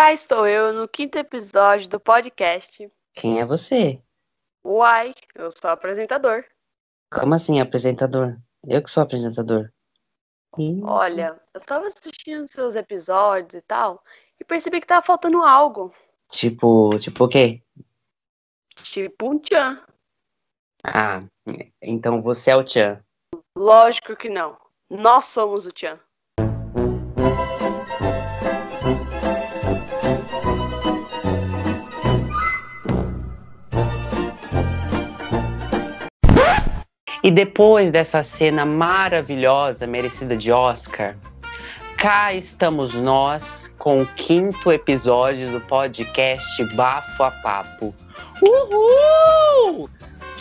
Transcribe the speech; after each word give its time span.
Cá 0.00 0.14
estou 0.14 0.46
eu 0.46 0.72
no 0.72 0.88
quinto 0.88 1.18
episódio 1.18 1.86
do 1.86 2.00
podcast. 2.00 2.90
Quem 3.12 3.38
é 3.38 3.44
você? 3.44 4.00
Uai, 4.64 5.12
eu 5.34 5.50
sou 5.50 5.70
apresentador. 5.70 6.42
Como 7.12 7.34
assim, 7.34 7.60
apresentador? 7.60 8.38
Eu 8.66 8.82
que 8.82 8.90
sou 8.90 9.02
apresentador. 9.02 9.70
Ih, 10.56 10.80
Olha, 10.84 11.38
eu 11.52 11.60
tava 11.60 11.84
assistindo 11.84 12.50
seus 12.50 12.76
episódios 12.76 13.52
e 13.52 13.60
tal, 13.60 14.02
e 14.40 14.44
percebi 14.44 14.80
que 14.80 14.86
tava 14.86 15.04
faltando 15.04 15.42
algo. 15.42 15.94
Tipo, 16.30 16.98
tipo 16.98 17.24
o 17.24 17.28
quê? 17.28 17.62
Tipo 18.76 19.32
um 19.32 19.38
tchan. 19.38 19.84
Ah, 20.82 21.20
então 21.82 22.22
você 22.22 22.52
é 22.52 22.56
o 22.56 22.64
Tchan. 22.64 23.04
Lógico 23.54 24.16
que 24.16 24.30
não. 24.30 24.56
Nós 24.88 25.26
somos 25.26 25.66
o 25.66 25.70
tchan. 25.70 26.00
E 37.30 37.32
depois 37.32 37.92
dessa 37.92 38.24
cena 38.24 38.66
maravilhosa, 38.66 39.86
merecida 39.86 40.36
de 40.36 40.50
Oscar, 40.50 41.14
cá 41.96 42.34
estamos 42.34 42.92
nós 42.92 43.70
com 43.78 44.02
o 44.02 44.06
quinto 44.16 44.72
episódio 44.72 45.48
do 45.48 45.60
podcast 45.60 46.64
Bafo 46.74 47.22
a 47.22 47.30
Papo. 47.30 47.94
Uhul! 48.42 49.88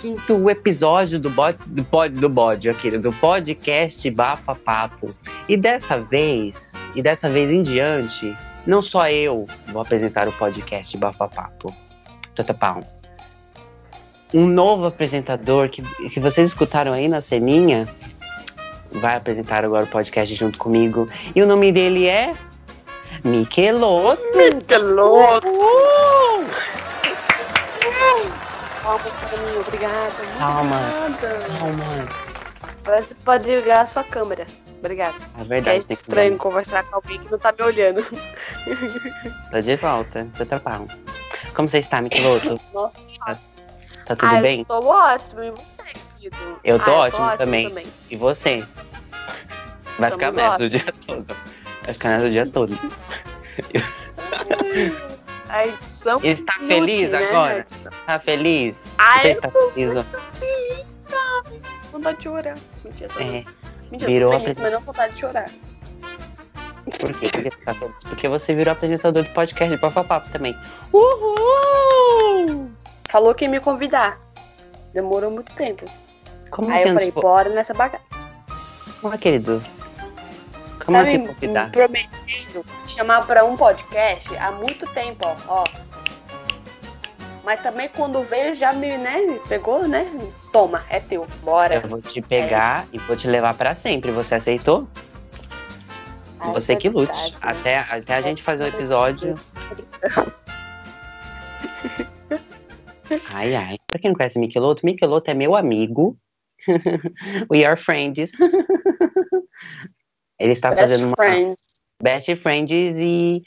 Quinto 0.01 0.49
episódio 0.49 1.19
do 1.19 1.29
bode, 1.29 1.59
do 1.67 1.83
pod, 1.83 2.19
do 2.19 2.27
bode, 2.27 2.67
aquele, 2.71 2.97
do 2.97 3.13
podcast 3.13 4.09
Bafo 4.09 4.49
a 4.49 4.55
Papo. 4.55 5.13
E 5.47 5.55
dessa 5.55 5.99
vez, 5.99 6.73
e 6.95 7.03
dessa 7.03 7.29
vez 7.29 7.51
em 7.51 7.61
diante, 7.61 8.35
não 8.65 8.81
só 8.81 9.07
eu 9.07 9.45
vou 9.67 9.83
apresentar 9.83 10.27
o 10.27 10.31
podcast 10.31 10.97
Bafo 10.97 11.23
a 11.23 11.27
Papo. 11.27 11.71
Totapão 12.33 12.98
um 14.33 14.45
novo 14.45 14.85
apresentador 14.85 15.69
que, 15.69 15.81
que 16.09 16.19
vocês 16.19 16.49
escutaram 16.49 16.93
aí 16.93 17.07
na 17.07 17.21
ceninha 17.21 17.87
vai 18.91 19.15
apresentar 19.15 19.63
agora 19.63 19.83
o 19.83 19.87
podcast 19.87 20.33
junto 20.35 20.57
comigo. 20.57 21.07
E 21.35 21.41
o 21.41 21.47
nome 21.47 21.71
dele 21.71 22.07
é 22.07 22.33
Miqueloto. 23.23 24.21
Miqueloto! 24.35 25.47
Uhul! 25.47 26.45
Calma, 28.81 28.99
carinho, 28.99 29.59
obrigada. 29.59 30.13
Calma. 30.37 30.81
obrigada. 31.05 31.45
Calma. 31.59 31.83
Agora 32.83 33.01
você 33.03 33.15
pode 33.15 33.55
ligar 33.55 33.81
a 33.81 33.85
sua 33.85 34.03
câmera. 34.03 34.47
Obrigada. 34.79 35.15
É 35.37 35.43
verdade, 35.43 35.85
é 35.89 35.93
estranho 35.93 36.37
conversar 36.37 36.83
com 36.85 36.95
alguém 36.95 37.19
que 37.19 37.29
não 37.29 37.37
tá 37.37 37.51
me 37.51 37.63
olhando. 37.63 38.03
Tô 39.51 39.59
de 39.59 39.75
volta. 39.75 40.25
Tô 40.37 40.45
tapão. 40.45 40.87
Como 41.53 41.67
você 41.67 41.79
está, 41.79 42.01
Miqueloto? 42.01 42.59
Nossa, 42.73 43.05
Tá 44.09 44.15
tudo 44.15 44.35
ah, 44.35 44.41
bem? 44.41 44.59
eu 44.61 44.65
tô 44.65 44.87
ótimo. 44.87 45.43
E 45.43 45.51
você, 45.51 45.83
querido? 46.17 46.59
Eu 46.63 46.79
tô 46.79 46.89
Ah, 46.89 46.97
ótimo 46.97 47.37
também. 47.37 47.85
E 48.09 48.15
você? 48.15 48.65
Vai 49.99 50.09
ficar 50.09 50.31
nessa 50.33 50.63
o 50.63 50.67
dia 50.67 50.85
todo. 51.05 51.37
Vai 51.83 51.93
ficar 51.93 52.09
nessa 52.09 52.25
o 52.25 52.29
dia 52.31 52.47
todo. 52.47 52.75
A 55.47 55.67
edição 55.67 56.19
Está 56.23 56.55
inútil, 56.59 56.67
feliz 56.69 57.09
né? 57.11 57.29
Agora? 57.29 57.65
Tá 58.07 58.19
feliz? 58.19 58.75
Ai, 58.97 59.21
Você 59.21 59.27
eu 59.27 59.31
está 59.33 59.47
tô 59.51 59.71
feliz? 59.71 59.93
muito 59.93 60.17
feliz, 60.39 60.85
sabe? 60.99 61.61
Vontade 61.91 62.17
de 62.17 62.23
chorar. 62.23 62.57
Mentira, 62.83 63.09
tô, 63.09 63.19
É. 63.19 63.45
Mentira, 63.91 64.11
virou 64.11 64.31
tô 64.31 64.39
feliz, 64.39 64.57
mas 64.57 64.71
não 64.73 64.81
vontade 64.81 65.13
de 65.13 65.19
chorar. 65.19 65.49
Por 66.99 67.13
quê? 67.13 67.29
Porque, 67.31 67.49
você 67.51 67.51
tá 67.51 67.73
feliz? 67.75 67.95
Porque 68.07 68.27
você 68.27 68.55
virou 68.55 68.71
apresentador 68.71 69.21
de 69.23 69.29
podcast 69.29 69.75
de 69.75 69.79
Papapapo 69.79 70.29
também. 70.31 70.57
Uhul! 70.91 72.71
Falou 73.09 73.33
que 73.33 73.45
ia 73.45 73.49
me 73.49 73.59
convidar. 73.59 74.19
Demorou 74.93 75.31
muito 75.31 75.53
tempo. 75.55 75.85
Como 76.49 76.69
Aí 76.69 76.79
assim? 76.79 76.89
eu 76.89 76.93
falei, 76.93 77.07
tipo, 77.09 77.21
bora 77.21 77.49
nessa 77.49 77.73
bagaça. 77.73 78.03
Como 79.01 79.13
é, 79.13 79.17
querido? 79.17 79.63
Como 80.85 80.97
tá 80.97 81.03
assim 81.03 81.17
me 81.19 81.27
convidar? 81.27 81.71
prometendo 81.71 82.65
chamar 82.87 83.25
pra 83.25 83.45
um 83.45 83.55
podcast 83.55 84.35
há 84.37 84.51
muito 84.51 84.85
tempo, 84.87 85.25
ó. 85.25 85.35
ó. 85.47 85.63
Mas 87.43 87.61
também 87.61 87.87
quando 87.89 88.21
veio 88.23 88.53
já 88.53 88.73
me, 88.73 88.97
né, 88.97 89.21
me 89.21 89.39
pegou, 89.39 89.87
né? 89.87 90.05
Toma, 90.51 90.83
é 90.89 90.99
teu, 90.99 91.25
bora. 91.43 91.75
Eu 91.75 91.87
vou 91.87 92.01
te 92.01 92.21
pegar 92.21 92.85
e 92.91 92.97
vou 92.99 93.15
te 93.15 93.27
levar 93.27 93.53
pra 93.53 93.75
sempre. 93.75 94.11
Você 94.11 94.35
aceitou? 94.35 94.87
Ai, 96.39 96.51
você 96.51 96.75
que 96.75 96.89
lute. 96.89 97.11
verdade, 97.11 97.31
né? 97.31 97.37
Até, 97.41 97.77
até 97.77 98.15
a 98.15 98.21
gente 98.21 98.43
fazer 98.43 98.65
o 98.65 98.67
episódio. 98.67 99.35
Ai, 103.27 103.55
ai. 103.55 103.77
Pra 103.87 103.99
quem 103.99 104.11
não 104.11 104.17
conhece 104.17 104.39
Miqueloto, 104.39 104.85
Miqueloto 104.85 105.29
é 105.29 105.33
meu 105.33 105.55
amigo. 105.55 106.17
We 107.51 107.65
are 107.65 107.79
friends. 107.81 108.31
Ele 110.39 110.53
está 110.53 110.69
Best 110.69 110.81
fazendo 110.81 111.07
uma 111.07 111.15
friends. 111.15 111.59
Best 112.01 112.35
Friends 112.37 112.97
e. 112.99 113.41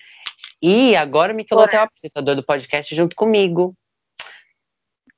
E 0.61 0.95
agora 0.95 1.33
o 1.33 1.37
Miqueloto 1.37 1.75
é 1.75 1.81
o 1.81 1.83
apresentador 1.83 2.37
do 2.37 2.45
podcast 2.45 2.95
junto 2.95 3.17
comigo. 3.17 3.75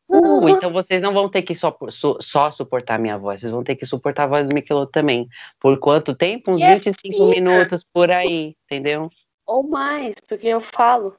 Uh, 0.09 0.49
então 0.50 0.72
vocês 0.72 1.03
não 1.03 1.12
vão 1.12 1.28
ter 1.28 1.43
que 1.43 1.55
só, 1.55 1.76
su- 1.88 2.19
só 2.21 2.53
suportar 2.53 2.94
a 2.94 2.99
minha 2.99 3.19
voz, 3.19 3.41
vocês 3.41 3.50
vão 3.50 3.65
ter 3.65 3.75
que 3.75 3.84
suportar 3.87 4.25
a 4.25 4.28
voz 4.28 4.47
do 4.49 4.55
Miqueloto 4.55 4.93
também. 4.93 5.26
Por 5.59 5.78
quanto 5.78 6.15
tempo? 6.15 6.53
Uns 6.53 6.59
Que 6.59 6.62
é 6.62 6.75
25 6.76 7.16
fina. 7.16 7.31
minutos 7.31 7.84
por 7.93 8.11
aí, 8.11 8.55
entendeu? 8.65 9.11
Ou 9.47 9.69
mais, 9.69 10.15
porque 10.28 10.47
eu 10.47 10.61
falo 10.61 11.16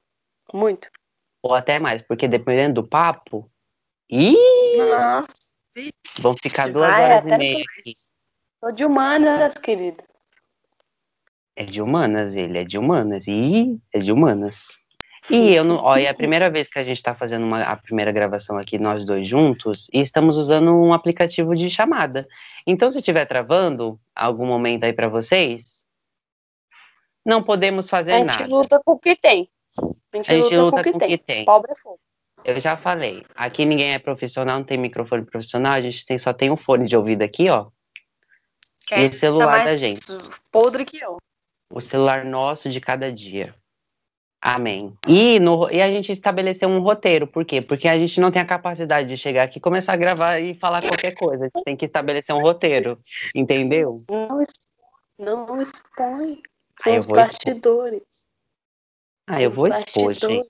muito. 0.54 0.88
Ou 1.46 1.54
até 1.54 1.78
mais, 1.78 2.02
porque 2.02 2.28
dependendo 2.28 2.82
do 2.82 2.88
papo. 2.88 3.48
Ih, 4.10 4.36
Nossa, 4.78 5.28
vão 6.20 6.34
ficar 6.42 6.72
duas 6.72 6.90
vai 6.90 7.04
horas 7.04 7.32
e 7.32 7.38
meia 7.38 7.64
aqui. 7.80 7.94
Tô 8.60 8.72
de 8.72 8.84
humanas, 8.84 9.54
querida. 9.54 10.04
É 11.56 11.64
de 11.64 11.84
humanas, 11.84 12.36
ele 12.36 12.58
é 12.58 12.64
de 12.64 12.80
humanas. 12.80 13.28
Ih, 13.28 13.80
é 13.94 14.00
de 14.00 14.12
humanas. 14.12 14.66
E 15.30 15.54
eu 15.54 15.64
não. 15.64 15.76
Olha, 15.76 16.08
é 16.08 16.10
a 16.10 16.16
primeira 16.16 16.50
vez 16.50 16.68
que 16.68 16.80
a 16.80 16.84
gente 16.84 17.02
tá 17.04 17.14
fazendo 17.14 17.46
uma, 17.46 17.62
a 17.62 17.76
primeira 17.76 18.12
gravação 18.12 18.58
aqui, 18.58 18.80
nós 18.80 19.06
dois 19.06 19.30
juntos, 19.30 19.88
e 19.94 20.02
estamos 20.02 20.38
usando 20.38 20.72
um 20.72 20.94
aplicativo 20.94 21.56
de 21.56 21.70
chamada. 21.70 22.28
Então, 22.66 22.90
se 22.90 22.98
estiver 22.98 23.26
travando 23.28 24.00
algum 24.16 24.48
momento 24.48 24.84
aí 24.84 24.94
pra 24.94 25.10
vocês, 25.10 25.86
não 27.24 27.44
podemos 27.44 27.88
fazer 27.88 28.14
A 28.14 28.18
gente 28.18 28.40
nada. 28.40 28.48
luta 28.48 28.82
com 28.84 28.94
o 28.94 29.00
que 29.00 29.16
tem. 29.16 29.48
A 29.78 30.18
gente, 30.18 30.32
A 30.32 30.36
gente 30.36 30.56
luta, 30.56 30.78
luta 30.78 30.84
com 30.84 30.90
o 30.90 30.94
que 30.94 31.00
tem. 31.00 31.18
tem. 31.18 31.46
Pobre 31.46 31.72
é 31.72 31.76
fogo. 31.76 32.00
Eu 32.44 32.60
já 32.60 32.78
falei. 32.78 33.26
Aqui 33.36 33.66
ninguém 33.66 33.94
é 33.94 34.00
profissional, 34.00 34.58
não 34.58 34.64
tem 34.66 34.78
microfone 34.78 35.26
profissional, 35.26 35.74
a 35.74 35.82
gente 35.82 36.06
tem, 36.06 36.18
só 36.18 36.32
tem 36.32 36.52
um 36.52 36.58
fone 36.58 36.88
de 36.88 36.96
ouvido 36.96 37.24
aqui, 37.24 37.50
ó. 37.50 37.68
E 38.96 39.08
o 39.08 39.14
celular 39.14 39.60
tá 39.60 39.66
da 39.72 39.78
gente. 39.78 40.00
podre 40.52 40.86
que 40.86 40.98
eu. 41.00 41.18
o 41.74 41.82
celular 41.82 42.24
nosso 42.24 42.70
de 42.70 42.80
cada 42.80 43.12
dia. 43.12 43.54
Amém. 44.40 44.96
E, 45.08 45.40
no- 45.40 45.72
e 45.72 45.82
a 45.82 45.90
gente 45.90 46.12
estabeleceu 46.12 46.70
um 46.70 46.80
roteiro, 46.80 47.26
por 47.26 47.44
quê? 47.44 47.62
Porque 47.64 47.88
a 47.88 47.98
gente 47.98 48.22
não 48.22 48.32
tem 48.32 48.40
a 48.40 48.46
capacidade 48.46 49.10
de 49.10 49.18
chegar 49.18 49.42
aqui, 49.44 49.60
começar 49.60 49.94
a 49.94 49.98
gravar 49.98 50.38
e 50.40 50.54
falar 50.54 50.82
qualquer 50.82 51.16
coisa. 51.16 51.46
A 51.46 51.48
gente 51.48 51.64
tem 51.66 51.76
que 51.76 51.86
estabelecer 51.86 52.36
um 52.36 52.42
roteiro, 52.42 53.00
entendeu? 53.34 54.04
Não 54.08 54.40
expõe. 54.40 54.68
Não 55.18 55.62
expõe. 55.62 56.44
São 56.80 56.96
os 56.96 57.06
bastidores. 57.08 58.04
Ah, 59.28 59.42
eu 59.42 59.52
vou 59.52 59.68
expor, 59.68 60.14
gente. 60.14 60.50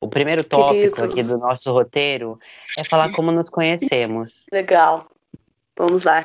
O 0.00 0.08
primeiro 0.08 0.44
tópico 0.44 0.96
Querido. 0.96 1.12
aqui 1.12 1.22
do 1.22 1.38
nosso 1.38 1.72
roteiro 1.72 2.38
é 2.78 2.84
falar 2.84 3.10
como 3.12 3.32
nos 3.32 3.50
conhecemos. 3.50 4.46
Legal. 4.52 5.08
Vamos 5.76 6.04
lá. 6.04 6.24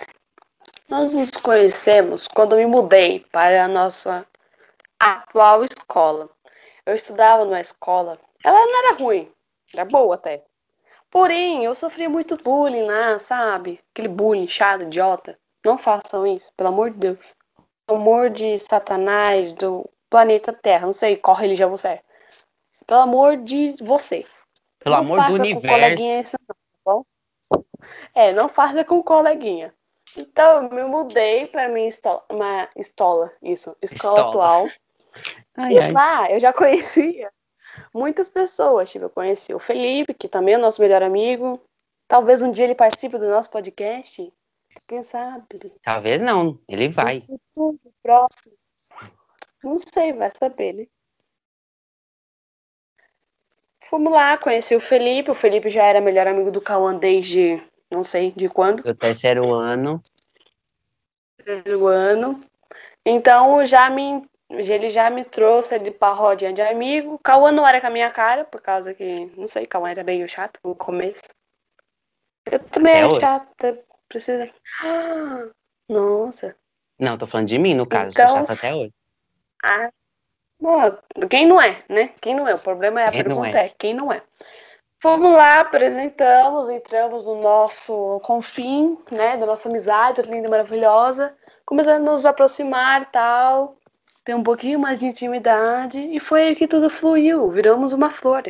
Nós 0.90 1.14
nos 1.14 1.32
conhecemos 1.32 2.28
quando 2.28 2.56
me 2.56 2.66
mudei 2.66 3.26
para 3.32 3.66
a 3.66 3.68
nossa 3.68 4.26
atual 5.00 5.64
escola. 5.64 6.30
Eu 6.86 6.94
estudava 6.94 7.46
numa 7.46 7.62
escola. 7.62 8.20
Ela 8.44 8.66
não 8.66 8.86
era 8.86 8.98
ruim, 8.98 9.32
era 9.74 9.86
boa 9.86 10.16
até. 10.16 10.44
Porém, 11.10 11.64
eu 11.64 11.74
sofria 11.74 12.10
muito 12.10 12.36
bullying 12.38 12.86
lá, 12.86 13.18
sabe? 13.20 13.80
Aquele 13.92 14.08
bullying 14.08 14.48
chato, 14.48 14.84
idiota. 14.84 15.38
Não 15.66 15.78
façam 15.78 16.28
isso, 16.28 16.52
pelo 16.58 16.70
amor 16.70 16.92
de 16.92 16.98
Deus. 16.98 17.36
Pelo 17.88 18.00
amor 18.00 18.30
de 18.30 18.60
Satanás, 18.60 19.54
do 19.54 19.90
planeta 20.14 20.54
Terra. 20.54 20.86
Não 20.86 20.94
sei 20.94 21.16
qual 21.18 21.36
religião 21.36 21.72
você 21.72 21.88
é. 21.88 22.02
Pelo 22.86 23.02
amor 23.02 23.38
de 23.38 23.76
você. 23.82 24.24
Pelo 24.80 24.96
não 24.98 25.04
amor 25.04 25.18
faça 25.18 25.32
do 25.32 25.38
com 25.38 25.44
universo. 25.44 25.68
coleguinha 25.68 26.20
isso 26.20 26.38
não, 26.48 26.56
tá 26.56 26.56
bom? 26.86 27.06
É, 28.14 28.32
não 28.32 28.48
faça 28.48 28.86
com 28.86 29.02
coleguinha. 29.02 29.74
Então, 30.16 30.64
eu 30.64 30.70
me 30.70 30.84
mudei 30.84 31.48
pra 31.48 31.68
minha 31.68 31.88
estola, 31.88 32.24
uma 32.30 32.70
estola, 32.76 33.32
isso, 33.42 33.76
escola 33.82 34.20
Estola. 34.20 34.30
atual. 34.30 34.68
Ai, 35.58 35.74
E 35.74 35.80
ai. 35.80 35.92
lá 35.92 36.30
eu 36.30 36.40
já 36.40 36.54
conhecia 36.54 37.32
muitas 37.92 38.30
pessoas. 38.30 38.92
Tipo, 38.92 39.06
eu 39.06 39.10
conheci 39.10 39.52
o 39.52 39.58
Felipe, 39.60 40.14
que 40.14 40.28
também 40.28 40.54
é 40.54 40.58
nosso 40.60 40.80
melhor 40.80 41.02
amigo. 41.02 41.60
Talvez 42.08 42.44
um 42.44 42.52
dia 42.52 42.66
ele 42.66 42.76
participe 42.76 43.18
do 43.18 43.30
nosso 43.30 43.50
podcast. 43.50 44.32
Quem 44.88 45.02
sabe? 45.02 45.74
Talvez 45.84 46.22
não, 46.22 46.60
ele 46.68 46.90
vai. 46.90 47.16
No 47.16 47.22
futuro 47.56 47.80
próximo. 48.04 48.54
Não 49.64 49.78
sei, 49.80 50.14
vai 50.14 50.30
saber, 50.32 50.74
né? 50.74 50.88
Fomos 53.86 54.12
lá, 54.12 54.38
conheci 54.38 54.76
o 54.76 54.82
Felipe. 54.82 55.32
O 55.32 55.36
Felipe 55.36 55.70
já 55.70 55.84
era 55.86 56.02
melhor 56.02 56.28
amigo 56.28 56.52
do 56.52 56.62
Cauã 56.62 56.96
desde 56.96 57.62
não 57.92 58.04
sei 58.04 58.32
de 58.32 58.50
quando. 58.50 58.82
Do 58.84 58.96
terceiro 58.96 59.54
ano. 59.54 60.02
Terceiro 61.44 61.88
ano. 61.88 62.44
Então 63.06 63.66
já 63.66 63.90
me, 63.90 64.22
ele 64.50 64.90
já 64.90 65.10
me 65.10 65.24
trouxe 65.26 65.76
ali 65.76 65.92
pra 65.92 66.10
rodinha 66.14 66.54
de 66.54 66.62
amigo. 66.62 67.20
Cauã 67.24 67.52
não 67.52 67.68
era 67.68 67.80
com 67.82 67.88
a 67.88 67.92
minha 67.92 68.10
cara, 68.10 68.46
por 68.46 68.62
causa 68.62 68.94
que, 68.94 69.26
não 69.38 69.48
sei, 69.48 69.66
Cauã 69.66 69.90
era 69.90 70.04
meio 70.04 70.28
chato 70.28 70.60
no 70.64 70.74
começo. 70.76 71.24
Eu 72.52 72.60
também 72.60 72.94
era 72.96 73.10
chata, 73.20 73.80
precisa. 74.10 74.50
Ah, 74.82 75.50
nossa. 75.90 76.56
Não, 77.00 77.18
tô 77.18 77.28
falando 77.28 77.48
de 77.48 77.58
mim, 77.60 77.74
no 77.74 77.86
caso. 77.86 78.12
Então- 78.12 78.28
Sou 78.30 78.38
chata 78.40 78.54
até 78.54 78.74
hoje. 78.74 78.94
Ah, 79.64 79.90
quem 81.30 81.46
não 81.46 81.62
é, 81.62 81.84
né? 81.90 82.10
Quem 82.22 82.36
não 82.36 82.48
é? 82.48 82.54
O 82.54 82.60
problema 82.60 83.02
é 83.02 83.08
a 83.08 83.12
Quem 83.12 83.24
não 83.24 83.32
pergunta 83.32 83.58
é? 83.58 83.66
é. 83.66 83.74
quem 83.78 83.94
não 83.94 84.12
é. 84.12 84.22
Fomos 85.02 85.34
lá, 85.34 85.60
apresentamos, 85.60 86.70
entramos 86.70 87.26
no 87.26 87.42
nosso 87.42 88.22
confim, 88.24 88.98
né? 89.12 89.36
Da 89.36 89.46
nossa 89.46 89.68
amizade 89.68 90.22
linda 90.22 90.48
e 90.48 90.50
maravilhosa. 90.50 91.36
Começamos 91.66 92.08
a 92.08 92.12
nos 92.12 92.26
aproximar 92.26 93.02
e 93.02 93.06
tal. 93.06 93.78
Ter 94.24 94.34
um 94.34 94.44
pouquinho 94.44 94.80
mais 94.80 95.02
de 95.02 95.08
intimidade. 95.08 96.00
E 96.00 96.20
foi 96.20 96.44
aí 96.44 96.56
que 96.56 96.68
tudo 96.68 96.90
fluiu. 96.90 97.50
Viramos 97.50 97.92
uma 97.92 98.10
flor. 98.10 98.44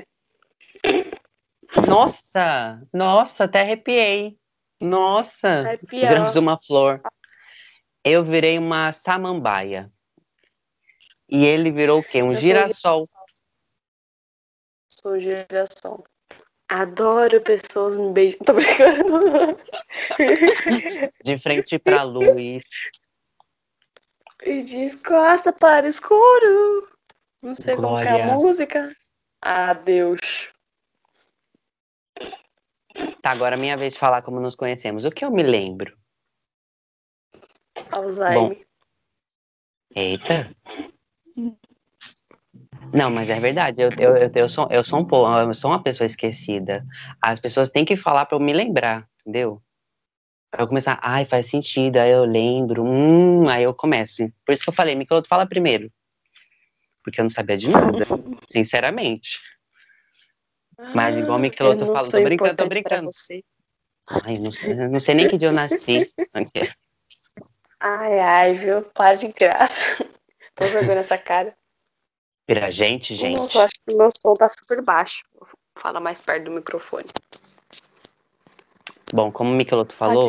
Nossa! 1.88 2.80
Nossa, 2.94 3.46
até 3.46 3.62
arrepiei. 3.62 4.38
Nossa! 4.80 5.48
Arrepiou. 5.48 6.08
Viramos 6.08 6.36
uma 6.36 6.60
flor. 6.62 7.02
Eu 8.04 8.24
virei 8.24 8.60
uma 8.60 8.92
samambaia. 8.92 9.90
E 11.30 11.46
ele 11.46 11.72
virou 11.72 12.00
o 12.00 12.04
quê? 12.04 12.22
Um 12.22 12.34
sou 12.34 12.42
girassol. 12.42 13.08
Sou 14.90 15.20
geração. 15.20 16.04
Adoro 16.68 17.42
pessoas 17.42 17.96
me 17.96 18.12
beijam. 18.12 18.40
Tô 18.40 18.54
brincando. 18.54 19.58
De 21.24 21.38
frente 21.40 21.78
pra 21.80 22.04
luz. 22.04 22.64
E 24.42 24.64
diz 24.64 25.02
costa 25.02 25.54
para 25.54 25.88
escuro. 25.88 26.88
Não 27.42 27.56
sei 27.56 27.76
como 27.76 28.00
que 28.02 28.08
é 28.08 28.10
a 28.10 28.26
Glória. 28.26 28.34
música. 28.36 28.94
Adeus. 29.42 30.54
Tá, 33.22 33.32
agora 33.32 33.56
é 33.56 33.60
minha 33.60 33.76
vez 33.76 33.94
de 33.94 34.00
falar 34.00 34.22
como 34.22 34.40
nos 34.40 34.56
conhecemos. 34.56 35.04
O 35.06 35.12
que 35.12 35.26
eu 35.26 35.32
me 35.32 35.44
lembro? 35.44 35.98
Alzheimer. 37.92 38.66
Eita. 39.96 40.56
Não, 42.94 43.10
mas 43.10 43.30
é 43.30 43.40
verdade. 43.40 43.82
Eu, 43.82 43.90
eu, 43.98 44.18
eu, 44.18 44.32
eu 44.36 44.50
sou, 44.50 44.68
eu, 44.70 44.84
sou 44.84 45.00
um, 45.00 45.40
eu 45.40 45.54
sou 45.54 45.72
uma 45.72 45.82
pessoa 45.82 46.06
esquecida. 46.06 46.86
As 47.22 47.40
pessoas 47.40 47.70
têm 47.70 47.84
que 47.84 47.98
falar 47.98 48.26
pra 48.26 48.36
eu 48.36 48.40
me 48.40 48.54
lembrar, 48.54 49.08
entendeu? 49.22 49.62
Pra 50.52 50.64
eu 50.64 50.68
começar, 50.68 51.00
ai, 51.02 51.26
faz 51.26 51.48
sentido, 51.48 51.98
aí 51.98 52.12
eu 52.12 52.26
lembro, 52.26 52.84
hum, 52.84 53.50
aí 53.50 53.64
eu 53.64 53.74
começo. 53.74 54.32
Por 54.46 54.54
isso 54.54 54.64
que 54.64 54.70
eu 54.70 54.74
falei, 54.74 54.94
Michelotto, 54.94 55.28
fala 55.28 55.48
primeiro. 55.48 55.92
Porque 57.04 57.20
eu 57.20 57.24
não 57.24 57.30
sabia 57.30 57.58
de 57.58 57.68
nada, 57.68 58.06
sinceramente. 58.50 59.40
Mas 60.94 61.18
igual 61.18 61.40
o 61.40 61.42
Michelotto 61.42 61.86
eu 61.86 61.92
tô 61.92 62.22
brincando, 62.22 62.56
tô 62.56 62.68
brincando. 62.68 63.10
Ai, 64.24 64.38
não 64.38 64.52
sei, 64.52 64.74
não 64.76 65.00
sei 65.00 65.16
nem 65.16 65.28
que 65.28 65.38
dia 65.38 65.48
eu 65.48 65.54
nasci. 65.54 66.06
Ai, 67.86 68.18
ai, 68.18 68.54
viu? 68.54 68.82
Para 68.82 69.16
de 69.16 69.28
graça. 69.28 70.06
Tô 70.56 70.68
jogando 70.68 70.98
essa 70.98 71.18
cara. 71.18 71.56
Vira 72.48 72.70
gente, 72.72 73.16
gente. 73.16 73.38
Nossa, 73.38 73.58
eu 73.58 73.62
acho 73.64 73.74
que 73.86 73.94
o 73.94 73.98
meu 73.98 74.10
som 74.22 74.34
tá 74.34 74.50
super 74.50 74.84
baixo. 74.84 75.24
Fala 75.78 76.00
mais 76.00 76.22
perto 76.22 76.46
do 76.46 76.52
microfone. 76.52 77.06
Bom, 79.12 79.32
como 79.32 79.52
o 79.54 79.56
Michelotto 79.56 79.96
falou. 79.96 80.24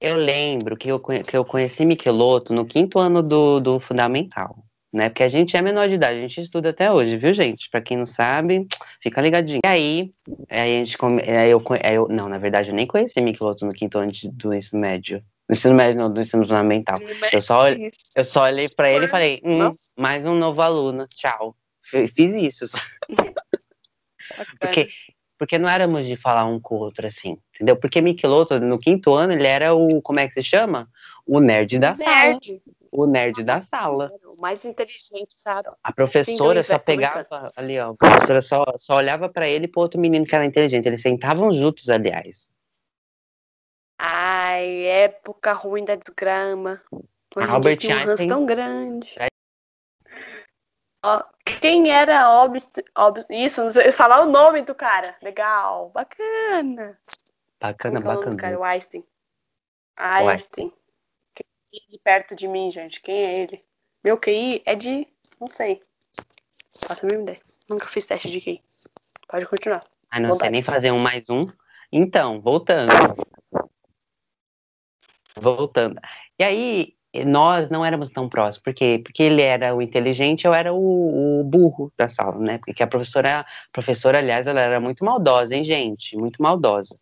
Eu 0.00 0.16
lembro 0.16 0.76
que 0.76 0.88
eu, 0.90 1.00
que 1.00 1.36
eu 1.36 1.44
conheci 1.44 1.84
Michelotto 1.84 2.52
no 2.52 2.66
quinto 2.66 2.98
ano 2.98 3.22
do, 3.22 3.60
do 3.60 3.80
fundamental, 3.80 4.56
né? 4.92 5.08
Porque 5.08 5.22
a 5.22 5.28
gente 5.28 5.56
é 5.56 5.62
menor 5.62 5.88
de 5.88 5.94
idade, 5.94 6.18
a 6.18 6.22
gente 6.22 6.40
estuda 6.40 6.70
até 6.70 6.92
hoje, 6.92 7.16
viu, 7.16 7.32
gente? 7.32 7.68
Pra 7.70 7.80
quem 7.80 7.96
não 7.96 8.06
sabe, 8.06 8.66
fica 9.02 9.20
ligadinho. 9.20 9.60
E 9.64 9.68
aí, 9.68 10.12
aí 10.50 10.80
a 10.80 10.84
gente 10.84 10.96
aí 11.26 11.50
eu, 11.50 11.62
aí 11.82 11.94
eu- 11.94 12.08
não, 12.08 12.28
na 12.28 12.38
verdade, 12.38 12.68
eu 12.70 12.74
nem 12.74 12.86
conheci 12.86 13.20
Michelotto 13.20 13.64
no 13.64 13.72
quinto 13.72 13.98
ano 13.98 14.12
de- 14.12 14.30
do 14.30 14.52
ensino 14.52 14.80
médio. 14.80 15.22
Do 15.48 15.52
ensino 15.52 15.74
médio, 15.74 16.00
não, 16.00 16.12
do 16.12 16.20
ensino 16.20 16.46
fundamental. 16.46 16.98
Eu 17.32 17.42
só, 17.42 17.68
eu 17.68 18.24
só 18.24 18.44
olhei 18.44 18.68
pra 18.68 18.90
ele 18.90 19.04
e 19.04 19.08
falei, 19.08 19.40
hum, 19.44 19.58
Nossa. 19.58 19.92
mais 19.96 20.24
um 20.24 20.34
novo 20.34 20.62
aluno, 20.62 21.06
tchau. 21.08 21.54
Fiz 22.14 22.34
isso, 22.34 22.76
porque, 24.58 24.88
porque 25.38 25.58
não 25.58 25.68
éramos 25.68 26.06
de 26.06 26.16
falar 26.16 26.46
um 26.46 26.58
com 26.58 26.76
o 26.76 26.78
outro 26.78 27.06
assim, 27.06 27.36
entendeu? 27.54 27.76
Porque 27.76 28.00
Michelotto, 28.00 28.58
no 28.58 28.78
quinto 28.78 29.12
ano, 29.12 29.34
ele 29.34 29.46
era 29.46 29.74
o, 29.74 30.00
como 30.00 30.18
é 30.18 30.26
que 30.26 30.34
se 30.34 30.42
chama? 30.42 30.88
O 31.26 31.40
nerd 31.40 31.78
da 31.78 31.94
sala. 31.94 32.10
Nerd. 32.10 32.62
O 32.90 33.06
nerd 33.06 33.44
da 33.44 33.60
sala. 33.60 34.10
O 34.36 34.40
mais 34.40 34.64
inteligente, 34.64 35.34
sabe? 35.34 35.68
A 35.82 35.92
professora 35.92 36.62
Sim, 36.62 36.72
só 36.72 36.78
pegava 36.78 37.52
ali, 37.54 37.78
ó. 37.78 37.90
A 37.90 37.94
professora 37.94 38.40
só, 38.40 38.64
só 38.78 38.96
olhava 38.96 39.28
pra 39.28 39.46
ele 39.46 39.66
e 39.66 39.68
pro 39.68 39.82
outro 39.82 40.00
menino 40.00 40.24
que 40.24 40.34
era 40.34 40.46
inteligente. 40.46 40.86
Eles 40.86 41.02
sentavam 41.02 41.52
juntos, 41.52 41.88
aliás. 41.90 42.48
Ai, 44.54 44.86
época 44.86 45.52
ruim 45.52 45.84
da 45.84 45.96
desgrama. 45.96 46.80
Hoje 47.34 47.50
Albert 47.50 47.78
tem 47.78 47.92
um 47.92 48.04
ranço 48.04 48.28
tão 48.28 48.46
grande. 48.46 49.16
Ó, 51.04 51.24
quem 51.60 51.90
era 51.90 52.30
Obst... 52.44 52.78
Obst... 52.96 53.26
Isso, 53.30 53.64
não 53.64 53.70
sei 53.70 53.90
falar 53.90 54.20
o 54.20 54.30
nome 54.30 54.62
do 54.62 54.72
cara. 54.72 55.16
Legal, 55.20 55.90
bacana. 55.90 56.96
Bacana, 57.60 58.00
Como 58.00 58.12
é 58.12 58.16
o 58.16 58.20
nome 58.20 58.30
do 58.30 58.36
cara? 58.36 58.52
bacana. 58.52 58.58
O 58.60 58.64
Einstein. 58.64 59.04
Einstein. 59.96 60.28
Einstein. 60.28 60.72
Quem 61.34 61.80
é 61.92 61.98
perto 62.04 62.36
de 62.36 62.46
mim, 62.46 62.70
gente? 62.70 63.00
Quem 63.00 63.24
é 63.24 63.40
ele? 63.40 63.64
Meu 64.04 64.16
QI 64.16 64.62
é 64.64 64.76
de... 64.76 65.08
Não 65.40 65.48
sei. 65.48 65.82
Faço 66.78 67.04
a 67.04 67.08
mesma 67.08 67.24
ideia. 67.24 67.40
Nunca 67.68 67.88
fiz 67.88 68.06
teste 68.06 68.30
de 68.30 68.40
QI. 68.40 68.62
Pode 69.26 69.46
continuar. 69.46 69.82
Ah, 70.12 70.20
não 70.20 70.28
sei 70.28 70.34
Vontade. 70.34 70.52
nem 70.52 70.62
fazer 70.62 70.92
um 70.92 71.00
mais 71.00 71.28
um. 71.28 71.40
Então, 71.90 72.40
voltando. 72.40 72.92
Voltando. 75.36 76.00
E 76.38 76.44
aí, 76.44 76.94
nós 77.24 77.70
não 77.70 77.84
éramos 77.84 78.10
tão 78.10 78.28
próximos. 78.28 78.62
Por 78.62 78.74
quê? 78.74 79.00
Porque 79.04 79.22
ele 79.22 79.42
era 79.42 79.74
o 79.74 79.80
inteligente, 79.80 80.46
eu 80.46 80.54
era 80.54 80.72
o, 80.72 81.40
o 81.40 81.44
burro 81.44 81.92
da 81.96 82.08
sala, 82.08 82.38
né? 82.38 82.58
Porque 82.58 82.82
a 82.82 82.86
professora, 82.86 83.40
a 83.40 83.46
professora, 83.72 84.18
aliás, 84.18 84.46
ela 84.46 84.60
era 84.60 84.80
muito 84.80 85.04
maldosa, 85.04 85.54
hein, 85.54 85.64
gente? 85.64 86.16
Muito 86.16 86.42
maldosa. 86.42 86.94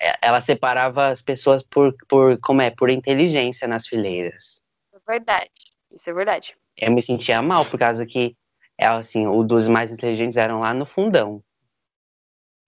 É, 0.00 0.16
Ela 0.22 0.40
separava 0.40 1.08
as 1.08 1.20
pessoas 1.20 1.62
por, 1.62 1.94
por 2.08 2.38
como 2.40 2.62
é, 2.62 2.70
por 2.70 2.90
inteligência 2.90 3.66
nas 3.66 3.86
fileiras. 3.86 4.60
É 4.94 4.98
verdade. 5.12 5.50
Isso 5.90 6.08
é 6.08 6.12
verdade. 6.12 6.56
Eu 6.76 6.92
me 6.92 7.02
sentia 7.02 7.42
mal 7.42 7.64
por 7.64 7.78
causa 7.78 8.06
que, 8.06 8.36
é, 8.78 8.86
assim, 8.86 9.26
o 9.26 9.42
dos 9.42 9.66
mais 9.66 9.90
inteligentes 9.90 10.36
eram 10.36 10.60
lá 10.60 10.72
no 10.72 10.86
fundão. 10.86 11.42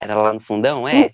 Era 0.01 0.15
lá 0.15 0.33
no 0.33 0.41
fundão, 0.41 0.87
é. 0.87 1.11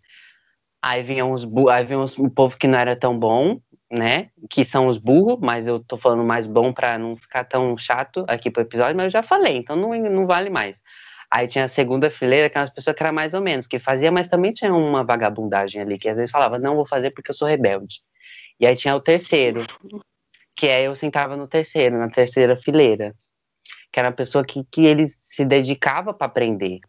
Aí 0.82 1.04
vinham 1.04 1.32
os, 1.32 1.48
aí 1.70 1.86
vinham 1.86 2.04
os, 2.04 2.18
o 2.18 2.30
povo 2.30 2.58
que 2.58 2.68
não 2.68 2.80
era 2.80 2.96
tão 2.96 3.18
bom, 3.18 3.62
né? 3.92 4.30
Que 4.50 4.64
são 4.64 4.88
os 4.88 4.98
burros, 4.98 5.40
mas 5.42 5.68
eu 5.68 5.80
tô 5.80 5.98
falando 5.98 6.24
mais 6.24 6.48
bom 6.48 6.72
pra 6.72 6.98
não 6.98 7.18
ficar 7.18 7.44
tão 7.44 7.78
chato 7.78 8.24
aqui 8.28 8.50
pro 8.50 8.62
episódio, 8.62 8.96
mas 8.96 9.06
eu 9.06 9.12
já 9.12 9.24
falei, 9.24 9.58
então 9.58 9.76
não, 9.76 9.94
não 10.10 10.26
vale 10.26 10.50
mais. 10.50 10.82
Aí 11.30 11.48
tinha 11.48 11.66
a 11.66 11.70
segunda 11.70 12.10
fileira, 12.10 12.50
que 12.50 12.58
eram 12.58 12.68
as 12.68 12.74
pessoas 12.74 12.96
que 12.96 13.04
era 13.04 13.12
mais 13.12 13.34
ou 13.34 13.42
menos, 13.42 13.68
que 13.68 13.80
fazia, 13.80 14.12
mas 14.12 14.28
também 14.28 14.52
tinha 14.54 14.74
uma 14.74 15.04
vagabundagem 15.04 15.82
ali, 15.82 16.00
que 16.00 16.10
às 16.10 16.16
vezes 16.16 16.32
falava, 16.32 16.58
não 16.58 16.76
vou 16.76 16.86
fazer 16.86 17.12
porque 17.12 17.32
eu 17.32 17.36
sou 17.36 17.48
rebelde. 17.48 18.02
E 18.60 18.66
aí 18.66 18.76
tinha 18.76 18.96
o 18.96 19.02
terceiro, 19.02 19.62
que 20.56 20.68
aí 20.70 20.86
eu 20.86 20.96
sentava 20.96 21.36
no 21.36 21.48
terceiro, 21.48 21.98
na 21.98 22.10
terceira 22.10 22.56
fileira. 22.56 23.14
Que 23.92 24.00
era 24.00 24.10
uma 24.10 24.16
pessoa 24.16 24.44
que, 24.46 24.64
que 24.72 24.86
ele 24.86 25.08
se 25.08 25.44
dedicava 25.44 26.14
para 26.14 26.28
aprender. 26.28 26.80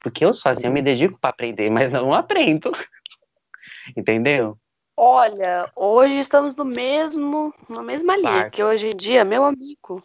Porque 0.00 0.24
eu 0.24 0.34
só 0.34 0.50
assim, 0.50 0.66
eu 0.66 0.72
me 0.72 0.82
dedico 0.82 1.18
para 1.18 1.30
aprender, 1.30 1.70
mas 1.70 1.92
não 1.92 2.12
aprendo. 2.12 2.72
Entendeu? 3.96 4.58
Olha, 5.02 5.72
hoje 5.74 6.18
estamos 6.18 6.54
no 6.54 6.62
mesmo, 6.66 7.54
na 7.70 7.82
mesma 7.82 8.16
linha, 8.16 8.32
Barco. 8.32 8.50
que 8.50 8.62
hoje 8.62 8.88
em 8.88 8.94
dia, 8.94 9.24
meu 9.24 9.44
amigo. 9.44 10.02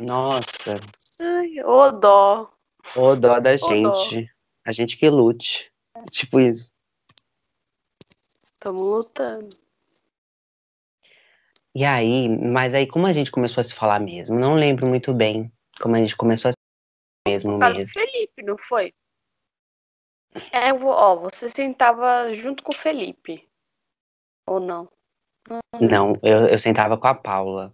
Nossa, 0.00 0.74
Ai, 1.20 1.62
ô 1.62 1.92
dó. 1.92 2.50
ô 2.96 3.14
dó 3.14 3.38
da 3.38 3.52
Ô 3.54 3.56
dó. 3.56 3.94
gente. 3.94 4.28
A 4.66 4.72
gente 4.72 4.96
que 4.96 5.08
lute. 5.08 5.72
Tipo 6.10 6.40
isso. 6.40 6.72
Estamos 8.42 8.84
lutando. 8.84 9.48
E 11.72 11.84
aí, 11.84 12.28
mas 12.28 12.74
aí 12.74 12.88
como 12.88 13.06
a 13.06 13.12
gente 13.12 13.30
começou 13.30 13.60
a 13.60 13.64
se 13.64 13.74
falar 13.74 14.00
mesmo? 14.00 14.36
Não 14.36 14.56
lembro 14.56 14.88
muito 14.88 15.14
bem 15.14 15.52
como 15.80 15.94
a 15.94 16.00
gente 16.00 16.16
começou 16.16 16.48
a 16.48 16.52
se 16.52 16.56
falar 16.58 17.32
mesmo 17.32 17.58
mesmo. 17.58 17.92
Felipe, 17.92 18.42
não 18.42 18.58
foi? 18.58 18.92
É, 20.50 20.72
ó, 20.72 21.14
você 21.14 21.48
sentava 21.48 22.32
junto 22.32 22.64
com 22.64 22.72
o 22.72 22.76
Felipe. 22.76 23.48
Ou 24.50 24.58
não? 24.58 24.88
Não, 25.80 26.18
eu, 26.24 26.48
eu 26.48 26.58
sentava 26.58 26.98
com 26.98 27.06
a 27.06 27.14
Paula 27.14 27.72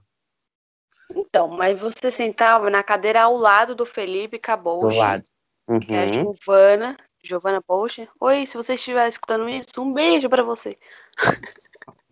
Então, 1.11 1.49
mas 1.49 1.81
você 1.81 2.11
sentava 2.11 2.69
na 2.69 2.83
cadeira 2.83 3.23
ao 3.23 3.35
lado 3.35 3.75
do 3.75 3.87
Felipe 3.87 4.37
e 4.37 4.39
acabou. 4.39 4.87
do 4.87 4.95
lado. 4.95 5.25
Uhum. 5.67 5.81
que 5.81 5.95
é 5.95 6.03
a 6.03 6.07
Giovana, 6.07 6.99
Giovana 7.25 7.63
Poxa. 7.63 8.07
Oi, 8.21 8.47
se 8.47 8.59
você 8.59 8.75
estiver 8.75 9.09
escutando 9.09 9.49
isso, 9.49 9.71
um 9.79 9.91
beijo 9.91 10.29
pra 10.29 10.43
você. 10.43 10.77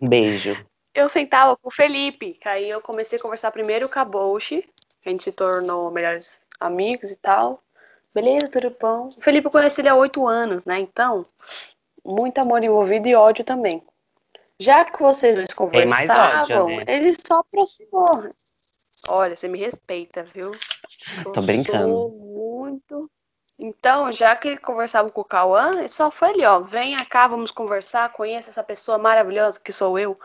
Um 0.01 0.09
beijo. 0.09 0.57
Eu 0.95 1.11
sentava 1.11 1.59
com 1.59 1.69
o 1.69 1.71
Felipe, 1.71 2.33
que 2.33 2.49
aí 2.49 2.71
eu 2.71 2.81
comecei 2.81 3.19
a 3.19 3.23
conversar 3.23 3.51
primeiro 3.51 3.87
com 3.87 3.99
a 3.99 4.05
Bolche, 4.05 4.67
a 5.05 5.11
gente 5.11 5.25
se 5.25 5.33
tornou 5.33 5.91
melhores 5.91 6.41
amigos 6.59 7.11
e 7.11 7.17
tal. 7.17 7.63
Beleza, 8.15 8.49
tudo 8.49 8.75
bom? 8.81 9.09
O 9.09 9.21
Felipe 9.21 9.47
eu 9.47 9.51
conheci 9.51 9.83
ele 9.83 9.91
há 9.91 9.95
oito 9.95 10.27
anos, 10.27 10.65
né? 10.65 10.81
Então, 10.81 11.23
muito 12.03 12.39
amor 12.39 12.65
envolvido 12.65 13.07
e 13.07 13.15
ódio 13.15 13.45
também. 13.45 13.83
Já 14.61 14.85
que 14.85 15.01
vocês 15.01 15.35
dois 15.35 15.53
conversavam, 15.53 16.67
ódio, 16.67 16.77
né? 16.77 16.85
ele 16.87 17.15
só 17.15 17.41
aproximou. 17.41 18.29
Olha, 19.09 19.37
você 19.37 19.49
me 19.49 19.59
respeita, 19.59 20.23
viu? 20.23 20.53
Eu 21.25 21.33
Tô 21.33 21.41
brincando. 21.43 22.09
muito. 22.11 23.11
Então, 23.59 24.11
já 24.11 24.35
que 24.35 24.49
ele 24.49 24.57
conversava 24.57 25.11
com 25.11 25.21
o 25.21 25.25
Cauã, 25.25 25.87
só 25.89 26.11
foi 26.11 26.31
ali, 26.31 26.45
ó. 26.45 26.61
Venha 26.61 27.05
cá, 27.05 27.27
vamos 27.27 27.51
conversar, 27.51 28.13
conheça 28.13 28.51
essa 28.51 28.65
pessoa 28.65 28.99
maravilhosa 28.99 29.61
que 29.61 29.73
sou 29.73 29.99
eu. 29.99 30.19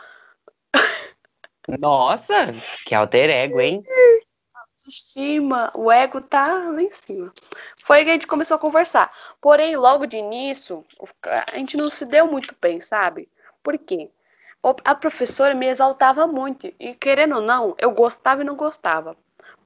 Nossa, 1.79 2.53
que 2.85 2.95
alter 2.95 3.29
ego, 3.29 3.59
hein? 3.59 3.83
Estima, 4.87 5.71
o 5.75 5.91
ego 5.91 6.19
tá 6.21 6.47
lá 6.69 6.81
em 6.81 6.91
cima. 6.91 7.31
Foi 7.83 7.97
aí 7.97 8.05
que 8.05 8.09
a 8.09 8.13
gente 8.13 8.27
começou 8.27 8.55
a 8.55 8.59
conversar. 8.59 9.11
Porém, 9.39 9.75
logo 9.75 10.07
de 10.07 10.17
início, 10.17 10.83
a 11.21 11.55
gente 11.57 11.77
não 11.77 11.89
se 11.89 12.05
deu 12.05 12.25
muito 12.25 12.55
bem, 12.59 12.81
sabe? 12.81 13.29
Por 13.61 13.77
quê? 13.77 14.09
A 14.83 14.95
professora 14.95 15.53
me 15.53 15.67
exaltava 15.67 16.27
muito. 16.27 16.73
E 16.79 16.93
querendo 16.93 17.35
ou 17.35 17.41
não, 17.41 17.75
eu 17.77 17.91
gostava 17.91 18.41
e 18.41 18.45
não 18.45 18.55
gostava. 18.55 19.15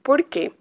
Por 0.03 0.21
quê? 0.23 0.51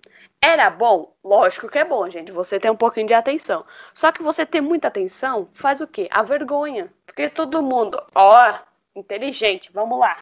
Era 0.40 0.70
bom? 0.70 1.14
Lógico 1.22 1.68
que 1.68 1.78
é 1.78 1.84
bom, 1.84 2.08
gente. 2.08 2.32
Você 2.32 2.58
tem 2.58 2.70
um 2.70 2.76
pouquinho 2.76 3.06
de 3.06 3.14
atenção. 3.14 3.64
Só 3.94 4.10
que 4.10 4.22
você 4.22 4.44
ter 4.44 4.60
muita 4.60 4.88
atenção 4.88 5.48
faz 5.52 5.80
o 5.80 5.86
quê? 5.86 6.08
A 6.10 6.22
vergonha. 6.22 6.92
Porque 7.06 7.28
todo 7.28 7.62
mundo, 7.62 8.02
ó, 8.14 8.54
inteligente, 8.96 9.70
vamos 9.72 9.98
lá. 9.98 10.16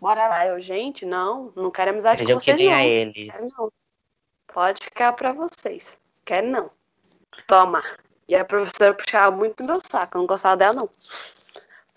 Bora 0.00 0.26
lá. 0.26 0.46
Eu, 0.46 0.60
gente, 0.60 1.04
não, 1.04 1.52
não 1.54 1.70
quero 1.70 1.90
amizade 1.90 2.20
Sejam 2.20 2.38
com 2.38 2.44
que 2.44 2.46
vocês, 2.46 2.58
nem 2.58 2.68
não. 2.68 2.76
a 2.76 2.84
eles. 2.84 3.30
Quero 3.30 3.48
não. 3.58 3.72
Pode 4.52 4.82
ficar 4.82 5.12
pra 5.12 5.32
vocês. 5.32 6.00
Quero 6.24 6.48
não. 6.48 6.70
Toma. 7.46 7.82
E 8.26 8.34
a 8.34 8.44
professora 8.44 8.94
puxava 8.94 9.36
muito 9.36 9.64
meu 9.64 9.78
saco. 9.80 10.16
Eu 10.16 10.20
não 10.20 10.26
gostava 10.26 10.56
dela, 10.56 10.72
não. 10.72 10.88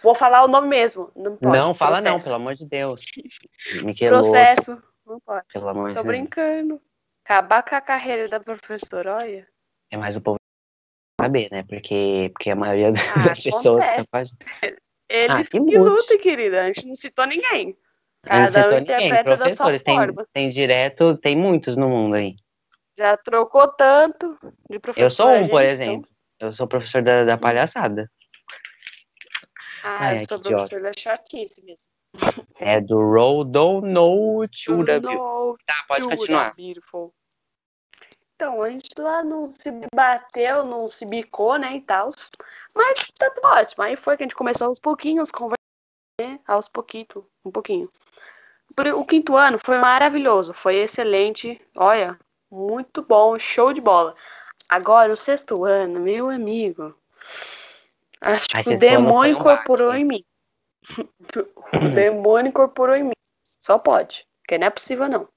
Vou 0.04 0.14
falar 0.14 0.44
o 0.44 0.48
nome 0.48 0.68
mesmo. 0.68 1.10
Não 1.16 1.38
pode. 1.38 1.58
não, 1.58 1.74
fala 1.74 2.02
não, 2.02 2.20
pelo 2.20 2.36
amor 2.36 2.56
de 2.56 2.66
Deus. 2.68 3.02
Miquelô, 3.84 4.18
Processo. 4.20 4.84
Não 5.06 5.20
pode. 5.22 5.46
pelo 5.52 5.70
amor 5.70 5.90
de 5.90 5.96
Tô 5.96 6.04
Deus. 6.04 6.08
brincando. 6.16 6.82
Acabar 7.26 7.64
com 7.64 7.76
a 7.76 7.82
carreira 7.82 8.28
da 8.28 8.40
professora, 8.40 9.16
olha. 9.16 9.48
É 9.90 9.96
mais 9.98 10.16
o 10.18 10.22
povo 10.22 10.38
saber, 11.20 11.50
né? 11.52 11.64
Porque, 11.64 12.30
porque 12.34 12.50
a 12.52 12.56
maioria 12.56 12.92
Ah, 13.16 13.28
das 13.30 13.42
pessoas 13.42 13.82
acontece. 13.86 13.98
tá 13.98 14.04
faz- 14.12 14.32
Eles 15.10 15.48
que 15.50 15.58
que, 15.64 15.78
lute. 15.78 15.90
lutem, 16.02 16.20
querida. 16.20 16.62
A 16.64 16.66
gente 16.66 16.86
não 16.88 16.96
citou 16.96 17.26
ninguém. 17.26 17.68
não 17.68 17.76
Cada 18.30 18.48
citou 18.50 18.64
um 18.78 18.80
ninguém. 18.82 18.96
interpreta 19.08 19.24
da 19.24 19.36
sua 19.36 19.38
Professores, 19.38 19.82
tem, 19.84 19.96
forma. 19.98 20.28
tem 20.34 20.50
direto, 20.50 21.18
tem 21.18 21.36
muitos 21.36 21.78
no 21.78 21.88
mundo 21.88 22.16
aí. 22.16 22.36
Já 22.98 23.16
trocou 23.16 23.68
tanto 23.70 24.38
de 24.70 24.80
professor. 24.80 25.06
Eu 25.06 25.10
sou 25.10 25.30
um, 25.34 25.48
por 25.48 25.64
exemplo. 25.64 26.10
Eu 26.40 26.52
sou 26.52 26.68
professor 26.68 27.02
da, 27.02 27.24
da 27.24 27.38
palhaçada. 27.38 28.12
Ah, 29.84 29.98
Ai, 30.00 30.22
eu 30.22 30.28
sou 30.28 30.40
que 30.40 30.48
idiota. 30.48 30.70
professor 30.70 30.82
da 30.82 30.92
chatice 30.98 31.62
mesmo. 31.64 31.88
É 32.56 32.80
do 32.80 32.98
Bill. 35.02 35.20
No, 35.20 35.58
Tá, 35.66 35.84
pode 35.88 36.06
continuar. 36.08 36.56
Beautiful. 36.56 37.14
Então, 38.36 38.64
a 38.64 38.70
gente 38.70 38.90
lá 38.98 39.24
não 39.24 39.54
se 39.54 39.70
bateu, 39.94 40.66
não 40.66 40.88
se 40.88 41.06
bicou, 41.06 41.58
né, 41.58 41.76
e 41.76 41.82
tal. 41.82 42.10
Mas 42.76 43.08
tá 43.18 43.30
tudo 43.30 43.46
ótimo. 43.46 43.84
Aí 43.84 43.96
foi 43.96 44.18
que 44.18 44.24
a 44.24 44.26
gente 44.26 44.36
começou 44.36 44.68
aos 44.68 44.80
pouquinhos, 44.80 45.32
conversar, 45.32 45.58
né, 46.20 46.40
aos 46.48 46.68
pouquinho, 46.68 47.06
um 47.46 47.52
pouquinho. 47.52 47.90
O 48.96 49.06
quinto 49.06 49.36
ano 49.36 49.58
foi 49.64 49.78
maravilhoso, 49.78 50.54
foi 50.54 50.78
excelente. 50.78 51.62
Olha, 51.76 52.18
muito 52.50 53.02
bom, 53.02 53.38
show 53.38 53.72
de 53.72 53.82
bola. 53.82 54.16
Agora, 54.68 55.14
o 55.14 55.18
sexto 55.18 55.64
ano, 55.64 56.00
meu 56.00 56.30
amigo, 56.30 56.96
acho 58.24 58.48
Ai, 58.56 58.64
que 58.64 58.70
o 58.74 58.80
demônio 58.80 59.36
um 59.36 59.40
incorporou 59.40 59.90
baque. 59.90 60.02
em 60.02 60.06
mim. 60.06 60.24
O 61.74 61.90
demônio 61.90 62.50
incorporou 62.50 62.96
em 62.96 63.04
mim. 63.04 63.14
Só 63.44 63.80
pode, 63.80 64.28
porque 64.42 64.58
não 64.58 64.68
é 64.68 64.70
possível, 64.70 65.08
não. 65.10 65.28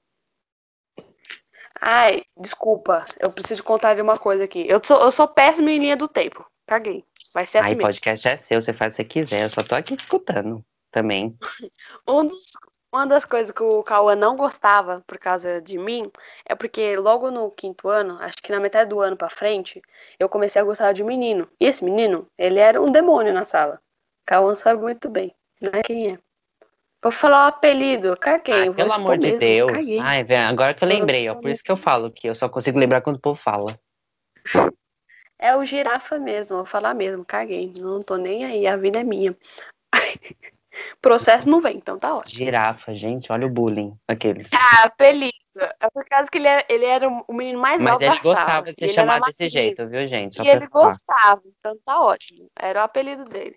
Ai, 1.81 2.23
desculpa, 2.39 3.03
eu 3.19 3.31
preciso 3.31 3.63
contar 3.63 3.93
de 3.95 4.01
uma 4.01 4.17
coisa 4.17 4.43
aqui. 4.43 4.65
Eu 4.67 4.79
sou, 4.83 4.99
eu 5.01 5.11
sou 5.11 5.27
péssima 5.27 5.71
em 5.71 5.79
linha 5.79 5.95
do 5.97 6.07
tempo. 6.07 6.45
Caguei. 6.67 7.03
Vai 7.33 7.45
ser 7.45 7.59
assim 7.59 7.69
Aí, 7.69 7.75
mesmo. 7.75 7.87
podcast 7.89 8.27
é 8.27 8.37
seu, 8.37 8.61
você 8.61 8.73
faz 8.73 8.93
o 8.93 8.97
que 8.97 9.03
você 9.03 9.09
quiser. 9.09 9.43
Eu 9.43 9.49
só 9.49 9.63
tô 9.63 9.75
aqui 9.75 9.93
escutando 9.95 10.63
também. 10.91 11.37
Um 12.07 12.25
dos- 12.27 12.51
uma 12.91 13.05
das 13.05 13.25
coisas 13.25 13.51
que 13.51 13.61
o 13.61 13.83
Cauã 13.83 14.15
não 14.15 14.35
gostava 14.35 15.03
por 15.05 15.17
causa 15.17 15.61
de 15.61 15.77
mim 15.77 16.09
é 16.45 16.55
porque 16.55 16.95
logo 16.95 17.29
no 17.29 17.51
quinto 17.51 17.89
ano, 17.89 18.17
acho 18.21 18.37
que 18.37 18.51
na 18.51 18.59
metade 18.59 18.89
do 18.89 18.99
ano 18.99 19.17
pra 19.17 19.29
frente, 19.29 19.81
eu 20.19 20.29
comecei 20.29 20.61
a 20.61 20.65
gostar 20.65 20.93
de 20.93 21.03
um 21.03 21.07
menino. 21.07 21.47
E 21.59 21.65
esse 21.65 21.83
menino, 21.83 22.27
ele 22.37 22.59
era 22.59 22.81
um 22.81 22.91
demônio 22.91 23.33
na 23.33 23.45
sala. 23.45 23.79
Cauã 24.25 24.55
sabe 24.55 24.81
muito 24.81 25.09
bem, 25.09 25.33
né? 25.61 25.83
Quem 25.83 26.13
é? 26.13 26.19
Vou 27.01 27.11
falar 27.11 27.45
o 27.45 27.47
apelido, 27.49 28.17
caguei. 28.17 28.65
Vou 28.65 28.73
pelo 28.73 28.93
amor 28.93 29.17
de 29.17 29.27
mesmo, 29.27 29.39
Deus. 29.39 29.71
Caguei. 29.71 29.99
Ai, 29.99 30.23
velho, 30.23 30.49
agora 30.49 30.73
que 30.73 30.83
eu 30.83 30.87
lembrei, 30.87 31.29
ó. 31.29 31.35
Por 31.35 31.49
isso 31.49 31.63
que 31.63 31.71
eu 31.71 31.77
falo 31.77 32.11
que 32.11 32.27
eu 32.27 32.35
só 32.35 32.49
consigo 32.49 32.79
lembrar 32.79 33.01
quando 33.01 33.17
o 33.17 33.21
povo 33.21 33.39
fala. 33.39 33.79
É 35.39 35.55
o 35.55 35.63
girafa 35.63 36.17
mesmo, 36.17 36.57
vou 36.57 36.65
falar 36.65 36.95
mesmo, 36.95 37.23
caguei. 37.23 37.71
Não 37.77 38.01
tô 38.01 38.15
nem 38.15 38.43
aí, 38.43 38.65
a 38.65 38.75
vida 38.75 38.99
é 38.99 39.03
minha. 39.03 39.37
Processo 41.01 41.47
não 41.49 41.61
vem, 41.61 41.77
então 41.77 41.97
tá 41.99 42.13
ótimo. 42.13 42.35
Girafa, 42.35 42.93
gente, 42.95 43.31
olha 43.31 43.45
o 43.47 43.49
bullying. 43.49 43.97
Aqueles. 44.07 44.47
Ah, 44.53 44.83
apelido. 44.85 45.33
É 45.79 45.89
por 45.91 46.05
causa 46.05 46.29
que 46.29 46.37
ele 46.37 46.47
era, 46.47 46.65
ele 46.69 46.85
era 46.85 47.07
o 47.09 47.33
menino 47.33 47.59
mais 47.59 47.81
Mas 47.81 47.93
alto 47.93 48.03
ele 48.03 48.09
da 48.15 48.21
sala. 48.21 48.35
gostava 48.35 48.65
de 48.73 48.75
ser 48.79 48.85
ele 48.85 48.93
chamado 48.93 49.23
desse 49.25 49.49
jeito, 49.49 49.87
viu, 49.87 50.07
gente? 50.07 50.35
Só 50.35 50.43
E 50.43 50.47
ele 50.49 50.67
falar. 50.67 50.85
gostava, 50.89 51.41
então 51.59 51.75
tá 51.85 51.99
ótimo. 51.99 52.47
Era 52.55 52.81
o 52.81 52.83
apelido 52.83 53.23
dele. 53.25 53.55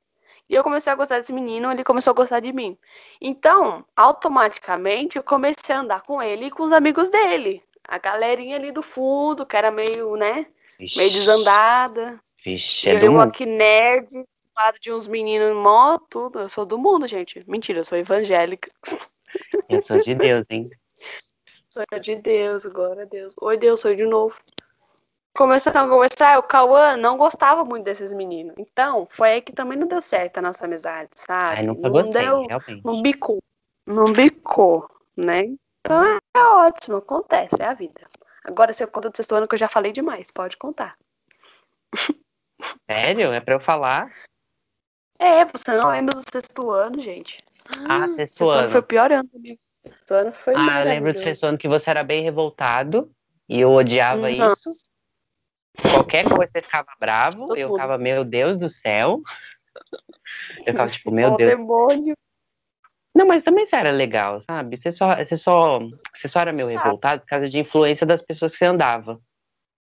E 0.48 0.54
eu 0.54 0.62
comecei 0.64 0.92
a 0.92 0.96
gostar 0.96 1.18
desse 1.18 1.32
menino, 1.32 1.70
ele 1.70 1.84
começou 1.84 2.10
a 2.10 2.14
gostar 2.14 2.40
de 2.40 2.52
mim. 2.52 2.76
Então, 3.20 3.84
automaticamente, 3.94 5.16
eu 5.16 5.22
comecei 5.22 5.74
a 5.74 5.80
andar 5.80 6.02
com 6.02 6.22
ele 6.22 6.46
e 6.46 6.50
com 6.50 6.64
os 6.64 6.72
amigos 6.72 7.08
dele. 7.10 7.62
A 7.86 7.98
galerinha 7.98 8.56
ali 8.56 8.72
do 8.72 8.82
fundo, 8.82 9.44
que 9.44 9.56
era 9.56 9.70
meio, 9.70 10.16
né, 10.16 10.46
Vixe, 10.78 10.96
meio 10.98 11.10
desandada. 11.12 12.18
Vixe, 12.44 12.88
é 12.88 12.96
do 12.96 13.06
eu 13.06 13.12
mundo. 13.12 13.22
aqui 13.28 13.44
nerd, 13.46 14.06
do 14.12 14.26
lado 14.56 14.78
de 14.80 14.92
uns 14.92 15.06
meninos 15.06 15.56
mó, 15.56 15.98
tudo. 16.10 16.40
Eu 16.40 16.48
sou 16.48 16.64
do 16.64 16.78
mundo, 16.78 17.06
gente. 17.06 17.42
Mentira, 17.48 17.80
eu 17.80 17.84
sou 17.84 17.98
evangélica. 17.98 18.70
Eu 19.68 19.80
sou 19.82 19.98
de 19.98 20.14
Deus, 20.14 20.44
hein? 20.50 20.68
Sou 21.68 21.84
de 22.00 22.16
Deus, 22.16 22.64
glória 22.66 23.02
a 23.02 23.06
Deus. 23.06 23.34
Oi, 23.40 23.56
Deus, 23.56 23.80
sou 23.80 23.94
de 23.94 24.04
novo. 24.04 24.36
Começando 25.36 25.76
a 25.76 25.88
conversar, 25.88 26.38
o 26.38 26.42
Cauã 26.42 26.96
não 26.96 27.16
gostava 27.16 27.64
muito 27.64 27.84
desses 27.84 28.12
meninos. 28.12 28.54
Então, 28.58 29.06
foi 29.10 29.30
aí 29.34 29.42
que 29.42 29.52
também 29.52 29.78
não 29.78 29.86
deu 29.86 30.02
certo 30.02 30.38
a 30.38 30.42
nossa 30.42 30.64
amizade, 30.64 31.10
sabe? 31.14 31.58
Ai, 31.58 31.62
nunca 31.62 31.82
não 31.82 31.90
gostei, 31.90 32.22
deu, 32.22 32.46
realmente. 32.46 32.84
não 32.84 33.00
bicou. 33.00 33.38
Não 33.86 34.12
bicou, 34.12 34.90
né? 35.16 35.44
Então 35.80 36.04
é 36.04 36.38
ótimo, 36.38 36.96
acontece, 36.96 37.62
é 37.62 37.66
a 37.66 37.74
vida. 37.74 38.00
Agora, 38.44 38.72
se 38.72 38.82
eu 38.82 38.88
conto 38.88 39.10
do 39.10 39.16
sexto 39.16 39.34
ano 39.34 39.46
que 39.46 39.54
eu 39.54 39.58
já 39.58 39.68
falei 39.68 39.92
demais, 39.92 40.30
pode 40.32 40.56
contar. 40.56 40.96
Sério? 42.90 43.32
É 43.32 43.40
pra 43.40 43.54
eu 43.54 43.60
falar? 43.60 44.12
É, 45.20 45.44
você 45.44 45.72
não 45.76 45.90
lembra 45.90 46.14
do 46.14 46.22
sexto 46.32 46.70
ano, 46.70 47.00
gente. 47.00 47.38
Ah, 47.88 48.06
sexto 48.08 48.16
sexto 48.38 48.50
ano 48.50 48.60
ano. 48.60 48.68
foi 48.70 48.80
o 48.80 48.82
pior 48.82 49.12
ano 49.12 49.28
comigo. 49.28 49.60
Sexto 49.86 50.14
ano 50.14 50.32
foi 50.32 50.54
Ah, 50.56 50.80
eu 50.80 50.84
lembro 50.86 51.12
do 51.12 51.18
sexto 51.18 51.44
ano 51.44 51.58
que 51.58 51.68
você 51.68 51.90
era 51.90 52.02
bem 52.02 52.22
revoltado 52.22 53.10
e 53.48 53.60
eu 53.60 53.70
odiava 53.70 54.22
Uhum. 54.22 54.52
isso. 54.52 54.70
Qualquer 55.92 56.24
coisa 56.28 56.50
você 56.52 56.62
ficava 56.62 56.88
bravo, 56.98 57.46
Todo 57.46 57.56
eu 57.56 57.68
mundo. 57.68 57.76
ficava, 57.76 57.98
meu 57.98 58.24
Deus 58.24 58.56
do 58.58 58.68
céu. 58.68 59.20
Eu 60.58 60.64
ficava 60.64 60.90
tipo, 60.90 61.10
meu 61.10 61.32
Ó, 61.32 61.36
Deus. 61.36 61.50
demônio. 61.50 62.14
Não, 63.14 63.26
mas 63.26 63.42
também 63.42 63.66
você 63.66 63.76
era 63.76 63.90
legal, 63.90 64.40
sabe? 64.40 64.76
Você 64.76 64.90
só, 64.90 65.16
você 65.16 65.36
só, 65.36 65.80
você 66.14 66.28
só 66.28 66.40
era 66.40 66.52
meio 66.52 66.68
Sabe. 66.68 66.82
revoltado 66.82 67.20
por 67.22 67.26
causa 67.28 67.48
de 67.50 67.58
influência 67.58 68.06
das 68.06 68.22
pessoas 68.22 68.52
que 68.52 68.58
você 68.58 68.64
andava. 68.66 69.20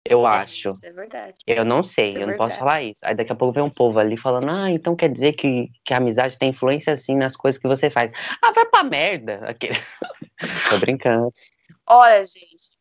Eu 0.06 0.26
acho. 0.26 0.68
Isso 0.68 0.84
é 0.84 0.92
verdade. 0.92 1.38
Eu 1.46 1.64
não 1.64 1.82
sei, 1.82 2.11
Isso 2.11 2.18
é 2.18 2.23
eu 2.23 2.26
não 2.26 2.37
posso 2.37 2.58
falar 2.58 2.82
isso. 2.82 3.00
Aí 3.02 3.14
daqui 3.14 3.32
a 3.32 3.34
pouco 3.34 3.54
vem 3.54 3.62
um 3.62 3.70
povo 3.70 3.99
ali 3.99 4.18
falando, 4.18 4.50
ah, 4.50 4.70
então 4.70 4.94
quer 4.94 5.08
dizer 5.08 5.32
que, 5.32 5.70
que 5.84 5.94
a 5.94 5.96
amizade 5.96 6.38
tem 6.38 6.50
influência 6.50 6.92
assim 6.92 7.16
nas 7.16 7.34
coisas 7.34 7.61
que 7.61 7.66
você 7.66 7.90
faz. 7.90 8.12
Ah, 8.42 8.52
vai 8.52 8.66
pra 8.66 8.84
merda. 8.84 9.40
Aquele... 9.46 9.78
Tô 10.68 10.78
brincando. 10.78 11.32
Olha, 11.87 12.23
gente, 12.25 12.75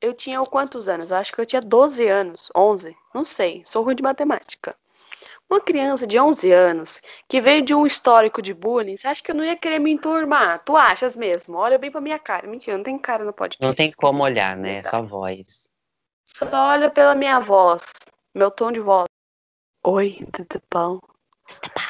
eu 0.00 0.14
tinha 0.14 0.40
quantos 0.40 0.88
anos? 0.88 1.10
Eu 1.10 1.18
acho 1.18 1.32
que 1.32 1.40
eu 1.40 1.46
tinha 1.46 1.60
12 1.60 2.06
anos, 2.06 2.50
11, 2.56 2.96
não 3.14 3.24
sei, 3.24 3.62
sou 3.64 3.82
ruim 3.82 3.94
de 3.94 4.02
matemática. 4.02 4.74
Uma 5.50 5.60
criança 5.60 6.06
de 6.06 6.18
11 6.18 6.52
anos 6.52 7.00
que 7.26 7.40
veio 7.40 7.62
de 7.62 7.74
um 7.74 7.86
histórico 7.86 8.42
de 8.42 8.52
bullying, 8.52 8.96
você 8.96 9.08
acha 9.08 9.22
que 9.22 9.30
eu 9.30 9.34
não 9.34 9.44
ia 9.44 9.56
querer 9.56 9.78
me 9.78 9.90
enturmar? 9.90 10.62
Tu 10.62 10.76
achas 10.76 11.16
mesmo? 11.16 11.56
Olha 11.56 11.78
bem 11.78 11.90
pra 11.90 12.02
minha 12.02 12.18
cara. 12.18 12.46
Mentira, 12.46 12.76
não 12.76 12.84
tem 12.84 12.98
cara 12.98 13.24
no 13.24 13.32
podcast. 13.32 13.64
Não 13.64 13.74
tem 13.74 13.90
como 13.92 14.22
olhar, 14.22 14.54
né? 14.56 14.82
Só 14.82 15.02
voz. 15.02 15.67
Só 16.34 16.46
olha 16.52 16.90
pela 16.90 17.14
minha 17.14 17.40
voz, 17.40 17.92
meu 18.34 18.50
tom 18.50 18.70
de 18.72 18.80
voz. 18.80 19.06
Oi, 19.84 20.18
tudo 20.32 20.62
bom? 20.72 20.98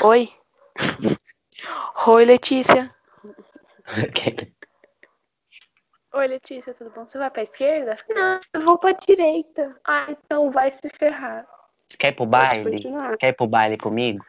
Oi. 0.02 0.32
Oi, 2.06 2.24
Letícia. 2.24 2.94
Oi, 6.14 6.26
Letícia, 6.26 6.72
tudo 6.72 6.90
bom? 6.90 7.06
Você 7.06 7.18
vai 7.18 7.30
pra 7.30 7.42
esquerda? 7.42 7.98
Não, 8.08 8.40
eu 8.54 8.60
vou 8.62 8.78
pra 8.78 8.92
direita. 8.92 9.78
Ah, 9.84 10.06
então 10.08 10.50
vai 10.50 10.70
se 10.70 10.88
ferrar. 10.88 11.46
Quer 11.98 12.08
ir 12.08 12.12
pro 12.16 12.26
baile? 12.26 12.82
Quer 13.18 13.28
ir 13.28 13.32
pro 13.34 13.46
baile 13.46 13.76
comigo? 13.76 14.24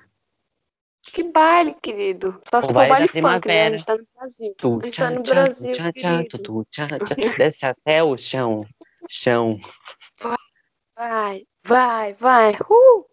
Que 1.02 1.24
baile, 1.24 1.74
querido. 1.82 2.42
Só 2.50 2.62
se 2.62 2.66
O 2.66 2.68
for 2.68 2.74
baile 2.74 2.90
baile 2.90 3.08
funk, 3.08 3.48
né? 3.48 3.68
A 3.68 3.72
gente 3.72 3.86
tá 3.86 3.96
no 3.98 4.04
Brasil. 4.16 4.56
Tu, 4.58 4.80
A 4.80 4.84
gente 4.84 4.98
tá 4.98 5.10
no 5.10 5.24
tchan, 5.24 5.34
Brasil, 5.34 5.74
tchan, 5.74 5.92
tchan, 5.94 6.24
tu, 6.26 6.40
tu, 6.40 6.66
tchan, 6.70 6.88
tchan. 6.88 7.16
Desce 7.38 7.66
até 7.66 8.04
o 8.04 8.18
chão. 8.18 8.62
Chão. 9.10 9.60
Vai, 11.04 11.44
vai, 11.66 12.14
vai. 12.16 12.52
Uh! 12.70 13.06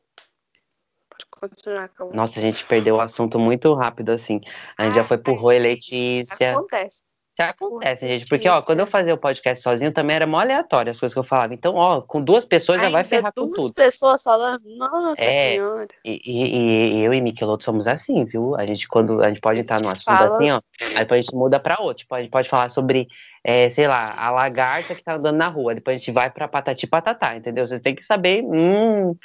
Pode 1.09 1.25
continuar, 1.31 1.89
calma. 1.91 2.13
Nossa, 2.13 2.41
a 2.41 2.43
gente 2.43 2.65
perdeu 2.67 2.97
o 2.97 3.01
assunto 3.01 3.39
muito 3.39 3.73
rápido 3.75 4.11
assim. 4.11 4.41
A 4.77 4.85
gente 4.87 4.95
já 4.97 5.05
foi 5.05 5.19
pro 5.19 5.35
Roi 5.35 5.61
Letícia. 5.61 6.51
Acontece. 6.51 7.03
Isso 7.39 7.49
acontece, 7.51 8.09
gente. 8.09 8.27
Porque, 8.29 8.49
ó, 8.49 8.61
quando 8.63 8.81
eu 8.81 8.87
fazia 8.87 9.13
o 9.15 9.19
podcast 9.19 9.63
sozinho, 9.63 9.93
também 9.93 10.17
era 10.17 10.27
mó 10.27 10.41
aleatório 10.41 10.91
as 10.91 10.99
coisas 10.99 11.13
que 11.13 11.19
eu 11.21 11.23
falava. 11.25 11.53
Então, 11.55 11.75
ó, 11.77 12.01
com 12.01 12.21
duas 12.21 12.45
pessoas 12.47 12.81
já 12.81 12.89
vai 12.89 13.03
Ainda 13.03 13.09
ferrar 13.09 13.33
com 13.37 13.45
duas 13.45 13.57
tudo. 13.57 13.75
pessoas 13.75 14.23
falando, 14.23 14.63
nossa 14.77 15.23
É. 15.23 15.53
senhora. 15.53 15.87
E, 16.05 16.21
e- 16.25 16.95
e 16.97 17.05
eu 17.05 17.13
e 17.15 17.21
Michelotto 17.21 17.63
somos 17.63 17.87
assim, 17.87 18.25
viu? 18.25 18.57
A 18.57 18.65
gente, 18.67 18.89
quando 18.89 19.23
a 19.23 19.29
gente 19.29 19.41
pode 19.43 19.61
estar 19.61 19.81
num 19.83 19.91
assunto 19.91 20.17
Fala. 20.17 20.31
assim, 20.31 20.51
ó, 20.51 20.61
aí 20.81 20.99
depois 21.01 21.19
a 21.21 21.23
gente 21.23 21.35
muda 21.37 21.61
pra 21.61 21.77
outro. 21.79 21.99
Tipo, 21.99 22.15
a 22.15 22.23
gente 22.23 22.31
pode 22.31 22.49
falar 22.49 22.71
sobre, 22.71 23.07
é, 23.49 23.71
sei 23.71 23.87
lá, 23.87 24.13
a 24.17 24.29
lagarta 24.33 24.93
que 24.93 25.05
tá 25.05 25.15
andando 25.15 25.37
na 25.37 25.47
rua. 25.47 25.73
Depois 25.73 25.95
a 25.95 25.99
gente 25.99 26.11
vai 26.11 26.29
pra 26.29 26.49
patati 26.49 26.85
patatá, 26.85 27.37
entendeu? 27.37 27.65
Vocês 27.65 27.81
têm 27.81 27.95
que 27.95 28.03
saber. 28.03 28.43
Hum. 28.43 29.17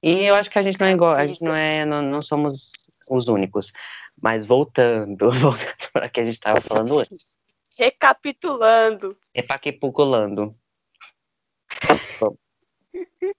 E 0.00 0.24
eu 0.24 0.36
acho 0.36 0.48
que 0.48 0.60
a 0.60 0.62
gente 0.62 0.78
não 0.78 0.86
é 0.86 0.92
igual, 0.92 1.12
a 1.12 1.26
gente 1.26 1.42
não 1.42 1.52
é, 1.52 1.84
não, 1.84 2.00
não 2.00 2.22
somos 2.22 2.70
os 3.10 3.26
únicos. 3.26 3.72
Mas 4.22 4.46
voltando, 4.46 5.28
voltando 5.42 5.90
para 5.92 6.08
que 6.08 6.20
a 6.20 6.24
gente 6.24 6.38
tava 6.38 6.60
falando 6.60 7.00
antes. 7.00 7.36
Recapitulando. 7.76 9.18
Epaquipuculando. 9.34 10.54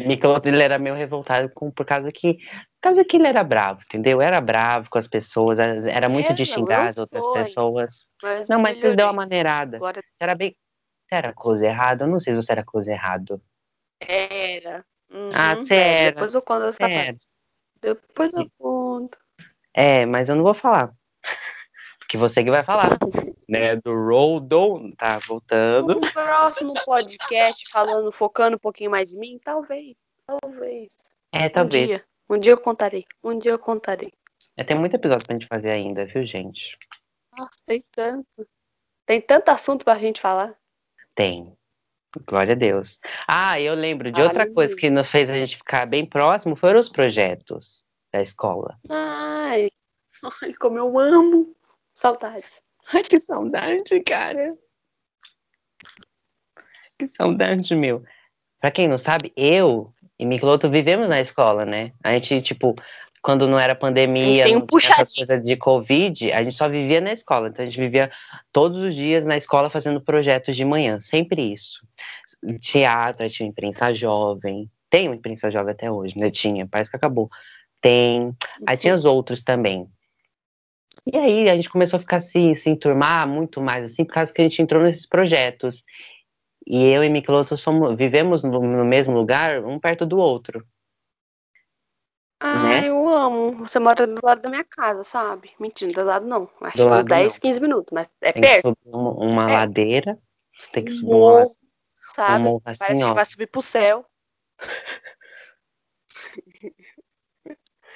Michelotto, 0.00 0.48
ele 0.48 0.62
era 0.62 0.78
meio 0.78 0.94
revoltado 0.94 1.48
com, 1.54 1.70
por 1.70 1.86
causa 1.86 2.10
que 2.10 2.34
por 2.34 2.88
causa 2.90 3.04
que 3.04 3.16
ele 3.16 3.26
era 3.26 3.42
bravo, 3.42 3.80
entendeu? 3.86 4.20
Era 4.20 4.40
bravo 4.40 4.90
com 4.90 4.98
as 4.98 5.06
pessoas, 5.06 5.58
era 5.58 6.08
muito 6.08 6.32
É, 6.32 6.34
de 6.34 6.44
xingar 6.44 6.88
as 6.88 6.98
outras 6.98 7.24
pessoas. 7.26 8.06
Mas 8.22 8.48
Não, 8.48 8.60
mas 8.60 8.78
você 8.78 8.94
deu 8.94 9.06
uma 9.06 9.12
melhorei. 9.12 9.16
maneirada. 9.16 9.76
Agora 9.78 10.00
Você 10.00 10.24
era 10.24 10.34
bem. 10.34 10.54
Você 11.08 11.14
era 11.14 11.32
coisa 11.32 11.66
errada? 11.66 12.04
Eu 12.04 12.08
não 12.08 12.20
sei 12.20 12.34
se 12.34 12.42
você 12.42 12.52
era 12.52 12.64
coisa 12.64 12.90
errado. 12.92 13.40
era. 14.00 14.84
Uhum, 15.10 15.30
Ah, 15.32 15.54
você 15.56 15.74
é, 15.74 16.02
era. 16.02 16.12
Depois 16.12 16.34
eu 16.34 16.42
conto 16.42 16.64
essa 16.64 16.88
parte. 16.88 17.26
Depois 17.80 18.32
eu 18.34 18.50
conto. 18.58 19.18
É, 19.72 20.06
mas 20.06 20.28
eu 20.28 20.36
não 20.36 20.42
vou 20.42 20.54
falar. 20.54 20.92
Porque 22.14 22.18
você 22.28 22.44
que 22.44 22.50
vai 22.50 22.62
falar. 22.62 22.90
né? 23.48 23.74
Do 23.74 23.92
Roldo. 23.92 24.92
Tá 24.96 25.18
voltando. 25.18 25.96
Um 25.98 26.00
próximo 26.00 26.72
podcast 26.84 27.68
falando, 27.68 28.12
focando 28.12 28.54
um 28.54 28.58
pouquinho 28.60 28.92
mais 28.92 29.12
em 29.12 29.18
mim, 29.18 29.40
talvez. 29.42 29.96
Talvez. 30.24 30.92
É, 31.32 31.46
Um 31.46 31.50
talvez. 31.50 31.88
dia. 31.88 32.04
Um 32.30 32.38
dia 32.38 32.52
eu 32.52 32.58
contarei. 32.58 33.04
Um 33.22 33.36
dia 33.36 33.50
eu 33.50 33.58
contarei. 33.58 34.12
É, 34.56 34.62
tem 34.62 34.78
muito 34.78 34.94
episódio 34.94 35.26
pra 35.26 35.34
gente 35.34 35.48
fazer 35.48 35.70
ainda, 35.70 36.06
viu, 36.06 36.24
gente? 36.24 36.78
Nossa, 37.36 37.58
tem 37.66 37.84
tanto. 37.90 38.46
Tem 39.04 39.20
tanto 39.20 39.48
assunto 39.48 39.84
pra 39.84 39.98
gente 39.98 40.20
falar. 40.20 40.54
Tem. 41.16 41.52
Glória 42.28 42.52
a 42.52 42.56
Deus. 42.56 43.00
Ah, 43.26 43.60
eu 43.60 43.74
lembro 43.74 44.12
de 44.12 44.20
outra 44.20 44.42
Aleluia. 44.42 44.54
coisa 44.54 44.76
que 44.76 44.88
nos 44.88 45.10
fez 45.10 45.28
a 45.28 45.34
gente 45.34 45.56
ficar 45.56 45.84
bem 45.84 46.06
próximo 46.06 46.54
foram 46.54 46.78
os 46.78 46.88
projetos 46.88 47.84
da 48.12 48.22
escola. 48.22 48.78
Ai, 48.88 49.68
ai, 50.42 50.54
como 50.54 50.78
eu 50.78 50.96
amo. 50.96 51.52
Saudades. 51.94 52.62
Ai, 52.92 53.02
que 53.02 53.18
saudade, 53.18 54.00
cara. 54.00 54.54
Que 56.98 57.08
saudade, 57.08 57.74
meu. 57.74 58.04
Pra 58.60 58.70
quem 58.70 58.88
não 58.88 58.98
sabe, 58.98 59.32
eu 59.36 59.92
e 60.18 60.26
Michelotto 60.26 60.70
vivemos 60.70 61.08
na 61.08 61.20
escola, 61.20 61.64
né? 61.64 61.92
A 62.02 62.12
gente, 62.12 62.42
tipo, 62.42 62.74
quando 63.22 63.46
não 63.46 63.58
era 63.58 63.74
pandemia, 63.74 64.44
tem 64.44 64.56
um 64.56 64.66
essas 64.76 65.12
coisas 65.12 65.42
de 65.42 65.56
Covid, 65.56 66.30
a 66.32 66.42
gente 66.42 66.54
só 66.54 66.68
vivia 66.68 67.00
na 67.00 67.12
escola. 67.12 67.48
Então 67.48 67.64
a 67.64 67.68
gente 67.68 67.80
vivia 67.80 68.10
todos 68.52 68.78
os 68.78 68.94
dias 68.94 69.24
na 69.24 69.36
escola 69.36 69.70
fazendo 69.70 70.00
projetos 70.00 70.54
de 70.54 70.64
manhã, 70.64 71.00
sempre 71.00 71.52
isso. 71.52 71.80
Teatro, 72.60 73.28
tinha 73.30 73.48
imprensa 73.48 73.94
jovem. 73.94 74.70
Tem 74.90 75.08
uma 75.08 75.16
imprensa 75.16 75.50
jovem 75.50 75.72
até 75.72 75.90
hoje, 75.90 76.18
né? 76.18 76.30
Tinha, 76.30 76.66
parece 76.66 76.90
que 76.90 76.96
acabou. 76.96 77.30
Tem. 77.80 78.36
Aí 78.66 78.76
tinha 78.76 78.94
os 78.94 79.04
outros 79.04 79.42
também. 79.42 79.88
E 81.06 81.16
aí 81.16 81.48
a 81.48 81.56
gente 81.56 81.68
começou 81.70 81.98
a 81.98 82.00
ficar 82.00 82.16
assim, 82.16 82.54
se 82.54 82.68
enturmar 82.70 83.26
muito 83.28 83.60
mais, 83.60 83.84
assim, 83.92 84.04
por 84.04 84.14
causa 84.14 84.32
que 84.32 84.40
a 84.40 84.44
gente 84.44 84.60
entrou 84.62 84.82
nesses 84.82 85.06
projetos. 85.06 85.84
E 86.66 86.88
eu 86.88 87.04
e 87.04 87.08
Michelotto 87.08 87.56
somos, 87.56 87.96
vivemos 87.96 88.42
no, 88.42 88.60
no 88.60 88.84
mesmo 88.84 89.14
lugar, 89.14 89.62
um 89.64 89.78
perto 89.78 90.06
do 90.06 90.16
outro. 90.18 90.64
Ai, 92.40 92.82
Né? 92.82 92.88
eu 92.88 93.08
amo. 93.08 93.52
Você 93.66 93.78
mora 93.78 94.06
do 94.06 94.20
lado 94.22 94.42
da 94.42 94.50
minha 94.50 94.64
casa, 94.64 95.04
sabe? 95.04 95.50
Mentira, 95.58 95.92
do 95.92 96.04
lado 96.04 96.26
não. 96.26 96.48
Acho 96.60 96.76
Do 96.76 96.82
que 96.82 96.88
uns 96.88 96.90
lado 96.90 97.06
10, 97.06 97.32
não. 97.34 97.40
15 97.40 97.60
minutos, 97.60 97.92
mas 97.92 98.08
é 98.20 98.32
Tem 98.32 98.42
que 98.42 98.48
perto. 98.48 98.68
subir 98.70 98.94
uma, 98.94 99.10
uma 99.12 99.50
É. 99.50 99.54
ladeira, 99.54 100.18
tem 100.72 100.84
que 100.84 100.92
Um 100.92 100.94
subir 100.94 101.06
uma, 101.06 101.18
morro, 101.18 101.44
um 101.44 102.14
sabe? 102.14 102.44
morro 102.44 102.62
assim, 102.64 102.78
Parece 102.84 103.00
que 103.04 103.10
ó. 103.10 103.14
vai 103.14 103.24
subir 103.24 103.46
pro 103.46 103.62
céu. 103.62 104.06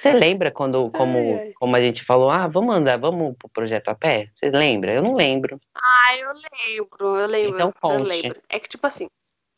Você 0.00 0.12
lembra 0.12 0.50
quando, 0.52 0.90
como, 0.92 1.18
Ai, 1.18 1.40
ai. 1.40 1.52
como 1.54 1.74
a 1.74 1.80
gente 1.80 2.04
falou, 2.04 2.30
ah, 2.30 2.46
vamos 2.46 2.74
andar, 2.74 2.96
vamos 2.98 3.36
pro 3.36 3.48
projeto 3.48 3.88
a 3.88 3.94
pé? 3.94 4.30
Você 4.34 4.48
lembra? 4.48 4.92
Eu 4.92 5.02
não 5.02 5.14
lembro. 5.14 5.60
Ai, 5.74 6.22
eu 6.22 6.32
lembro, 6.32 7.16
eu 7.16 7.26
lembro. 7.26 7.54
Então 7.54 7.68
eu 7.68 7.74
conte. 7.80 8.06
lembro. 8.06 8.40
É 8.48 8.60
que, 8.60 8.68
tipo 8.68 8.86
assim, 8.86 9.08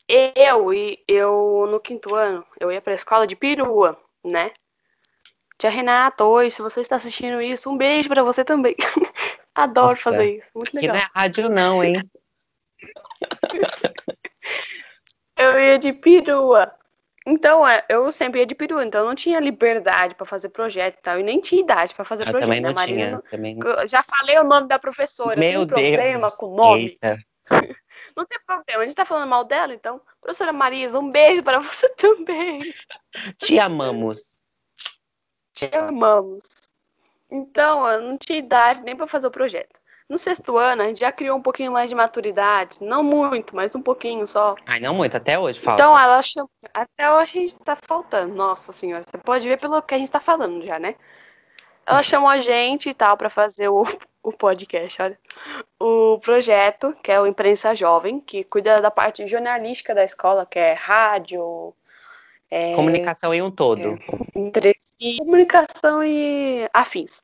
eu 0.09 0.73
e 0.73 0.99
eu 1.07 1.69
no 1.71 1.79
quinto 1.79 2.15
ano, 2.15 2.45
eu 2.59 2.73
ia 2.73 2.81
pra 2.81 2.95
escola 2.95 3.27
de 3.27 3.37
perua, 3.37 4.01
né? 4.25 4.51
Tia 5.59 5.69
Renata, 5.69 6.25
oi, 6.25 6.49
se 6.51 6.63
você 6.63 6.81
está 6.81 6.97
assistindo 6.97 7.41
isso, 7.43 7.69
um 7.71 7.77
beijo 7.77 8.09
pra 8.09 8.23
você 8.23 8.43
também. 8.43 8.75
Adoro 9.55 9.89
Nossa, 9.89 10.01
fazer 10.03 10.39
isso, 10.39 10.49
muito 10.55 10.71
Que 10.71 10.79
legal. 10.79 10.97
não 10.97 11.03
é 11.03 11.09
rádio 11.15 11.51
não, 11.51 11.85
hein? 11.85 12.03
Eu 15.37 15.61
ia 15.61 15.79
de 15.79 15.93
perua. 15.93 16.80
Então, 17.27 17.67
é, 17.67 17.85
eu 17.89 18.11
sempre 18.11 18.41
ia 18.41 18.47
de 18.47 18.55
perua, 18.55 18.83
então 18.85 19.03
eu 19.03 19.07
não 19.09 19.15
tinha 19.15 19.39
liberdade 19.39 20.15
pra 20.15 20.25
fazer 20.25 20.49
projeto 20.49 20.99
e 20.99 21.03
tal, 21.03 21.21
e 21.21 21.23
nem 21.23 21.39
tinha 21.41 21.61
idade 21.61 21.95
pra 21.95 22.05
fazer 22.05 22.27
Eu 22.27 22.31
projeto, 22.31 22.47
também 22.49 22.61
né? 22.63 22.69
não 22.69 22.75
Marina 22.75 22.97
tinha. 22.99 23.11
não- 23.11 23.21
Também 23.23 23.59
já 23.87 24.03
falei 24.03 24.39
o 24.39 24.45
nome 24.45 24.67
da 24.69 24.79
professora, 24.79 25.39
Meu 25.39 25.61
tem 25.61 25.67
problema 25.69 26.21
Deus. 26.29 26.35
com 26.37 26.47
o 26.47 26.57
nome. 26.57 26.81
Eita. 26.83 27.19
Não 28.17 28.27
tem 28.27 28.39
problema, 28.45 28.83
a 28.83 28.87
gente 28.87 28.97
tá 28.97 29.05
falando 29.05 29.29
mal 29.29 29.45
dela, 29.45 29.73
então, 29.73 30.01
professora 30.21 30.53
Marisa, 30.53 30.99
um 30.99 31.11
beijo 31.11 31.45
para 31.45 31.61
você 31.61 31.89
também. 31.95 32.61
Te 33.39 33.57
amamos. 33.59 34.19
Te 35.53 35.71
amamos. 35.75 36.43
Então, 37.31 37.87
eu 37.89 38.03
não 38.03 38.19
tinha 38.19 38.39
idade 38.39 38.83
nem 38.83 38.97
para 38.97 39.07
fazer 39.07 39.29
o 39.29 39.31
projeto. 39.31 39.81
No 40.11 40.19
sexto 40.19 40.59
ano, 40.59 40.83
a 40.83 40.87
gente 40.87 40.99
já 40.99 41.13
criou 41.13 41.39
um 41.39 41.41
pouquinho 41.41 41.73
mais 41.73 41.89
de 41.89 41.95
maturidade, 41.95 42.79
não 42.81 43.01
muito, 43.01 43.55
mas 43.55 43.77
um 43.77 43.81
pouquinho 43.81 44.27
só. 44.27 44.57
Ai, 44.67 44.81
não 44.81 44.91
muito, 44.97 45.17
até 45.17 45.39
hoje 45.39 45.61
falta. 45.61 45.81
Então, 45.81 45.97
ela 45.97 46.21
chamou. 46.21 46.51
Até 46.75 47.13
hoje 47.13 47.39
a 47.39 47.43
gente 47.43 47.59
tá 47.61 47.79
faltando. 47.87 48.35
Nossa 48.35 48.73
senhora, 48.73 49.05
você 49.05 49.17
pode 49.17 49.47
ver 49.47 49.57
pelo 49.61 49.81
que 49.81 49.95
a 49.95 49.99
gente 49.99 50.11
tá 50.11 50.19
falando 50.19 50.67
já, 50.67 50.81
né? 50.81 50.97
Ela 51.87 52.03
chamou 52.03 52.29
a 52.29 52.39
gente 52.39 52.91
e 52.91 52.95
tal 52.95 53.17
para 53.17 53.31
fazer 53.31 53.69
o, 53.69 53.85
o 54.21 54.33
podcast, 54.33 55.01
olha. 55.01 55.19
O 55.79 56.19
projeto, 56.19 56.93
que 57.05 57.13
é 57.13 57.21
o 57.21 57.27
Imprensa 57.27 57.73
Jovem, 57.77 58.19
que 58.19 58.43
cuida 58.43 58.81
da 58.81 58.91
parte 58.91 59.25
jornalística 59.29 59.95
da 59.95 60.03
escola, 60.03 60.45
que 60.45 60.59
é 60.59 60.73
rádio, 60.73 61.73
é, 62.51 62.75
Comunicação 62.75 63.33
em 63.33 63.43
um 63.43 63.51
todo. 63.51 63.97
entrevista, 64.35 65.25
comunicação 65.25 66.03
e 66.03 66.69
afins. 66.75 67.23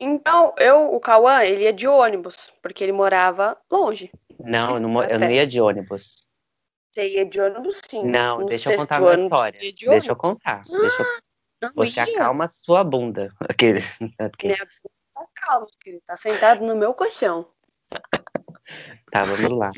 Então, 0.00 0.54
eu, 0.58 0.94
o 0.94 1.00
Cauã, 1.00 1.42
ele 1.42 1.64
ia 1.64 1.72
de 1.72 1.88
ônibus, 1.88 2.52
porque 2.62 2.84
ele 2.84 2.92
morava 2.92 3.56
longe. 3.70 4.10
Não, 4.38 4.74
eu 4.74 4.80
não, 4.80 5.02
eu 5.02 5.18
não 5.18 5.30
ia 5.30 5.46
de 5.46 5.60
ônibus. 5.60 6.24
Você 6.92 7.08
ia 7.08 7.26
de 7.26 7.40
ônibus, 7.40 7.80
sim. 7.84 8.04
Não, 8.04 8.46
deixa 8.46 8.68
eu 8.68 8.72
sexto 8.72 8.80
contar 8.88 9.00
uma 9.02 9.10
ano, 9.10 9.22
história. 9.24 9.64
ia 9.64 9.72
de 9.72 9.86
Deixa 9.86 10.12
eu 10.12 10.16
contar. 10.16 10.64
Deixa 10.64 11.02
eu... 11.02 11.70
Você 11.74 12.00
ia. 12.00 12.04
acalma 12.04 12.44
a 12.44 12.48
sua 12.48 12.84
bunda. 12.84 13.34
Aquele... 13.48 13.80
aquele- 14.18 14.54
Minha 14.54 14.64
bunda 14.64 14.94
tá 15.14 15.26
calma, 15.34 15.66
querido. 15.80 16.02
Tá 16.06 16.16
sentado 16.16 16.64
no 16.64 16.76
meu 16.76 16.94
colchão. 16.94 17.48
Tá, 19.10 19.24
vamos 19.24 19.50
lá. 19.50 19.70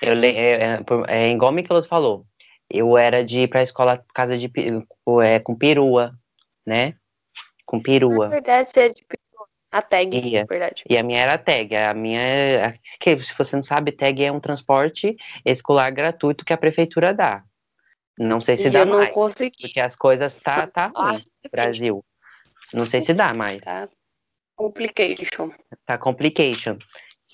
Eu, 0.00 0.14
le- 0.14 0.34
é, 0.34 0.76
é, 0.76 0.84
é 1.08 1.30
igual 1.30 1.50
o 1.50 1.54
Michelotto 1.54 1.86
falou. 1.86 2.26
Eu 2.70 2.96
era 2.96 3.22
de 3.22 3.40
ir 3.40 3.48
pra 3.48 3.62
escola 3.62 3.98
por 3.98 4.12
causa 4.14 4.38
de 4.38 4.50
é, 5.22 5.38
com 5.40 5.54
perua, 5.54 6.18
né? 6.66 6.96
Com 7.66 7.76
Na 7.76 7.82
perua. 7.82 8.28
verdade, 8.30 8.70
você 8.70 8.80
é 8.80 8.88
de 8.88 9.04
perua. 9.04 9.23
A 9.74 9.82
tag, 9.82 10.16
Ia. 10.16 10.46
verdade. 10.48 10.84
E 10.88 10.96
a 10.96 11.02
minha 11.02 11.18
era 11.18 11.36
tag. 11.36 11.74
A 11.74 11.92
minha, 11.92 12.20
é- 12.20 12.78
que, 13.00 13.20
se 13.24 13.34
você 13.36 13.56
não 13.56 13.62
sabe, 13.64 13.90
tag 13.90 14.22
é 14.24 14.30
um 14.30 14.38
transporte 14.38 15.16
escolar 15.44 15.90
gratuito 15.90 16.44
que 16.44 16.52
a 16.52 16.56
prefeitura 16.56 17.12
dá. 17.12 17.42
Não 18.16 18.40
sei 18.40 18.56
se 18.56 18.68
e 18.68 18.70
dá 18.70 18.78
eu 18.80 18.86
não 18.86 18.98
mais, 18.98 19.12
consegui. 19.12 19.56
porque 19.62 19.80
as 19.80 19.96
coisas 19.96 20.36
tá, 20.36 20.68
tá 20.68 20.92
Ah, 20.94 21.10
ruim 21.10 21.24
no 21.42 21.50
Brasil. 21.50 22.04
Não 22.72 22.86
sei 22.86 23.02
se 23.02 23.12
dá 23.12 23.34
mais. 23.34 23.60
Tá. 23.62 23.88
Complication. 24.54 25.50
Tá 25.84 25.98
complication. 25.98 26.78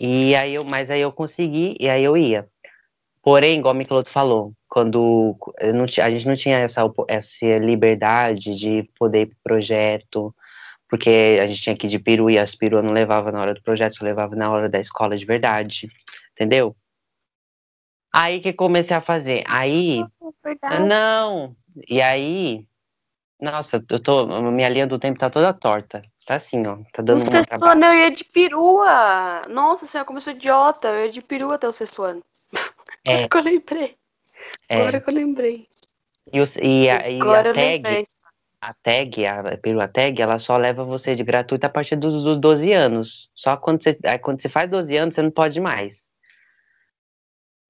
E 0.01 0.35
aí 0.35 0.55
eu, 0.55 0.65
mas 0.65 0.91
aí 0.91 1.03
eu 1.03 1.13
consegui 1.13 1.77
e 1.79 1.91
aí 1.91 2.03
eu 2.03 2.17
ia. 2.17 2.49
Porém, 3.23 3.59
igual 3.59 3.75
o 3.75 3.77
Michelotto 3.77 4.11
falou, 4.11 4.55
quando 4.67 5.37
não 5.75 5.85
a 5.85 6.11
gente 6.11 6.27
não 6.27 6.37
tinha 6.37 6.57
essa, 6.61 6.81
essa 7.07 7.59
liberdade 7.59 8.55
de 8.57 8.89
poder 8.99 9.23
ir 9.23 9.27
pro 9.27 9.37
projeto, 9.45 10.35
porque 10.91 11.39
a 11.41 11.47
gente 11.47 11.63
tinha 11.63 11.77
que 11.77 11.87
ir 11.87 11.91
de 11.91 11.99
peru 11.99 12.29
e 12.29 12.37
as 12.39 12.55
peruas 12.55 12.85
não 12.85 12.93
levava 12.93 13.31
na 13.33 13.41
hora 13.41 13.55
do 13.55 13.63
projeto, 13.63 13.97
só 13.97 14.05
levava 14.05 14.35
na 14.37 14.51
hora 14.51 14.69
da 14.69 14.81
escola 14.81 15.17
de 15.17 15.25
verdade. 15.25 15.89
Entendeu? 16.33 16.77
Aí 18.13 18.41
que 18.41 18.53
comecei 18.53 18.97
a 18.97 19.01
fazer. 19.01 19.45
Aí 19.47 20.05
Verdade. 20.43 20.85
não. 20.85 21.55
E 21.89 22.03
aí, 22.03 22.67
nossa, 23.41 23.83
eu 23.89 24.01
tô, 24.03 24.27
minha 24.51 24.69
linha 24.69 24.87
do 24.87 24.99
tempo 24.99 25.19
tá 25.19 25.31
toda 25.31 25.55
torta. 25.55 26.03
Tá 26.27 26.35
assim, 26.35 26.67
ó, 26.67 26.77
tá 26.93 27.03
dando 27.03 27.19
uma 27.23 27.31
sexto 27.31 27.49
trabalho. 27.59 27.73
ano 27.73 27.85
eu 27.87 28.01
ia 28.01 28.11
de 28.11 28.25
perua. 28.25 29.41
Nossa 29.49 29.87
senhora, 29.87 30.05
como 30.07 30.19
eu 30.19 30.23
sou 30.23 30.33
idiota. 30.33 30.89
Eu 30.89 31.07
ia 31.07 31.13
de 31.13 31.23
perua 31.23 31.55
até 31.55 31.69
o 31.69 31.73
sexto 31.73 32.03
ano. 32.03 32.23
É. 33.07 33.25
Agora 33.25 33.29
que 33.31 33.37
eu 33.39 33.43
lembrei. 33.43 33.97
É, 34.69 34.77
Agora 34.77 35.01
que 35.01 35.09
eu 35.11 35.15
lembrei. 35.15 35.67
e, 36.33 36.39
os- 36.41 36.57
e 36.57 36.91
a, 36.91 37.09
e 37.09 37.19
Agora 37.21 37.41
a 37.41 37.51
eu 37.51 37.55
tag, 37.55 37.73
lembrei. 37.77 38.07
A 38.61 38.75
tag, 38.75 39.25
a 39.27 39.57
perua 39.57 39.89
tag, 39.89 40.21
ela 40.21 40.39
só 40.39 40.57
leva 40.57 40.85
você 40.85 41.17
de 41.17 41.25
gratuito 41.25 41.65
a 41.67 41.71
partir 41.71 41.97
dos, 41.97 42.23
dos 42.25 42.39
12 42.39 42.73
anos. 42.73 43.31
Só 43.35 43.57
quando 43.57 43.83
você, 43.83 43.99
aí 44.05 44.19
quando 44.19 44.41
você 44.43 44.49
faz 44.49 44.71
12 44.71 44.97
anos, 44.97 45.15
você 45.15 45.23
não 45.23 45.31
pode 45.31 45.59
mais. 45.61 46.05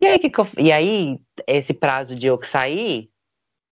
E 0.01 0.07
aí, 0.07 0.19
que 0.19 0.31
que 0.31 0.41
eu- 0.41 0.49
e 0.59 0.73
aí 0.73 1.19
esse 1.47 1.75
prazo 1.75 2.15
de 2.17 2.27
eu 2.27 2.39
que 2.39 2.47
sair 2.47 3.11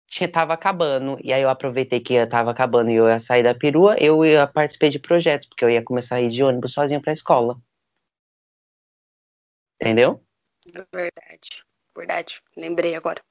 tinha, 0.08 0.32
tava 0.32 0.54
acabando. 0.54 1.18
E 1.24 1.34
aí 1.34 1.42
eu 1.42 1.50
aproveitei 1.50 2.00
que 2.00 2.14
eu 2.14 2.28
tava 2.30 2.52
acabando 2.52 2.90
e 2.90 2.96
eu 2.96 3.08
ia 3.08 3.20
sair 3.20 3.44
da 3.44 3.54
perua, 3.54 3.96
eu 4.00 4.26
ia 4.26 4.48
participei 4.48 4.90
de 4.90 5.00
projetos, 5.00 5.48
porque 5.48 5.66
eu 5.66 5.70
ia 5.70 5.84
começar 5.84 6.16
a 6.16 6.22
ir 6.22 6.30
de 6.30 6.44
ônibus 6.44 6.74
sozinho 6.74 7.02
pra 7.02 7.14
escola. 7.14 7.58
Entendeu? 9.82 10.24
Verdade. 10.94 11.64
Verdade. 11.96 12.42
Lembrei 12.56 12.96
agora. 12.96 13.22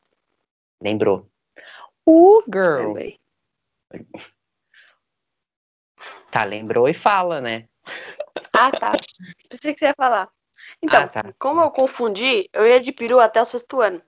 Lembrou? 0.81 1.29
Uh, 2.07 2.43
girl! 2.53 2.89
Lembrei. 2.89 3.22
Tá, 6.31 6.45
lembrou 6.45 6.87
e 6.89 6.95
fala, 6.95 7.41
né? 7.41 7.65
Ah, 8.53 8.71
tá. 8.71 8.93
Pensei 9.49 9.73
que 9.73 9.79
você 9.79 9.87
ia 9.87 9.95
falar. 9.95 10.29
Então, 10.81 11.03
Ah, 11.03 11.09
tá. 11.09 11.35
como 11.39 11.61
eu 11.61 11.71
confundi, 11.71 12.49
eu 12.53 12.67
ia 12.67 12.81
de 12.81 12.93
peru 12.93 13.19
até 13.21 13.41
o 13.43 13.45
sexto 13.45 13.81
ano. 13.81 14.01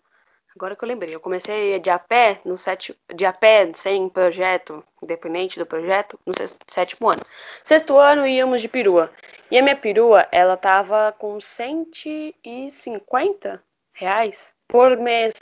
Agora 0.57 0.77
que 0.77 0.85
eu 0.85 0.89
lembrei, 0.89 1.13
eu 1.13 1.19
comecei 1.19 1.55
a 1.55 1.59
ir 1.77 1.81
de 1.81 1.91
a 1.91 1.99
pé, 1.99 2.41
no 2.45 2.57
sétimo, 2.57 2.97
de 3.13 3.27
a 3.27 3.33
pé, 3.33 3.73
sem 3.75 4.09
projeto, 4.09 4.85
independente 5.03 5.59
do 5.59 5.67
projeto, 5.67 6.17
no 6.25 6.33
sexto, 6.37 6.59
sétimo 6.69 7.11
ano. 7.11 7.23
Sexto 7.65 7.99
ano 7.99 8.25
íamos 8.25 8.63
de 8.63 8.69
perua. 8.69 9.11
E 9.51 9.59
a 9.59 9.63
minha 9.63 9.75
perua, 9.77 10.29
ela 10.31 10.57
tava 10.57 11.11
com 11.19 11.41
150 11.41 13.61
reais 13.93 14.55
por 14.69 14.97
mês. 14.97 15.35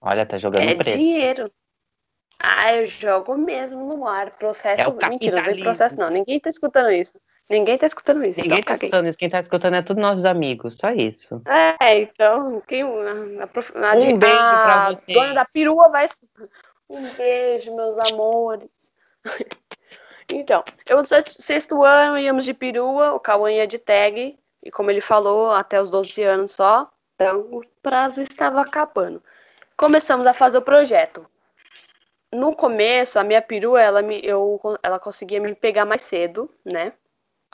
Olha, 0.00 0.26
tá 0.26 0.38
jogando 0.38 0.68
É 0.68 0.74
preço. 0.74 0.98
dinheiro. 0.98 1.48
Ah, 2.44 2.74
eu 2.74 2.86
jogo 2.86 3.36
mesmo 3.38 3.86
no 3.94 4.06
ar. 4.06 4.30
Processo. 4.30 4.82
É 4.82 4.88
o 4.88 4.92
Mentira, 4.96 5.36
não 5.36 5.42
capitalismo. 5.42 5.62
processo, 5.64 5.96
não. 5.98 6.10
Ninguém 6.10 6.40
tá 6.40 6.50
escutando 6.50 6.90
isso. 6.90 7.20
Ninguém 7.48 7.78
tá 7.78 7.86
escutando 7.86 8.24
isso. 8.24 8.40
Ninguém 8.40 8.58
então 8.58 8.76
tá 8.76 8.84
escutando 8.84 9.08
isso. 9.08 9.18
Quem 9.18 9.28
tá 9.30 9.40
escutando 9.40 9.74
é 9.74 9.82
todos 9.82 10.02
nossos 10.02 10.24
amigos. 10.24 10.76
Só 10.76 10.90
isso. 10.90 11.40
É, 11.46 11.98
então, 12.00 12.60
quem, 12.66 12.82
a, 13.40 13.46
prof- 13.46 13.72
a, 13.76 13.94
Um 13.94 14.16
beijo 14.18 14.18
pra 14.18 14.86
a 14.86 14.90
vocês. 14.94 15.16
dona 15.16 15.34
da 15.34 15.44
perua 15.44 15.88
vai 15.88 16.04
escutar. 16.06 16.44
Um 16.90 17.14
beijo, 17.14 17.74
meus 17.76 17.96
amores. 18.12 18.70
Então, 20.28 20.64
eu 20.88 20.96
no 20.96 21.04
sexto, 21.04 21.30
sexto 21.30 21.82
ano 21.84 22.16
íamos 22.16 22.44
de 22.44 22.54
perua, 22.54 23.12
o 23.12 23.20
Cauã 23.20 23.50
ia 23.52 23.66
de 23.66 23.76
tag, 23.78 24.38
e 24.62 24.70
como 24.70 24.90
ele 24.90 25.00
falou, 25.02 25.50
até 25.50 25.78
os 25.80 25.90
12 25.90 26.22
anos 26.22 26.52
só, 26.52 26.90
então 27.14 27.40
o 27.50 27.62
prazo 27.82 28.22
estava 28.22 28.62
acabando. 28.62 29.22
Começamos 29.76 30.26
a 30.26 30.32
fazer 30.32 30.56
o 30.58 30.62
projeto. 30.62 31.26
No 32.34 32.56
começo, 32.56 33.18
a 33.18 33.24
minha 33.24 33.42
perua, 33.42 33.80
ela, 33.80 34.02
me, 34.02 34.20
eu, 34.24 34.58
ela 34.82 34.98
conseguia 34.98 35.40
me 35.40 35.54
pegar 35.54 35.84
mais 35.84 36.02
cedo, 36.02 36.50
né? 36.64 36.92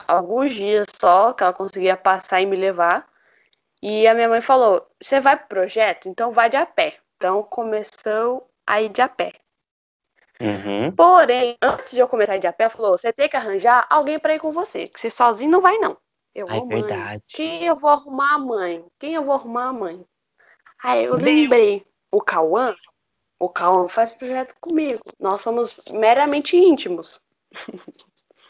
Alguns 0.07 0.53
dias 0.53 0.87
só, 0.99 1.33
que 1.33 1.43
ela 1.43 1.53
conseguia 1.53 1.97
passar 1.97 2.41
e 2.41 2.45
me 2.45 2.55
levar. 2.55 3.07
E 3.81 4.07
a 4.07 4.13
minha 4.13 4.29
mãe 4.29 4.41
falou: 4.41 4.87
Você 4.99 5.19
vai 5.19 5.37
pro 5.37 5.47
projeto? 5.47 6.07
Então 6.07 6.31
vai 6.31 6.49
de 6.49 6.57
a 6.57 6.65
pé. 6.65 6.97
Então 7.17 7.43
começou 7.43 8.49
a 8.65 8.81
ir 8.81 8.89
de 8.89 9.01
a 9.01 9.09
pé. 9.09 9.33
Uhum. 10.41 10.91
Porém, 10.95 11.57
antes 11.61 11.91
de 11.91 11.99
eu 11.99 12.07
começar 12.07 12.33
a 12.33 12.37
ir 12.37 12.39
de 12.39 12.47
a 12.47 12.53
pé, 12.53 12.63
ela 12.63 12.69
falou: 12.69 12.97
Você 12.97 13.11
tem 13.11 13.27
que 13.27 13.35
arranjar 13.35 13.85
alguém 13.89 14.17
pra 14.17 14.33
ir 14.33 14.39
com 14.39 14.51
você, 14.51 14.87
que 14.87 14.99
você 14.99 15.11
sozinho 15.11 15.51
não 15.51 15.61
vai, 15.61 15.77
não. 15.77 15.97
Eu 16.33 16.47
vou, 16.47 16.65
mãe. 16.65 16.81
verdade. 16.81 17.23
Quem 17.27 17.65
eu 17.65 17.75
vou 17.75 17.89
arrumar 17.89 18.35
a 18.35 18.39
mãe? 18.39 18.85
Quem 18.97 19.13
eu 19.15 19.23
vou 19.23 19.35
arrumar 19.35 19.69
a 19.69 19.73
mãe? 19.73 20.05
Aí 20.81 21.03
eu 21.03 21.17
Deus. 21.17 21.23
lembrei: 21.23 21.85
O 22.11 22.21
Cauã? 22.21 22.73
O 23.39 23.47
Cauã 23.49 23.87
faz 23.87 24.11
projeto 24.11 24.53
comigo. 24.59 24.99
Nós 25.19 25.41
somos 25.41 25.73
meramente 25.93 26.57
íntimos. 26.57 27.21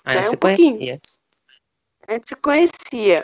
Ah, 0.03 0.15
É, 0.15 0.27
eu 0.27 0.31
um 0.31 0.35
pouquinho. 0.35 0.77
conhecia. 0.77 0.99
A 2.07 2.13
gente 2.13 2.27
se 2.29 2.35
conhecia. 2.35 3.19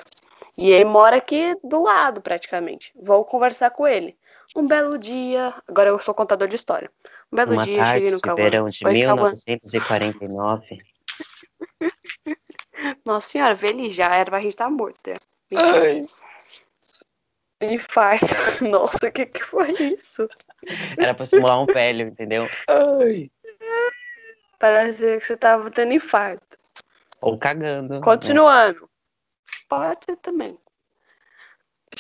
E 0.58 0.69
ele 0.69 0.86
mora 0.86 1.17
aqui 1.17 1.56
do 1.63 1.82
lado, 1.82 2.21
praticamente. 2.21 2.91
Vou 2.95 3.25
conversar 3.25 3.71
com 3.71 3.88
ele. 3.88 4.15
Um 4.56 4.67
belo 4.67 4.97
dia. 4.97 5.54
Agora 5.67 5.89
eu 5.89 5.97
sou 5.99 6.13
contador 6.13 6.47
de 6.47 6.56
história. 6.56 6.89
Um 7.32 7.36
belo 7.36 7.54
Uma 7.54 7.63
dia 7.63 7.78
eu 7.80 7.86
cheguei 7.86 7.99
tarde 8.10 8.12
no 8.12 8.17
de 8.17 8.21
Cauã. 8.21 8.36
verão 8.36 8.65
de 8.67 8.86
Oi, 8.86 8.99
Cauã. 9.01 9.15
1949. 9.15 10.78
Nossa 13.06 13.30
senhora, 13.30 13.54
vê 13.56 13.69
ele 13.69 13.89
já. 13.89 14.13
Era 14.15 14.30
pra 14.30 14.39
gente 14.39 14.49
estar 14.49 14.69
morto. 14.69 14.99
né? 15.08 15.15
Mentira. 15.51 16.01
Infarto. 17.61 18.25
Nossa, 18.61 19.07
o 19.07 19.11
que, 19.11 19.25
que 19.25 19.43
foi 19.43 19.71
isso? 19.71 20.27
Era 20.97 21.13
pra 21.13 21.25
simular 21.25 21.61
um 21.61 21.65
velho, 21.65 22.07
entendeu? 22.07 22.49
Parece 24.59 25.19
que 25.19 25.25
você 25.25 25.37
tava 25.37 25.69
tendo 25.71 25.93
infarto. 25.93 26.57
Ou 27.21 27.37
cagando. 27.37 27.95
né? 27.95 28.01
Continuando. 28.01 28.89
Pode 29.69 30.05
ser 30.05 30.17
também. 30.17 30.57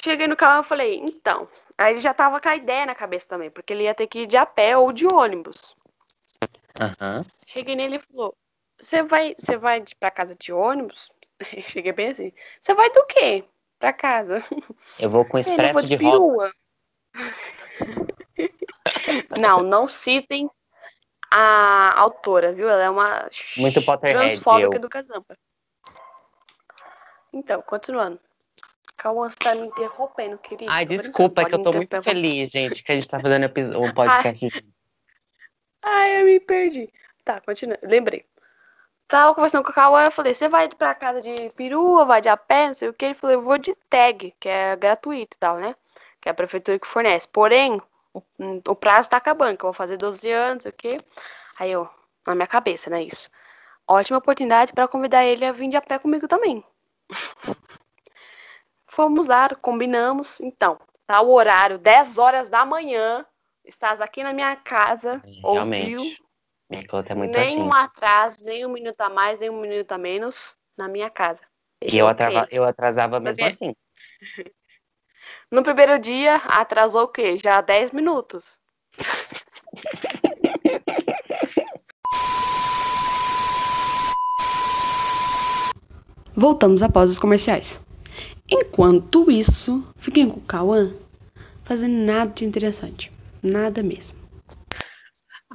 Cheguei 0.03 0.27
no 0.27 0.35
carro 0.35 0.61
e 0.63 0.67
falei, 0.67 0.97
então. 0.99 1.47
Aí 1.77 1.93
ele 1.93 2.01
já 2.01 2.13
tava 2.13 2.39
com 2.39 2.49
a 2.49 2.55
ideia 2.55 2.85
na 2.85 2.95
cabeça 2.95 3.27
também, 3.27 3.49
porque 3.49 3.73
ele 3.73 3.83
ia 3.83 3.95
ter 3.95 4.07
que 4.07 4.19
ir 4.19 4.27
de 4.27 4.37
a 4.37 4.45
pé 4.45 4.77
ou 4.77 4.91
de 4.91 5.07
ônibus. 5.07 5.75
Aham. 6.79 7.21
Cheguei 7.45 7.75
nele 7.75 7.95
e 7.95 7.99
falou: 7.99 8.35
Você 8.79 9.03
vai, 9.03 9.35
você 9.37 9.57
vai 9.57 9.83
pra 9.99 10.11
casa 10.11 10.35
de 10.35 10.51
ônibus? 10.51 11.09
Cheguei 11.67 11.93
bem 11.93 12.09
assim. 12.09 12.33
Você 12.59 12.73
vai 12.73 12.89
do 12.91 13.05
quê? 13.05 13.45
Pra 13.79 13.93
casa. 13.93 14.43
Eu 14.99 15.09
vou 15.09 15.25
com 15.25 15.37
eu 15.37 15.43
vou 15.43 15.51
expresso 15.53 15.81
de 15.83 15.89
de 15.89 15.97
perua. 15.97 16.51
Não, 19.39 19.61
não 19.61 19.87
citem 19.87 20.49
a 21.31 21.99
autora, 21.99 22.53
viu? 22.53 22.69
Ela 22.69 22.83
é 22.83 22.89
uma 22.89 23.29
Muito 23.57 23.81
transfóbica 23.83 24.79
do 24.79 24.89
Casampa. 24.89 25.37
Então, 27.33 27.61
continuando. 27.61 28.19
Cauã, 28.95 29.27
você 29.29 29.35
tá 29.35 29.53
me 29.53 29.67
interrompendo, 29.67 30.37
querido. 30.37 30.71
Ai, 30.71 30.85
desculpa, 30.85 31.41
é 31.41 31.45
que 31.45 31.55
eu 31.55 31.61
tô 31.61 31.73
muito 31.73 32.01
feliz, 32.01 32.49
gente, 32.49 32.81
que 32.81 32.91
a 32.91 32.95
gente 32.95 33.07
tá 33.07 33.19
fazendo 33.19 33.45
um 33.77 33.91
podcast. 33.93 34.47
Ai, 35.83 36.21
eu 36.21 36.25
me 36.25 36.39
perdi. 36.39 36.91
Tá, 37.25 37.41
continua. 37.41 37.77
Lembrei. 37.83 38.25
Tava 39.07 39.35
conversando 39.35 39.63
com 39.63 39.71
o 39.71 39.73
Cauã, 39.73 40.05
eu 40.05 40.11
falei, 40.11 40.33
você 40.33 40.49
vai 40.49 40.67
pra 40.67 40.95
casa 40.95 41.21
de 41.21 41.33
perua, 41.55 42.05
vai 42.05 42.21
de 42.21 42.29
a 42.29 42.35
pé, 42.35 42.67
não 42.67 42.73
sei 42.73 42.89
o 42.89 42.93
que. 42.93 43.05
Ele 43.05 43.13
falou, 43.13 43.35
eu 43.35 43.41
vou 43.41 43.57
de 43.57 43.75
tag, 43.89 44.33
que 44.39 44.49
é 44.49 44.75
gratuito 44.75 45.37
e 45.37 45.39
tal, 45.39 45.57
né? 45.57 45.75
Que 46.19 46.27
é 46.27 46.31
a 46.31 46.35
prefeitura 46.35 46.79
que 46.79 46.87
fornece. 46.87 47.27
Porém, 47.27 47.79
o, 48.13 48.21
o 48.67 48.75
prazo 48.75 49.09
tá 49.09 49.17
acabando, 49.17 49.57
que 49.57 49.63
eu 49.63 49.67
vou 49.67 49.73
fazer 49.73 49.97
12 49.97 50.29
anos, 50.31 50.53
não 50.55 50.61
sei 50.61 50.71
o 50.71 50.75
quê. 50.75 50.97
Aí 51.59 51.71
eu, 51.71 51.87
na 52.25 52.33
minha 52.33 52.47
cabeça, 52.47 52.89
né, 52.89 53.03
isso. 53.03 53.29
Ótima 53.87 54.17
oportunidade 54.17 54.73
pra 54.73 54.87
convidar 54.87 55.23
ele 55.23 55.45
a 55.45 55.51
vir 55.51 55.69
de 55.69 55.77
a 55.77 55.81
pé 55.81 55.99
comigo 55.99 56.27
também. 56.27 56.63
Fomos 58.87 59.27
lá, 59.27 59.47
combinamos. 59.61 60.39
Então, 60.39 60.79
tá 61.05 61.21
o 61.21 61.31
horário, 61.31 61.77
10 61.77 62.17
horas 62.17 62.49
da 62.49 62.65
manhã. 62.65 63.23
Estás 63.63 64.01
aqui 64.01 64.23
na 64.23 64.33
minha 64.33 64.55
casa, 64.55 65.21
ouviu? 65.43 66.01
Minha 66.69 66.87
conta 66.87 67.13
é 67.13 67.15
muito 67.15 67.33
nem 67.37 67.43
assim. 67.43 67.61
um 67.61 67.73
atraso, 67.73 68.43
nem 68.43 68.65
um 68.65 68.69
minuto 68.69 68.99
a 69.01 69.09
mais, 69.09 69.39
nem 69.39 69.49
um 69.49 69.61
minuto 69.61 69.91
a 69.91 69.97
menos 69.97 70.57
na 70.77 70.87
minha 70.87 71.09
casa. 71.09 71.41
E 71.81 71.97
eu, 71.97 72.07
atrava- 72.07 72.47
eu 72.49 72.63
atrasava 72.63 73.19
mesmo 73.19 73.43
Porque- 73.43 73.65
assim. 73.65 73.75
No 75.51 75.61
primeiro 75.61 75.99
dia, 75.99 76.37
atrasou 76.49 77.03
o 77.03 77.07
quê? 77.07 77.37
Já 77.37 77.61
10 77.61 77.91
minutos. 77.91 78.59
Voltamos 86.35 86.83
após 86.83 87.09
os 87.09 87.19
comerciais. 87.19 87.83
Enquanto 88.49 89.31
isso, 89.31 89.85
fiquem 89.95 90.29
com 90.29 90.39
o 90.39 90.43
Cauã 90.43 90.91
fazendo 91.63 91.95
nada 92.05 92.31
de 92.31 92.45
interessante. 92.45 93.11
Nada 93.41 93.81
mesmo. 93.81 94.17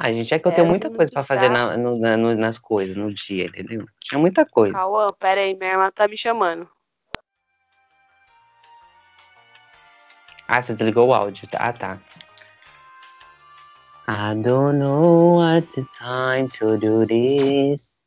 A 0.02 0.10
gente 0.10 0.32
é 0.32 0.38
que 0.38 0.48
eu 0.48 0.52
tenho 0.52 0.66
muita 0.66 0.88
coisa 0.88 1.12
pra 1.12 1.22
fazer 1.22 1.50
na, 1.50 1.76
no, 1.76 1.98
na, 1.98 2.16
no, 2.16 2.34
nas 2.34 2.58
coisas, 2.58 2.96
no 2.96 3.12
dia, 3.12 3.44
entendeu? 3.44 3.84
Tinha 4.00 4.18
muita 4.18 4.46
coisa. 4.46 4.72
Cauã, 4.72 5.08
pera 5.18 5.42
aí, 5.42 5.54
minha 5.54 5.72
irmã 5.72 5.90
tá 5.90 6.08
me 6.08 6.16
chamando. 6.16 6.66
Ah, 10.48 10.62
você 10.62 10.72
desligou 10.72 11.08
o 11.08 11.12
áudio. 11.12 11.46
Ah, 11.52 11.74
tá. 11.74 12.00
I 14.08 14.34
don't 14.36 14.78
know 14.78 15.36
what 15.36 15.68
the 15.74 15.84
time 15.98 16.48
to 16.58 16.78
do 16.78 17.06
this. 17.06 18.00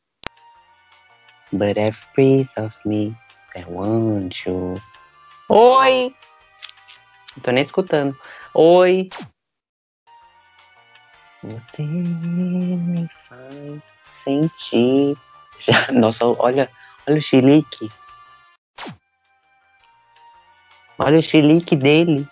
But 1.51 1.77
every 1.77 1.95
piece 2.15 2.51
of 2.57 2.73
me 2.85 3.15
that 3.53 3.69
want 3.69 4.47
you. 4.47 4.81
Oi! 5.47 6.15
Não 7.35 7.43
tô 7.43 7.51
nem 7.51 7.63
escutando. 7.63 8.17
Oi! 8.55 9.09
Você 11.43 11.83
me 11.83 13.09
faz 13.27 13.81
sentir. 14.23 15.17
Já, 15.59 15.91
nossa, 15.91 16.25
olha, 16.25 16.69
olha 17.05 17.19
o 17.19 17.21
chilique. 17.21 17.91
Olha 20.97 21.19
o 21.19 21.21
chilique 21.21 21.75
dele. 21.75 22.25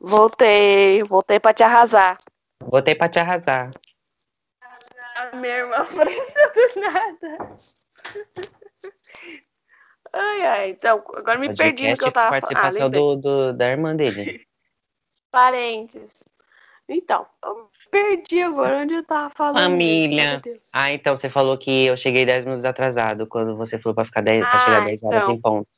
Voltei, 0.00 1.02
voltei 1.04 1.38
pra 1.38 1.54
te 1.54 1.62
arrasar. 1.62 2.18
Voltei 2.60 2.94
pra 2.94 3.08
te 3.08 3.20
arrasar. 3.20 3.70
A 5.16 5.36
minha 5.36 5.58
irmã 5.58 5.76
apareceu 5.76 6.52
do 6.54 6.80
nada. 6.80 7.56
Ai, 10.12 10.46
ai, 10.46 10.70
então, 10.70 11.04
agora 11.14 11.38
me 11.38 11.54
perdi 11.54 11.90
no 11.90 11.96
que 11.96 12.04
eu 12.04 12.12
tava 12.12 12.28
falando. 12.28 12.42
Participação 12.42 12.86
ah, 12.86 12.88
do, 12.88 13.16
do, 13.16 13.52
da 13.52 13.68
irmã 13.68 13.94
dele. 13.94 14.46
Parentes. 15.30 16.24
Então, 16.88 17.26
eu 17.44 17.68
perdi 17.90 18.42
agora 18.42 18.78
onde 18.78 18.94
eu 18.94 19.04
tava 19.04 19.30
falando. 19.34 19.62
Família. 19.62 20.40
Ah, 20.72 20.92
então 20.92 21.16
você 21.16 21.28
falou 21.28 21.58
que 21.58 21.86
eu 21.86 21.96
cheguei 21.96 22.24
10 22.24 22.44
minutos 22.44 22.64
atrasado 22.64 23.26
quando 23.26 23.56
você 23.56 23.78
falou 23.78 23.94
pra, 23.94 24.04
ficar 24.04 24.22
10, 24.22 24.42
ah, 24.42 24.46
pra 24.48 24.58
chegar 24.60 24.84
10 24.84 25.02
horas 25.02 25.22
então. 25.24 25.34
em 25.34 25.40
ponto. 25.40 25.68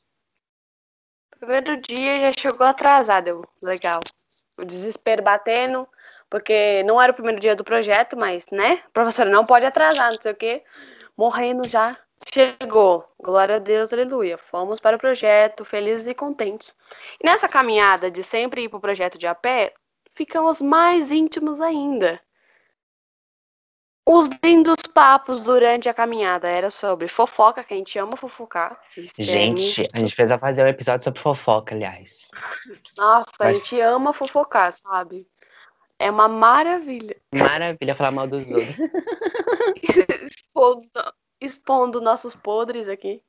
Primeiro 1.39 1.81
dia 1.81 2.19
já 2.19 2.31
chegou 2.33 2.67
atrasado. 2.67 3.47
Legal. 3.61 4.01
O 4.57 4.63
desespero 4.63 5.23
batendo, 5.23 5.87
porque 6.29 6.83
não 6.83 7.01
era 7.01 7.11
o 7.11 7.15
primeiro 7.15 7.39
dia 7.39 7.55
do 7.55 7.63
projeto, 7.63 8.17
mas, 8.17 8.45
né? 8.51 8.83
Professora, 8.93 9.29
não 9.29 9.45
pode 9.45 9.65
atrasar, 9.65 10.11
não 10.11 10.21
sei 10.21 10.31
o 10.31 10.35
quê. 10.35 10.63
Morrendo 11.17 11.67
já. 11.67 11.97
Chegou. 12.27 13.05
Glória 13.19 13.55
a 13.55 13.59
Deus, 13.59 13.93
aleluia. 13.93 14.37
Fomos 14.37 14.79
para 14.79 14.97
o 14.97 14.99
projeto, 14.99 15.63
felizes 15.63 16.07
e 16.07 16.13
contentes. 16.13 16.75
E 17.21 17.25
nessa 17.25 17.47
caminhada 17.47 18.11
de 18.11 18.23
sempre 18.23 18.63
ir 18.63 18.69
para 18.69 18.77
o 18.77 18.81
projeto 18.81 19.17
de 19.17 19.25
a 19.25 19.33
pé, 19.33 19.73
ficamos 20.15 20.61
mais 20.61 21.11
íntimos 21.11 21.61
ainda. 21.61 22.19
Os 24.05 24.27
lindos 24.43 24.81
papos 24.91 25.43
durante 25.43 25.87
a 25.87 25.93
caminhada 25.93 26.47
era 26.47 26.71
sobre 26.71 27.07
fofoca, 27.07 27.63
que 27.63 27.73
a 27.73 27.77
gente 27.77 27.97
ama 27.99 28.17
fofocar. 28.17 28.79
Gente, 29.17 29.87
a 29.93 29.99
gente 29.99 30.15
fez 30.15 30.31
a 30.31 30.39
fazer 30.39 30.63
um 30.63 30.67
episódio 30.67 31.03
sobre 31.03 31.21
fofoca, 31.21 31.75
aliás. 31.75 32.27
Nossa, 32.97 33.29
Mas... 33.39 33.47
a 33.47 33.53
gente 33.53 33.79
ama 33.79 34.11
fofocar, 34.11 34.71
sabe? 34.71 35.27
É 35.99 36.09
uma 36.09 36.27
maravilha. 36.27 37.15
Maravilha 37.35 37.95
falar 37.95 38.11
mal 38.11 38.27
dos 38.27 38.49
outros. 38.49 38.75
expondo, 41.41 42.01
nossos 42.01 42.35
podres 42.35 42.87
aqui. 42.87 43.21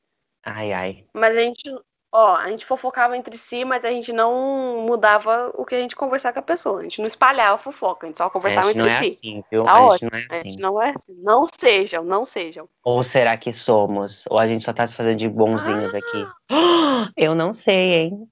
Ai, 0.45 0.73
ai. 0.73 1.05
Mas 1.15 1.37
a 1.37 1.41
gente 1.41 1.71
Ó, 2.13 2.35
a 2.35 2.49
gente 2.49 2.67
fofocava 2.67 3.17
entre 3.17 3.39
si, 3.39 3.65
mas 3.65 3.85
a 3.85 3.91
gente 3.91 4.13
não 4.13 4.85
mudava 4.85 5.53
o 5.55 5.65
que 5.65 5.77
a 5.77 5.81
gente 5.81 5.95
conversava 5.95 6.35
com 6.35 6.41
a 6.41 6.43
pessoa. 6.43 6.81
A 6.81 6.83
gente 6.83 6.99
não 6.99 7.07
espalhava 7.07 7.57
fofoca, 7.57 8.05
a 8.05 8.09
gente 8.09 8.19
só 8.19 8.29
conversava 8.29 8.71
entre 8.73 8.83
si. 8.83 8.89
não 8.89 8.97
é 8.97 8.99
si. 8.99 9.07
Assim, 9.07 9.45
viu? 9.49 9.65
Tá 9.65 9.71
a 9.71 9.87
ótimo. 9.87 10.11
Gente 10.13 10.19
não 10.19 10.19
é 10.19 10.27
assim. 10.27 10.35
A 10.35 10.37
gente 10.43 10.47
assim. 10.47 10.61
não 10.61 10.83
é 10.83 10.91
assim. 10.91 11.23
Não 11.23 11.47
sejam, 11.47 12.05
não 12.05 12.25
sejam. 12.25 12.69
Ou 12.83 13.05
será 13.05 13.37
que 13.37 13.53
somos? 13.53 14.25
Ou 14.29 14.41
a 14.41 14.49
gente 14.49 14.65
só 14.65 14.73
tá 14.73 14.85
se 14.89 14.97
fazendo 14.97 15.19
de 15.19 15.29
bonzinhos 15.29 15.95
ah. 15.95 15.99
aqui? 15.99 16.27
Eu 17.17 17.37
não 17.37 17.53
sei, 17.53 17.93
hein? 17.93 18.29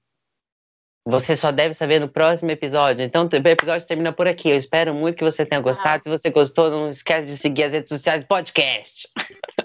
Você 1.07 1.37
só 1.37 1.49
deve 1.49 1.73
saber 1.73 1.99
no 1.99 2.09
próximo 2.09 2.51
episódio. 2.51 3.03
Então, 3.03 3.29
o 3.31 3.47
episódio 3.47 3.87
termina 3.87 4.11
por 4.11 4.27
aqui. 4.27 4.49
Eu 4.49 4.57
espero 4.57 4.93
muito 4.93 5.15
que 5.15 5.23
você 5.23 5.45
tenha 5.45 5.61
gostado. 5.61 6.01
Ah. 6.01 6.03
Se 6.03 6.09
você 6.09 6.29
gostou, 6.29 6.69
não 6.69 6.89
esquece 6.89 7.27
de 7.27 7.37
seguir 7.37 7.63
as 7.63 7.71
redes 7.71 7.89
sociais 7.89 8.23
do 8.23 8.27
podcast. 8.27 9.07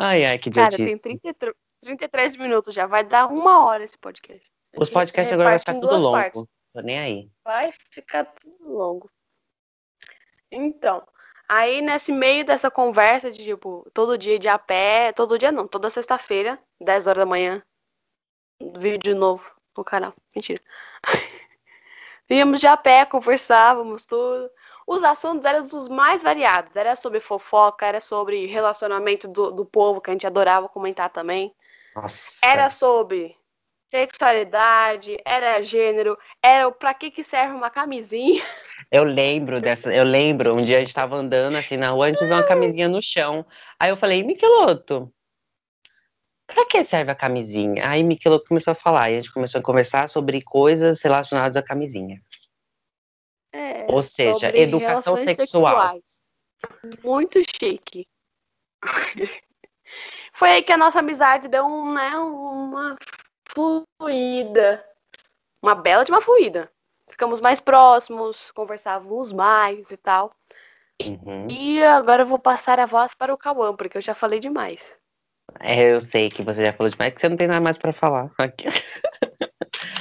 ai, 0.00 0.24
ai, 0.24 0.38
que 0.38 0.48
idiotice. 0.48 0.76
Cara, 0.76 0.88
tem 0.88 0.98
33, 0.98 1.54
33 1.80 2.36
minutos 2.36 2.74
já. 2.74 2.86
Vai 2.86 3.04
dar 3.04 3.26
uma 3.26 3.64
hora 3.64 3.84
esse 3.84 3.98
podcast. 3.98 4.50
Os 4.76 4.90
podcasts 4.90 5.32
agora 5.32 5.50
vai 5.50 5.58
ficar 5.58 5.74
tudo 5.74 5.96
longo. 5.96 6.12
Partes. 6.12 6.46
Tô 6.72 6.80
nem 6.80 6.98
aí. 6.98 7.30
Vai 7.44 7.72
ficar 7.90 8.24
tudo 8.24 8.72
longo. 8.72 9.10
Então, 10.50 11.06
aí 11.48 11.80
nesse 11.80 12.12
meio 12.12 12.44
dessa 12.44 12.70
conversa 12.70 13.30
de 13.30 13.44
tipo, 13.44 13.88
todo 13.94 14.18
dia 14.18 14.38
de 14.38 14.48
a 14.48 14.58
pé, 14.58 15.12
todo 15.12 15.38
dia 15.38 15.52
não, 15.52 15.68
toda 15.68 15.90
sexta-feira, 15.90 16.58
10 16.80 17.06
horas 17.06 17.18
da 17.18 17.26
manhã, 17.26 17.62
vídeo 18.78 19.14
novo 19.14 19.50
no 19.76 19.84
canal. 19.84 20.14
Mentira. 20.34 20.60
Íamos 22.30 22.60
de 22.60 22.66
a 22.66 22.76
pé, 22.76 23.04
conversávamos 23.04 24.06
tudo. 24.06 24.50
Os 24.86 25.02
assuntos 25.02 25.44
eram 25.44 25.66
dos 25.66 25.88
mais 25.88 26.22
variados. 26.22 26.74
Era 26.76 26.94
sobre 26.94 27.20
fofoca, 27.20 27.86
era 27.86 28.00
sobre 28.00 28.46
relacionamento 28.46 29.26
do, 29.26 29.50
do 29.50 29.64
povo, 29.64 30.00
que 30.00 30.10
a 30.10 30.12
gente 30.12 30.26
adorava 30.26 30.68
comentar 30.68 31.10
também. 31.10 31.54
Nossa. 31.94 32.38
Era 32.42 32.68
sobre 32.68 33.36
sexualidade, 33.86 35.16
era 35.24 35.62
gênero, 35.62 36.18
era 36.42 36.70
pra 36.72 36.92
que 36.92 37.10
que 37.10 37.22
serve 37.22 37.54
uma 37.56 37.70
camisinha. 37.70 38.42
Eu 38.90 39.04
lembro 39.04 39.60
dessa, 39.60 39.92
eu 39.94 40.04
lembro, 40.04 40.54
um 40.54 40.64
dia 40.64 40.78
a 40.78 40.80
gente 40.80 40.92
tava 40.92 41.16
andando 41.16 41.56
assim 41.56 41.76
na 41.76 41.90
rua, 41.90 42.06
a 42.06 42.08
gente 42.08 42.24
viu 42.24 42.34
uma 42.34 42.42
camisinha 42.42 42.88
no 42.88 43.00
chão. 43.00 43.46
Aí 43.78 43.90
eu 43.90 43.96
falei, 43.96 44.22
Miqueloto, 44.22 45.12
pra 46.46 46.66
que 46.66 46.82
serve 46.82 47.10
a 47.10 47.14
camisinha? 47.14 47.88
Aí 47.88 48.02
Miqueloto 48.02 48.48
começou 48.48 48.72
a 48.72 48.74
falar, 48.74 49.10
e 49.10 49.14
a 49.14 49.20
gente 49.20 49.32
começou 49.32 49.60
a 49.60 49.62
conversar 49.62 50.08
sobre 50.08 50.42
coisas 50.42 51.00
relacionadas 51.00 51.56
à 51.56 51.62
camisinha. 51.62 52.20
É, 53.54 53.86
Ou 53.88 54.02
seja, 54.02 54.54
educação 54.56 55.14
sexual. 55.22 55.36
Sexuais. 55.36 56.22
Muito 57.04 57.40
chique. 57.40 58.08
Foi 60.34 60.50
aí 60.50 60.62
que 60.62 60.72
a 60.72 60.76
nossa 60.76 60.98
amizade 60.98 61.46
deu 61.46 61.64
um, 61.64 61.94
né, 61.94 62.16
uma 62.18 62.96
fluida. 63.48 64.84
Uma 65.62 65.76
bela 65.76 66.04
de 66.04 66.10
uma 66.10 66.20
fluida. 66.20 66.68
Ficamos 67.08 67.40
mais 67.40 67.60
próximos, 67.60 68.50
conversávamos 68.50 69.30
mais 69.32 69.92
e 69.92 69.96
tal. 69.96 70.34
Uhum. 71.00 71.46
E 71.48 71.82
agora 71.84 72.22
eu 72.22 72.26
vou 72.26 72.40
passar 72.40 72.80
a 72.80 72.86
voz 72.86 73.14
para 73.14 73.32
o 73.32 73.38
Cauã, 73.38 73.76
porque 73.76 73.96
eu 73.96 74.02
já 74.02 74.14
falei 74.14 74.40
demais. 74.40 74.98
É, 75.60 75.92
eu 75.92 76.00
sei 76.00 76.28
que 76.28 76.42
você 76.42 76.64
já 76.64 76.72
falou 76.72 76.90
demais, 76.90 77.14
que 77.14 77.20
você 77.20 77.28
não 77.28 77.36
tem 77.36 77.46
nada 77.46 77.60
mais 77.60 77.78
para 77.78 77.92
falar. 77.92 78.32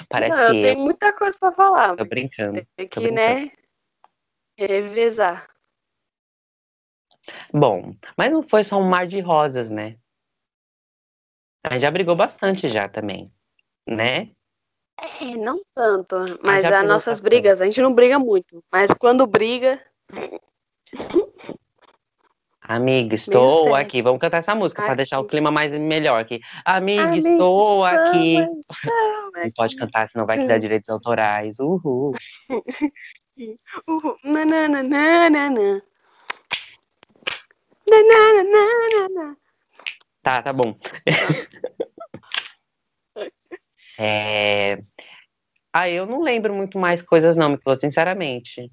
Parece 0.09 0.37
não, 0.37 0.55
eu 0.55 0.61
tenho 0.61 0.79
muita 0.79 1.13
coisa 1.13 1.37
para 1.37 1.51
falar. 1.51 1.95
Tô 1.95 2.05
brincando. 2.05 2.65
Tem 2.75 2.87
que, 2.87 3.11
né, 3.11 3.51
revezar. 4.57 5.49
Bom, 7.53 7.95
mas 8.17 8.31
não 8.31 8.43
foi 8.43 8.63
só 8.63 8.77
um 8.77 8.87
mar 8.87 9.07
de 9.07 9.19
rosas, 9.19 9.69
né? 9.69 9.97
A 11.65 11.73
gente 11.73 11.81
já 11.81 11.91
brigou 11.91 12.15
bastante 12.15 12.67
já 12.67 12.89
também, 12.89 13.31
né? 13.87 14.31
É, 14.99 15.35
não 15.37 15.61
tanto, 15.73 16.15
mas 16.43 16.65
as 16.65 16.85
nossas 16.85 17.19
brigas, 17.19 17.61
a 17.61 17.65
gente 17.65 17.81
não 17.81 17.93
briga 17.93 18.19
muito, 18.19 18.63
mas 18.71 18.91
quando 18.93 19.25
briga. 19.25 19.81
Amiga, 22.63 23.15
estou 23.15 23.75
aqui. 23.75 24.01
Vamos 24.01 24.21
cantar 24.21 24.37
essa 24.37 24.55
música 24.55 24.83
para 24.83 24.95
deixar 24.95 25.19
o 25.19 25.25
clima 25.25 25.51
mais 25.51 25.73
melhor 25.73 26.19
aqui. 26.19 26.39
Amiga, 26.63 27.03
Amiga 27.03 27.29
estou 27.29 27.83
aqui. 27.83 28.37
Não 29.35 29.51
pode 29.55 29.75
cantar, 29.75 30.07
senão 30.07 30.25
vai 30.25 30.37
criar 30.37 30.59
direitos 30.59 30.89
autorais. 30.89 31.59
Uhul. 31.59 32.13
Uhul. 33.87 34.17
Nananana. 34.23 35.83
Nananana. 37.89 39.37
Tá, 40.21 40.41
tá 40.41 40.53
bom. 40.53 40.77
é... 43.99 44.77
Ah, 45.73 45.89
eu 45.89 46.05
não 46.05 46.21
lembro 46.21 46.53
muito 46.53 46.77
mais 46.77 47.01
coisas, 47.01 47.35
não, 47.35 47.49
me 47.49 47.57
falou 47.57 47.79
sinceramente. 47.79 48.71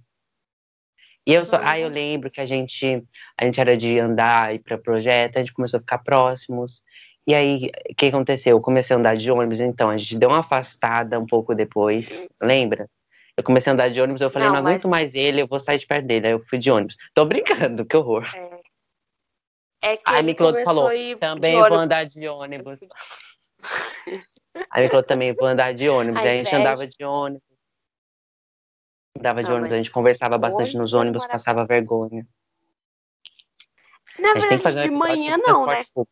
E 1.26 1.34
eu 1.34 1.44
só, 1.44 1.60
ah, 1.62 1.78
eu 1.78 1.88
lembro 1.88 2.30
que 2.30 2.40
a 2.40 2.46
gente, 2.46 3.04
a 3.38 3.44
gente 3.44 3.60
era 3.60 3.76
de 3.76 3.98
andar 3.98 4.54
e 4.54 4.58
para 4.58 4.78
projeto, 4.78 5.36
a 5.36 5.40
gente 5.40 5.52
começou 5.52 5.78
a 5.78 5.80
ficar 5.80 5.98
próximos. 5.98 6.82
E 7.26 7.34
aí, 7.34 7.70
o 7.90 7.94
que 7.94 8.06
aconteceu? 8.06 8.56
Eu 8.56 8.60
comecei 8.60 8.96
a 8.96 8.98
andar 8.98 9.16
de 9.16 9.30
ônibus, 9.30 9.60
então 9.60 9.90
a 9.90 9.98
gente 9.98 10.16
deu 10.16 10.30
uma 10.30 10.40
afastada 10.40 11.20
um 11.20 11.26
pouco 11.26 11.54
depois, 11.54 12.26
lembra? 12.42 12.88
Eu 13.36 13.44
comecei 13.44 13.70
a 13.70 13.74
andar 13.74 13.90
de 13.90 14.00
ônibus, 14.00 14.20
eu 14.20 14.30
falei, 14.30 14.48
não, 14.48 14.54
não 14.54 14.66
aguento 14.66 14.88
mais 14.88 15.14
ele, 15.14 15.42
eu 15.42 15.46
vou 15.46 15.60
sair 15.60 15.78
de 15.78 15.86
perto 15.86 16.06
dele. 16.06 16.26
Aí 16.26 16.32
eu 16.32 16.44
fui 16.48 16.58
de 16.58 16.70
ônibus. 16.70 16.96
Tô 17.14 17.24
brincando, 17.24 17.84
que 17.84 17.96
horror. 17.96 18.26
É. 18.34 18.60
É 19.82 19.96
que 19.96 20.02
Aí 20.04 20.22
Micloto 20.22 20.62
começou 20.62 20.74
falou, 20.74 21.18
também 21.18 21.54
vou 21.54 21.78
andar 21.78 22.04
de 22.04 22.28
ônibus. 22.28 22.78
Aí 24.70 24.82
Micloto 24.82 25.08
também 25.08 25.32
vou 25.32 25.46
andar 25.46 25.72
de 25.72 25.88
ônibus. 25.88 26.20
Aí 26.20 26.28
a 26.28 26.36
gente 26.36 26.54
andava 26.54 26.86
de 26.86 27.04
ônibus. 27.04 27.49
Andava 29.18 29.42
de 29.42 29.48
Não, 29.48 29.56
ônibus, 29.56 29.70
mas 29.70 29.76
a 29.76 29.82
gente 29.82 29.90
conversava 29.90 30.38
bastante 30.38 30.76
nos 30.76 30.94
ônibus, 30.94 31.26
passava 31.26 31.64
vergonha. 31.64 32.26
Na 34.18 34.34
verdade, 34.34 34.82
de 34.82 34.90
manhã 34.90 35.36
não, 35.38 35.66
né? 35.66 35.84
público. 35.94 36.08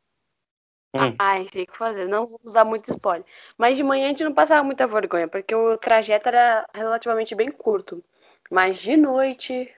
Hum. 0.94 1.14
Ai, 1.18 1.44
tem 1.44 1.66
que 1.66 1.76
fazer. 1.76 2.08
Não 2.08 2.26
vamos 2.26 2.52
dar 2.52 2.64
muito 2.64 2.90
spoiler. 2.90 3.24
Mas 3.58 3.76
de 3.76 3.82
manhã 3.82 4.06
a 4.06 4.08
gente 4.08 4.24
não 4.24 4.32
passava 4.32 4.64
muita 4.64 4.86
vergonha, 4.86 5.28
porque 5.28 5.54
o 5.54 5.76
trajeto 5.76 6.28
era 6.28 6.66
relativamente 6.74 7.34
bem 7.34 7.50
curto. 7.50 8.02
Mas 8.50 8.78
de 8.78 8.96
noite, 8.96 9.70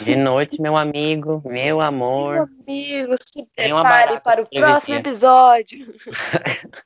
De 0.00 0.16
noite, 0.16 0.60
meu 0.60 0.76
amigo, 0.76 1.40
meu 1.44 1.52
meu 1.52 1.80
amor. 1.80 2.48
amigo, 2.66 3.14
se 3.20 3.46
prepare 3.54 4.20
para 4.20 4.42
o 4.42 4.46
próximo 4.46 4.96
episódio. 4.96 5.86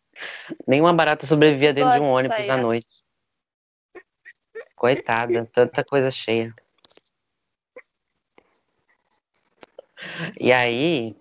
Nenhuma 0.66 0.92
barata 0.92 1.26
sobrevivia 1.26 1.72
dentro 1.72 1.92
de 1.92 2.00
um 2.00 2.12
ônibus 2.12 2.48
à 2.48 2.56
noite. 2.56 3.03
Coitada, 4.76 5.46
tanta 5.46 5.84
coisa 5.84 6.10
cheia. 6.10 6.54
E 10.38 10.52
aí, 10.52 11.16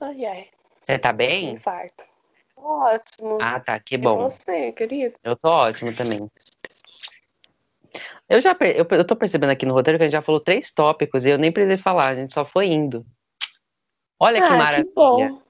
Ai, 0.00 0.24
ai, 0.26 0.48
você 0.84 0.98
tá 0.98 1.12
bem? 1.12 1.52
infarto. 1.52 2.04
Ótimo. 2.56 3.38
Ah, 3.40 3.58
tá, 3.58 3.80
que 3.80 3.94
E 3.94 3.98
bom. 3.98 4.28
você, 4.28 4.72
querido? 4.72 5.14
Eu 5.22 5.36
tô 5.36 5.48
ótimo 5.48 5.94
também. 5.96 6.30
Eu 8.28 8.40
já 8.40 8.56
eu, 8.60 8.86
eu 8.90 9.06
tô 9.06 9.16
percebendo 9.16 9.50
aqui 9.50 9.64
no 9.64 9.72
roteiro 9.72 9.98
que 9.98 10.04
a 10.04 10.06
gente 10.06 10.12
já 10.12 10.22
falou 10.22 10.40
três 10.40 10.70
tópicos 10.70 11.24
e 11.24 11.30
eu 11.30 11.38
nem 11.38 11.52
precisei 11.52 11.78
falar, 11.78 12.08
a 12.08 12.16
gente 12.16 12.34
só 12.34 12.44
foi 12.44 12.66
indo. 12.66 13.04
Olha 14.18 14.40
que 14.40 14.46
ah, 14.52 14.56
maravilha. 14.56 14.84
que 14.86 14.94
bom. 14.94 15.42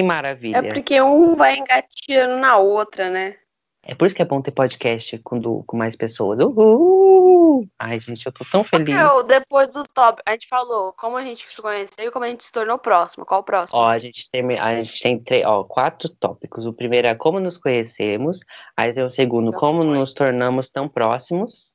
Que 0.00 0.06
maravilha. 0.06 0.56
É 0.58 0.62
porque 0.62 1.00
um 1.02 1.34
vai 1.34 1.56
engateando 1.58 2.38
na 2.38 2.56
outra, 2.56 3.10
né? 3.10 3.36
É 3.82 3.94
por 3.94 4.06
isso 4.06 4.14
que 4.14 4.20
é 4.22 4.26
bom 4.26 4.42
ter 4.42 4.50
podcast 4.50 5.18
com, 5.20 5.38
do- 5.38 5.64
com 5.66 5.76
mais 5.76 5.96
pessoas. 5.96 6.38
Uhul! 6.38 7.66
Ai, 7.78 7.98
gente, 7.98 8.24
eu 8.26 8.32
tô 8.32 8.44
tão 8.44 8.62
feliz. 8.62 8.94
Eu, 8.94 9.22
depois 9.24 9.70
do 9.70 9.82
top, 9.94 10.22
a 10.26 10.32
gente 10.32 10.46
falou 10.48 10.92
como 10.92 11.16
a 11.16 11.22
gente 11.22 11.46
se 11.50 11.60
conheceu 11.62 12.08
e 12.08 12.10
como 12.10 12.24
a 12.24 12.28
gente 12.28 12.44
se 12.44 12.52
tornou 12.52 12.78
próximo. 12.78 13.24
Qual 13.24 13.40
o 13.40 13.44
próximo? 13.44 13.78
Ó, 13.78 13.86
a 13.88 13.98
gente 13.98 14.28
tem, 14.30 14.58
a 14.58 14.74
gente 14.82 15.02
tem 15.02 15.18
três, 15.18 15.44
ó, 15.46 15.64
quatro 15.64 16.08
tópicos. 16.10 16.66
O 16.66 16.72
primeiro 16.74 17.08
é 17.08 17.14
como 17.14 17.40
nos 17.40 17.56
conhecemos. 17.56 18.40
Aí 18.76 18.92
tem 18.92 19.02
o 19.02 19.10
segundo, 19.10 19.50
Já 19.50 19.58
como 19.58 19.82
foi. 19.82 19.94
nos 19.98 20.12
tornamos 20.12 20.68
tão 20.70 20.86
próximos. 20.88 21.74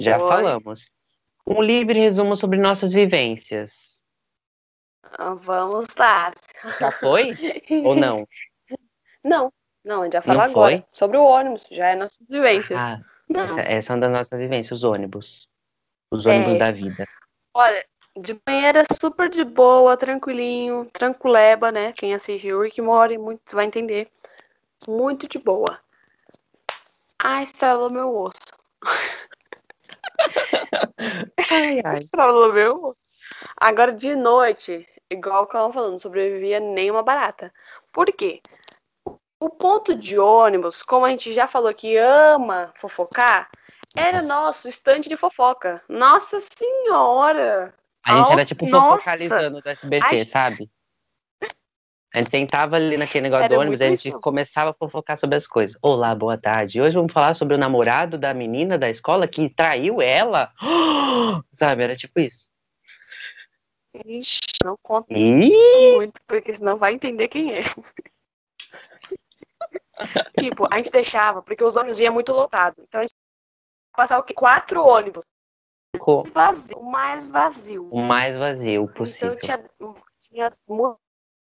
Já 0.00 0.18
foi. 0.18 0.28
falamos. 0.28 0.88
Um 1.46 1.60
livre 1.62 1.98
resumo 1.98 2.36
sobre 2.36 2.58
nossas 2.58 2.92
vivências. 2.92 3.89
Vamos 5.18 5.86
lá. 5.98 6.32
Já 6.78 6.90
foi? 6.92 7.36
Ou 7.84 7.94
não? 7.94 8.26
Não, 9.22 9.52
não, 9.84 10.00
a 10.00 10.04
gente 10.04 10.14
vai 10.14 10.22
falar 10.22 10.44
Não 10.46 10.50
agora. 10.50 10.76
foi? 10.78 10.84
Sobre 10.94 11.18
o 11.18 11.22
ônibus, 11.24 11.62
já 11.70 11.88
é 11.88 11.94
nossas 11.94 12.26
vivências. 12.26 12.82
Ah, 12.82 12.98
não, 13.28 13.58
essa, 13.58 13.60
essa 13.60 13.92
é 13.92 13.94
uma 13.94 14.00
da 14.00 14.08
nossa 14.08 14.34
vivência, 14.38 14.72
os 14.74 14.82
ônibus. 14.82 15.46
Os 16.10 16.24
ônibus 16.24 16.54
É. 16.54 16.58
da 16.58 16.70
vida. 16.70 17.04
olha, 17.52 17.84
de 18.16 18.32
manhã 18.48 18.66
era 18.68 18.82
super 18.98 19.28
de 19.28 19.44
boa, 19.44 19.94
tranquilinho, 19.94 20.88
tranquileba, 20.90 21.70
né? 21.70 21.92
Quem 21.92 22.14
assistiu 22.14 22.62
Rick 22.62 22.80
Morty 22.80 23.18
muito 23.18 23.54
vai 23.54 23.66
entender. 23.66 24.10
Muito 24.88 25.28
de 25.28 25.38
boa. 25.38 25.78
Ah, 27.18 27.42
estralou 27.42 27.92
meu 27.92 28.16
osso. 28.16 28.40
Ai, 31.50 31.82
ai. 31.84 31.92
Estralou 31.94 32.54
meu 32.54 32.84
osso. 32.86 33.00
Agora 33.60 33.92
de 33.92 34.16
noite, 34.16 34.88
igual 35.10 35.46
que 35.46 35.56
eu 35.56 35.60
tava 35.60 35.72
falando, 35.72 35.92
não 35.92 35.98
sobrevivia 35.98 36.60
nenhuma 36.60 37.02
barata. 37.02 37.52
Por 37.92 38.06
quê? 38.06 38.40
O 39.40 39.50
ponto 39.50 39.94
de 39.94 40.18
ônibus, 40.18 40.82
como 40.82 41.06
a 41.06 41.10
gente 41.10 41.32
já 41.32 41.46
falou 41.46 41.72
que 41.74 41.96
ama 41.96 42.72
fofocar, 42.76 43.50
era 43.96 44.22
nosso 44.22 44.68
estante 44.68 45.08
de 45.08 45.16
fofoca. 45.16 45.82
Nossa 45.88 46.38
senhora! 46.40 47.74
A 48.04 48.16
gente 48.16 48.32
era 48.32 48.42
Al- 48.42 48.46
tipo 48.46 48.66
Nossa! 48.66 48.98
focalizando 48.98 49.60
do 49.60 49.68
SBT, 49.68 50.04
Ai. 50.04 50.24
sabe? 50.24 50.70
A 52.12 52.18
gente 52.18 52.30
sentava 52.30 52.74
ali 52.74 52.96
naquele 52.96 53.22
negócio 53.22 53.44
Era 53.44 53.54
do 53.54 53.60
ônibus 53.60 53.80
e 53.80 53.84
a 53.84 53.90
gente 53.90 54.08
isso. 54.08 54.20
começava 54.20 54.70
a 54.70 54.74
fofocar 54.74 55.16
sobre 55.16 55.36
as 55.36 55.46
coisas. 55.46 55.76
Olá, 55.80 56.12
boa 56.12 56.36
tarde. 56.36 56.80
Hoje 56.80 56.96
vamos 56.96 57.12
falar 57.12 57.34
sobre 57.34 57.54
o 57.54 57.58
namorado 57.58 58.18
da 58.18 58.34
menina 58.34 58.76
da 58.76 58.90
escola 58.90 59.28
que 59.28 59.48
traiu 59.48 60.02
ela. 60.02 60.52
Sabe, 61.54 61.84
era 61.84 61.96
tipo 61.96 62.18
isso. 62.18 62.48
Ixi, 64.04 64.40
não 64.64 64.76
conta 64.82 65.12
Ih, 65.12 65.96
muito, 65.96 66.20
porque 66.26 66.54
senão 66.54 66.76
vai 66.76 66.92
entender 66.94 67.28
quem 67.28 67.54
é. 67.54 67.62
tipo, 70.38 70.66
a 70.70 70.76
gente 70.76 70.90
deixava, 70.90 71.42
porque 71.42 71.62
os 71.64 71.76
ônibus 71.76 71.98
iam 71.98 72.12
muito 72.14 72.32
lotados. 72.32 72.78
Então 72.80 73.00
a 73.00 73.04
gente 73.04 73.14
passava 73.94 74.20
o 74.20 74.24
quê? 74.24 74.34
Quatro 74.34 74.82
ônibus. 74.84 75.24
ficou 75.94 76.24
Vazio, 76.24 76.78
o 76.78 76.90
mais 76.90 77.28
vazio. 77.28 77.88
o 77.90 78.00
mais 78.02 78.36
vazio 78.38 78.88
possível. 78.88 79.34
Então 79.34 79.38
tinha, 79.38 79.70
tinha 80.20 80.52
mu- 80.68 80.98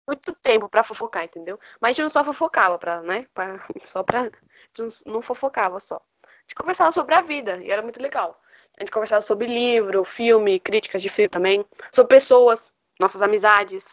muito 0.07 0.33
tempo 0.35 0.69
pra 0.69 0.83
fofocar, 0.83 1.23
entendeu? 1.23 1.59
Mas 1.79 1.89
a 1.89 1.93
gente 1.93 2.03
não 2.03 2.09
só 2.09 2.23
fofocava, 2.23 2.77
pra, 2.77 3.01
né? 3.01 3.27
Pra, 3.33 3.63
só 3.83 4.03
pra. 4.03 4.21
A 4.21 4.81
gente 4.81 5.03
não 5.05 5.21
fofocava 5.21 5.79
só. 5.79 5.95
A 6.23 6.41
gente 6.43 6.55
conversava 6.55 6.91
sobre 6.91 7.13
a 7.15 7.21
vida 7.21 7.57
e 7.57 7.71
era 7.71 7.81
muito 7.81 8.01
legal. 8.01 8.39
A 8.77 8.83
gente 8.83 8.91
conversava 8.91 9.21
sobre 9.21 9.47
livro, 9.47 10.03
filme, 10.03 10.59
críticas 10.59 11.01
de 11.01 11.09
filme 11.09 11.29
também, 11.29 11.65
sobre 11.91 12.15
pessoas, 12.15 12.73
nossas 13.01 13.21
amizades 13.21 13.83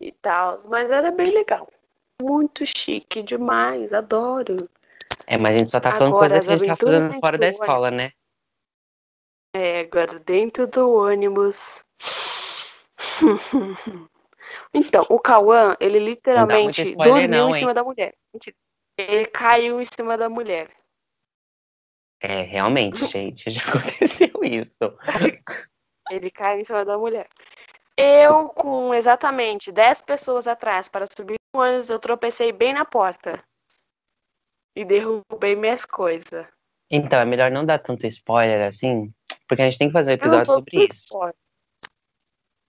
e 0.00 0.12
tal. 0.12 0.58
Mas 0.68 0.90
era 0.90 1.10
bem 1.10 1.32
legal. 1.32 1.68
Muito 2.22 2.64
chique 2.66 3.22
demais, 3.22 3.92
adoro. 3.92 4.68
É, 5.26 5.36
mas 5.36 5.56
a 5.56 5.58
gente 5.58 5.70
só 5.70 5.80
tá 5.80 5.92
falando 5.92 6.16
Agora, 6.16 6.40
coisas 6.40 6.46
que 6.46 6.52
a 6.52 6.58
gente 6.58 6.78
tá 6.78 6.86
fazendo 6.86 7.20
fora 7.20 7.38
da 7.38 7.48
escola, 7.48 7.90
né? 7.90 8.12
É, 9.54 9.80
agora 9.80 10.18
dentro 10.20 10.66
do 10.66 10.92
ônibus. 10.92 11.84
Então, 14.72 15.04
o 15.08 15.18
Cauã, 15.18 15.76
ele 15.80 15.98
literalmente 15.98 16.82
spoiler 16.82 17.28
dormiu 17.28 17.28
não, 17.28 17.50
em 17.50 17.52
hein? 17.52 17.58
cima 17.60 17.74
da 17.74 17.84
mulher. 17.84 18.14
Mentira. 18.32 18.56
Ele 18.96 19.26
caiu 19.26 19.80
em 19.80 19.84
cima 19.84 20.16
da 20.16 20.28
mulher. 20.28 20.70
É, 22.20 22.42
realmente, 22.42 22.98
gente, 23.06 23.50
já 23.50 23.62
aconteceu 23.62 24.30
isso. 24.42 24.98
Ele 26.10 26.30
caiu 26.30 26.60
em 26.60 26.64
cima 26.64 26.84
da 26.84 26.98
mulher. 26.98 27.28
Eu, 28.00 28.48
com 28.48 28.94
exatamente 28.94 29.70
10 29.70 30.00
pessoas 30.00 30.48
atrás 30.48 30.88
para 30.88 31.04
subir 31.06 31.36
no 31.54 31.60
ônibus, 31.60 31.90
eu 31.90 31.98
tropecei 31.98 32.50
bem 32.52 32.72
na 32.72 32.84
porta. 32.84 33.38
E 34.74 34.84
derrubei 34.84 35.54
minhas 35.56 35.84
coisas. 35.84 36.46
Então, 36.90 37.20
é 37.20 37.24
melhor 37.24 37.50
não 37.50 37.66
dar 37.66 37.78
tanto 37.78 38.06
spoiler 38.06 38.68
assim, 38.68 39.12
porque 39.46 39.62
a 39.62 39.64
gente 39.66 39.78
tem 39.78 39.88
que 39.88 39.92
fazer 39.92 40.12
um 40.12 40.14
episódio 40.14 40.46
sobre 40.46 40.84
isso. 40.84 40.94
spoiler. 40.96 41.34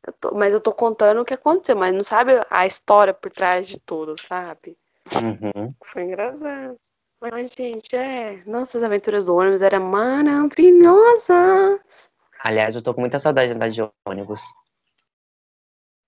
Eu 0.06 0.14
tô- 0.14 0.36
mas 0.36 0.52
eu 0.52 0.60
tô 0.60 0.74
contando 0.74 1.22
o 1.22 1.26
que 1.26 1.36
aconteceu, 1.36 1.76
mas 1.76 1.94
não 1.94 2.04
sabe 2.04 2.32
a 2.50 2.66
história 2.66 3.14
por 3.14 3.32
trás 3.32 3.68
de 3.68 3.80
tudo, 3.80 4.20
sabe? 4.20 4.76
Uhum. 5.14 5.74
Foi 5.86 6.02
engraçado. 6.04 6.76
Mas, 7.22 7.52
gente, 7.52 7.96
é. 7.96 8.40
Nossas 8.48 8.82
aventuras 8.82 9.26
do 9.26 9.36
ônibus 9.36 9.62
eram 9.62 9.84
maravilhosas. 9.84 12.12
Aliás, 12.44 12.74
eu 12.76 12.82
tô 12.82 12.96
com 12.96 13.02
muita 13.02 13.20
saudade 13.20 13.50
de 13.50 13.56
andar 13.56 13.70
de 13.70 13.80
ônibus. 14.08 14.42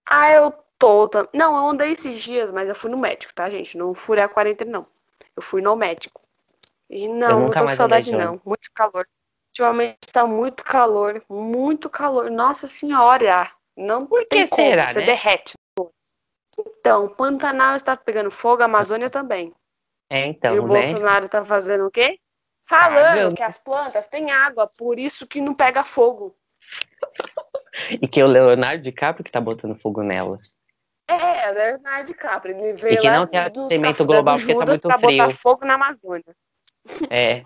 Ah, 0.05 0.31
eu 0.31 0.51
tô. 0.77 1.07
tam- 1.07 1.27
Não, 1.33 1.55
eu 1.55 1.67
andei 1.69 1.91
esses 1.91 2.21
dias, 2.21 2.51
mas 2.51 2.67
eu 2.67 2.75
fui 2.75 2.89
no 2.91 2.97
médico, 2.97 3.33
tá, 3.33 3.49
gente? 3.49 3.77
Não 3.77 3.93
furei 3.93 4.23
a 4.23 4.29
quarentena, 4.29 4.71
não. 4.71 4.87
Eu 5.35 5.41
fui 5.41 5.61
no 5.61 5.75
médico. 5.75 6.21
E 6.89 7.07
não, 7.07 7.41
não 7.41 7.49
tô 7.51 7.59
com 7.65 7.73
saudade, 7.73 8.05
de 8.05 8.11
não. 8.11 8.39
Muito 8.45 8.69
calor. 8.73 9.07
Ultimamente 9.49 9.99
tá 10.11 10.25
muito 10.27 10.63
calor. 10.63 11.23
Muito 11.29 11.89
calor. 11.89 12.29
Nossa 12.29 12.67
senhora. 12.67 13.51
Não 13.75 14.05
Por 14.05 14.25
que 14.27 14.47
como, 14.47 14.69
será, 14.69 14.87
Você 14.89 14.99
né? 14.99 15.05
derrete. 15.05 15.53
Então, 16.59 17.09
Pantanal 17.09 17.75
está 17.75 17.97
pegando 17.97 18.29
fogo, 18.29 18.61
a 18.61 18.65
Amazônia 18.65 19.09
também. 19.09 19.51
É, 20.09 20.27
e 20.27 20.29
então, 20.29 20.59
o 20.59 20.67
né? 20.67 20.81
Bolsonaro 20.81 21.27
tá 21.27 21.43
fazendo 21.43 21.87
o 21.87 21.91
quê? 21.91 22.19
Falando 22.65 23.15
Cagando. 23.15 23.35
que 23.35 23.43
as 23.43 23.57
plantas 23.57 24.07
têm 24.07 24.31
água, 24.31 24.69
por 24.77 24.99
isso 24.99 25.27
que 25.27 25.41
não 25.41 25.55
pega 25.55 25.83
fogo. 25.83 26.35
E 27.89 28.07
que 28.07 28.21
o 28.21 28.27
Leonardo 28.27 28.83
DiCaprio 28.83 29.23
que 29.23 29.31
tá 29.31 29.41
botando 29.41 29.75
fogo 29.79 30.03
nelas. 30.03 30.55
É, 31.07 31.45
é 31.47 31.51
Leonardo 31.51 32.07
DiCaprio. 32.07 32.55
Ele 32.57 32.73
veio 32.73 32.99
que 32.99 33.07
lá 33.07 33.19
não 33.19 33.27
tem 33.27 33.39
aquecimento 33.39 34.05
global 34.05 34.35
porque 34.37 34.53
tá 34.55 34.65
muito 34.65 34.87
pra 34.87 34.99
frio. 34.99 35.17
botar 35.23 35.35
fogo 35.37 35.65
na 35.65 35.73
Amazônia. 35.73 36.35
É. 37.09 37.43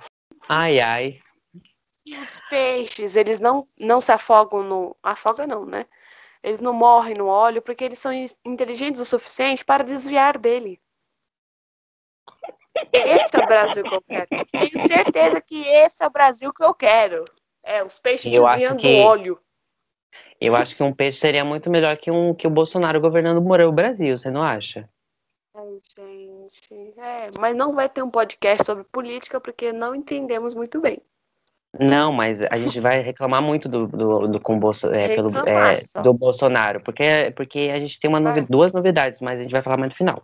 Ai, 0.48 0.80
ai. 0.80 1.20
E 2.06 2.18
os 2.18 2.32
peixes, 2.50 3.16
eles 3.16 3.40
não, 3.40 3.68
não 3.78 4.00
se 4.00 4.12
afogam 4.12 4.64
no... 4.64 4.96
Afoga 5.04 5.46
não, 5.46 5.66
né? 5.66 5.86
Eles 6.42 6.60
não 6.62 6.72
morrem 6.72 7.16
no 7.16 7.28
óleo 7.28 7.62
porque 7.62 7.84
eles 7.84 8.00
são 8.00 8.12
inteligentes 8.46 9.02
o 9.02 9.06
suficiente 9.06 9.66
para 9.66 9.84
desviar 9.84 10.38
dele. 10.38 10.80
Esse 12.94 13.36
é 13.36 13.44
o 13.44 13.48
Brasil 13.48 13.84
que 13.84 13.96
eu 13.96 14.02
quero. 14.02 14.28
Tenho 14.52 14.88
certeza 14.88 15.42
que 15.42 15.68
esse 15.68 16.04
é 16.04 16.08
o 16.08 16.12
Brasil 16.12 16.54
que 16.54 16.64
eu 16.64 16.74
quero. 16.74 17.26
É, 17.66 17.84
os 17.84 18.00
peixes 18.00 18.32
Eu 18.32 18.44
desviando 18.44 18.80
que- 18.80 19.02
do 19.02 19.08
óleo. 19.08 19.40
Eu 20.40 20.56
acho 20.56 20.76
que 20.76 20.84
um 20.84 20.94
peixe 20.94 21.20
seria 21.20 21.44
muito 21.44 21.70
melhor 21.70 21.98
que, 21.98 22.12
um, 22.12 22.34
que 22.34 22.46
o 22.46 22.52
Bolsonaro 22.52 23.02
governando 23.02 23.44
o 23.44 23.72
Brasil, 23.72 24.18
você 24.18 24.30
não 24.30 24.44
acha? 24.44 24.88
Ai, 25.56 25.80
gente. 25.98 26.94
É, 27.00 27.30
mas 27.40 27.56
não 27.56 27.72
vai 27.72 27.90
ter 27.90 28.04
um 28.04 28.10
podcast 28.10 28.64
sobre 28.66 28.84
política 28.84 29.40
porque 29.40 29.74
não 29.74 29.96
entendemos 29.96 30.54
muito 30.54 30.80
bem. 30.80 31.02
Não, 31.80 32.12
mas 32.12 32.42
a 32.42 32.58
gente 32.58 32.80
vai 32.80 33.02
reclamar 33.02 33.42
muito 33.42 33.68
do, 33.68 33.88
do, 33.88 34.28
do, 34.28 34.42
com 34.42 34.58
Bolso, 34.60 34.88
é, 34.94 35.10
pelo, 35.10 35.30
é, 35.48 35.80
do 36.02 36.14
Bolsonaro, 36.14 36.82
porque, 36.84 37.34
porque 37.36 37.72
a 37.74 37.80
gente 37.80 38.00
tem 38.00 38.10
uma 38.10 38.20
novi- 38.20 38.46
duas 38.50 38.72
novidades, 38.72 39.20
mas 39.22 39.40
a 39.40 39.44
gente 39.44 39.52
vai 39.52 39.62
falar 39.62 39.78
mais 39.78 39.92
no 39.92 39.98
final. 39.98 40.24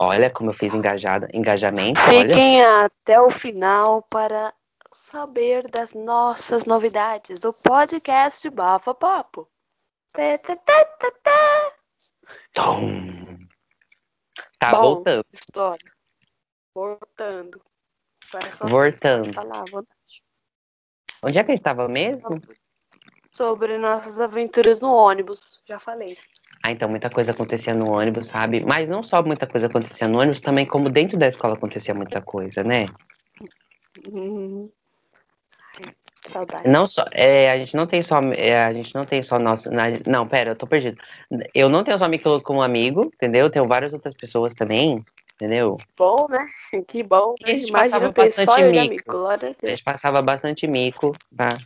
Olha 0.00 0.30
como 0.30 0.50
eu 0.50 0.54
fiz 0.54 0.72
engajada, 0.72 1.28
engajamento, 1.32 2.00
olha. 2.08 2.28
Fiquem 2.28 2.64
até 2.64 3.20
o 3.20 3.30
final 3.30 4.02
para 4.02 4.52
saber 4.92 5.68
das 5.68 5.92
nossas 5.94 6.64
novidades 6.64 7.40
do 7.40 7.52
podcast 7.52 8.48
Bafa 8.50 8.94
Papo. 8.94 9.48
Tá 14.58 14.72
Bom. 14.72 14.80
voltando, 14.80 15.24
História. 15.32 15.92
Voltando. 16.74 17.60
É 18.34 18.68
voltando. 18.68 19.32
falar. 19.32 19.64
Onde 21.22 21.38
é 21.38 21.44
que 21.44 21.52
a 21.52 21.54
gente 21.54 21.64
tava 21.64 21.88
mesmo? 21.88 22.40
Sobre 23.32 23.78
nossas 23.78 24.20
aventuras 24.20 24.80
no 24.80 24.92
ônibus. 24.92 25.62
Já 25.66 25.78
falei. 25.78 26.18
Ah, 26.62 26.72
então 26.72 26.88
muita 26.88 27.08
coisa 27.08 27.30
acontecia 27.30 27.74
no 27.74 27.92
ônibus, 27.92 28.28
sabe? 28.28 28.64
Mas 28.64 28.88
não 28.88 29.02
só 29.02 29.22
muita 29.22 29.46
coisa 29.46 29.66
acontecia 29.66 30.08
no 30.08 30.18
ônibus, 30.18 30.40
também 30.40 30.66
como 30.66 30.90
dentro 30.90 31.18
da 31.18 31.28
escola 31.28 31.54
acontecia 31.54 31.94
muita 31.94 32.20
coisa, 32.20 32.64
né? 32.64 32.86
Uhum. 34.06 34.70
Saudade. 36.28 36.68
Não 36.68 36.86
só, 36.86 37.04
é, 37.12 37.50
a 37.50 37.58
gente 37.58 37.74
não 37.76 37.86
tem 37.86 38.02
só, 38.02 38.20
é, 38.32 38.64
a 38.64 38.72
gente 38.72 38.94
não 38.94 39.04
tem 39.04 39.22
só 39.22 39.38
nossa, 39.38 39.70
na- 39.70 39.84
não, 40.06 40.26
pera, 40.26 40.50
eu 40.50 40.56
tô 40.56 40.66
perdido. 40.66 41.00
Eu 41.54 41.68
não 41.68 41.82
tenho 41.84 41.98
só 41.98 42.08
Miqueloto 42.08 42.44
como 42.44 42.62
amigo, 42.62 43.10
entendeu? 43.14 43.46
Eu 43.46 43.50
tenho 43.50 43.66
várias 43.66 43.92
outras 43.92 44.14
pessoas 44.14 44.54
também, 44.54 45.04
entendeu? 45.34 45.78
Bom, 45.96 46.26
né? 46.28 46.46
Que 46.88 47.02
bom. 47.02 47.34
Que 47.38 47.50
a 47.50 47.54
gente 47.56 47.68
Imagina 47.68 48.12
passava 48.12 48.12
bastante 48.12 48.62
mico. 48.62 48.78
amigo. 48.78 49.02
Glória 49.06 49.56
a 49.62 49.66
gente 49.68 49.84
passava 49.84 50.22
bastante 50.22 50.66
mico, 50.66 51.16
tá? 51.36 51.58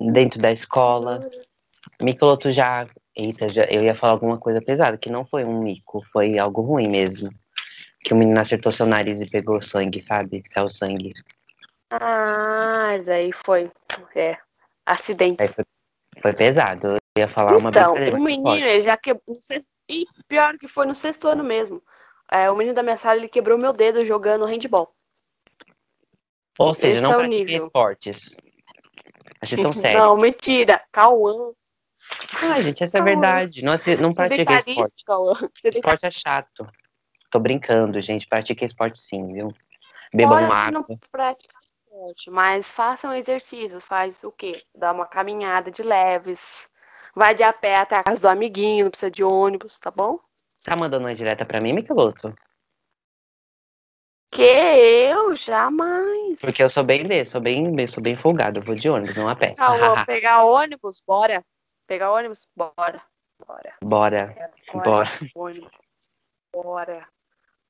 Dentro 0.00 0.40
da 0.40 0.52
escola. 0.52 1.28
Miqueloto 2.00 2.50
já, 2.52 2.86
eita, 3.16 3.48
já, 3.48 3.64
eu 3.64 3.82
ia 3.82 3.94
falar 3.94 4.12
alguma 4.14 4.38
coisa 4.38 4.60
pesada, 4.60 4.96
que 4.98 5.10
não 5.10 5.24
foi 5.24 5.44
um 5.44 5.62
mico, 5.62 6.02
foi 6.12 6.38
algo 6.38 6.60
ruim 6.62 6.88
mesmo. 6.88 7.30
Que 8.04 8.12
o 8.12 8.16
menino 8.16 8.38
acertou 8.40 8.72
seu 8.72 8.84
nariz 8.86 9.20
e 9.20 9.30
pegou 9.30 9.62
sangue, 9.62 10.02
sabe? 10.02 10.42
Saiu 10.52 10.68
sangue. 10.68 11.12
Ah, 11.92 12.96
daí 13.04 13.30
foi. 13.44 13.70
É. 14.14 14.30
Aí 14.30 14.36
Acidentes. 14.86 15.54
foi, 15.54 15.64
foi 16.20 16.32
pesado. 16.32 16.88
Eu 16.88 16.98
ia 17.22 17.28
falar 17.28 17.56
uma 17.56 17.68
Então, 17.70 17.92
brincadeira, 17.92 18.16
o 18.18 18.22
menino, 18.24 18.54
ele 18.54 18.82
já 18.82 18.96
quebrou. 18.96 19.36
E 19.88 20.06
pior 20.26 20.56
que 20.58 20.66
foi 20.66 20.86
no 20.86 20.94
sexto 20.94 21.28
ano 21.28 21.44
mesmo. 21.44 21.82
É, 22.30 22.50
o 22.50 22.56
menino 22.56 22.74
da 22.74 22.82
minha 22.82 22.96
sala, 22.96 23.16
ele 23.18 23.28
quebrou 23.28 23.58
meu 23.58 23.72
dedo 23.74 24.04
jogando 24.06 24.46
handball. 24.46 24.94
Ou 26.58 26.74
seja, 26.74 26.94
esse 26.94 27.02
não 27.02 27.12
é 27.12 27.16
o 27.18 27.26
nível. 27.26 27.58
esportes. 27.66 28.34
Achei 29.40 29.62
tão 29.62 29.72
sério. 29.74 29.98
Não, 30.00 30.16
mentira. 30.16 30.82
Cauã. 30.90 31.52
Ah, 32.42 32.60
gente, 32.62 32.82
essa 32.82 32.96
é 32.98 33.00
Cauã. 33.00 33.12
verdade. 33.12 33.62
Não, 33.62 33.74
não 34.00 34.12
pratiquei 34.14 34.42
esporte. 34.56 35.04
Sedentarista. 35.04 35.68
Esporte 35.68 36.06
é 36.06 36.10
chato. 36.10 36.66
Tô 37.30 37.38
brincando, 37.38 38.00
gente. 38.00 38.26
Pratiquei 38.26 38.66
esporte 38.66 38.98
sim, 38.98 39.26
viu? 39.28 39.48
Bebam 40.14 40.38
Pode 40.38 40.52
água. 40.52 40.70
não 40.88 40.98
praticar 41.10 41.61
esporte, 42.02 42.30
mas 42.30 42.70
façam 42.70 43.14
exercícios. 43.14 43.84
Faz 43.84 44.24
o 44.24 44.32
quê? 44.32 44.62
Dá 44.74 44.92
uma 44.92 45.06
caminhada 45.06 45.70
de 45.70 45.82
leves. 45.82 46.68
Vai 47.14 47.34
de 47.34 47.42
a 47.42 47.52
pé 47.52 47.76
até 47.76 47.96
a 47.96 48.02
casa 48.02 48.20
do 48.22 48.28
amiguinho, 48.28 48.84
não 48.86 48.90
precisa 48.90 49.10
de 49.10 49.22
ônibus, 49.22 49.78
tá 49.78 49.90
bom? 49.90 50.18
Tá 50.64 50.74
mandando 50.76 51.04
uma 51.06 51.14
direta 51.14 51.44
pra 51.44 51.60
mim, 51.60 51.72
Miqueloto? 51.72 52.34
Que 54.30 54.42
eu 54.42 55.36
jamais. 55.36 56.40
Porque 56.40 56.62
eu 56.62 56.70
sou 56.70 56.82
bem 56.82 57.06
B, 57.06 57.24
sou 57.26 57.40
bem, 57.40 57.70
bem- 57.74 57.86
sou 57.86 58.02
bem 58.02 58.16
folgado. 58.16 58.60
Eu 58.60 58.64
vou 58.64 58.74
de 58.74 58.88
ônibus, 58.88 59.16
não 59.16 59.28
a 59.28 59.36
pé. 59.36 59.54
Cauã, 59.54 60.04
pegar 60.06 60.44
ônibus, 60.44 61.02
bora. 61.06 61.44
Pegar 61.86 62.10
ônibus, 62.12 62.48
bora. 62.56 63.02
Bora. 63.46 63.74
Bora, 63.82 64.50
Bora. 64.72 64.82
bora. 64.82 65.10
Ônibus. 65.34 65.70
Bora. 66.52 67.08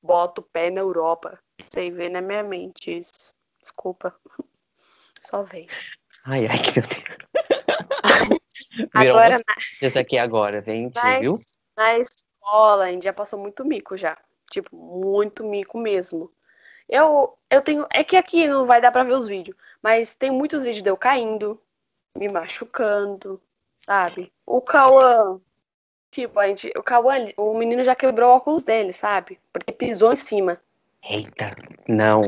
Bota 0.01 0.39
o 0.41 0.43
pé 0.43 0.69
na 0.69 0.79
Europa. 0.81 1.37
Sem 1.73 1.91
ver 1.91 2.09
na 2.09 2.21
minha 2.21 2.43
mente 2.43 2.99
isso. 2.99 3.32
Desculpa. 3.63 4.13
Só 5.21 5.41
vem. 5.43 5.67
Ai, 6.25 6.45
ai, 6.47 6.59
que 6.59 6.79
meu 6.79 6.87
Deus. 6.87 8.41
Agora, 8.93 9.39
isso 9.81 9.99
aqui 9.99 10.17
agora, 10.17 10.61
gente, 10.61 10.95
na, 10.95 11.19
viu? 11.19 11.37
na 11.77 11.99
escola, 11.99 12.85
a 12.85 12.91
gente 12.91 13.03
já 13.03 13.13
passou 13.13 13.39
muito 13.39 13.63
mico 13.63 13.95
já. 13.95 14.17
Tipo, 14.49 14.75
muito 14.75 15.43
mico 15.43 15.77
mesmo. 15.77 16.31
Eu, 16.89 17.37
eu 17.49 17.61
tenho. 17.61 17.85
É 17.91 18.03
que 18.03 18.17
aqui 18.17 18.47
não 18.47 18.65
vai 18.65 18.81
dar 18.81 18.91
pra 18.91 19.03
ver 19.03 19.13
os 19.13 19.27
vídeos. 19.27 19.55
Mas 19.81 20.15
tem 20.15 20.31
muitos 20.31 20.61
vídeos 20.61 20.83
de 20.83 20.89
eu 20.89 20.97
caindo, 20.97 21.59
me 22.17 22.27
machucando, 22.27 23.41
sabe? 23.77 24.31
O 24.45 24.59
Cauã. 24.61 25.39
Tipo, 26.11 26.39
a 26.39 26.47
gente, 26.47 26.71
o 26.75 26.83
Cauã, 26.83 27.27
o 27.37 27.57
menino 27.57 27.83
já 27.83 27.95
quebrou 27.95 28.29
o 28.29 28.35
óculos 28.35 28.63
dele, 28.63 28.93
sabe? 28.93 29.39
Porque 29.51 29.71
pisou 29.71 30.13
em 30.13 30.17
cima. 30.17 30.59
Eita, 31.03 31.47
não. 31.87 32.21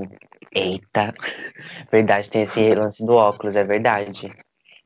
Eita. 0.53 1.13
Verdade, 1.91 2.29
tem 2.29 2.43
esse 2.43 2.73
lance 2.73 3.05
do 3.05 3.13
óculos, 3.13 3.55
é 3.55 3.63
verdade. 3.63 4.31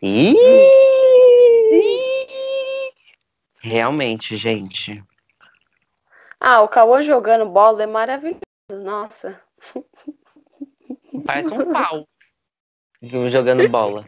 Ih! 0.01 0.34
Realmente, 3.62 4.36
gente. 4.36 5.03
Ah, 6.39 6.62
o 6.62 6.68
Cauã 6.68 7.01
jogando 7.01 7.45
bola 7.45 7.84
é 7.84 7.88
maravilhoso. 7.88 8.39
Nossa. 8.72 9.41
Parece 11.26 11.53
um 11.53 11.72
pau. 11.72 12.07
Jogando 13.01 13.68
bola. 13.70 14.05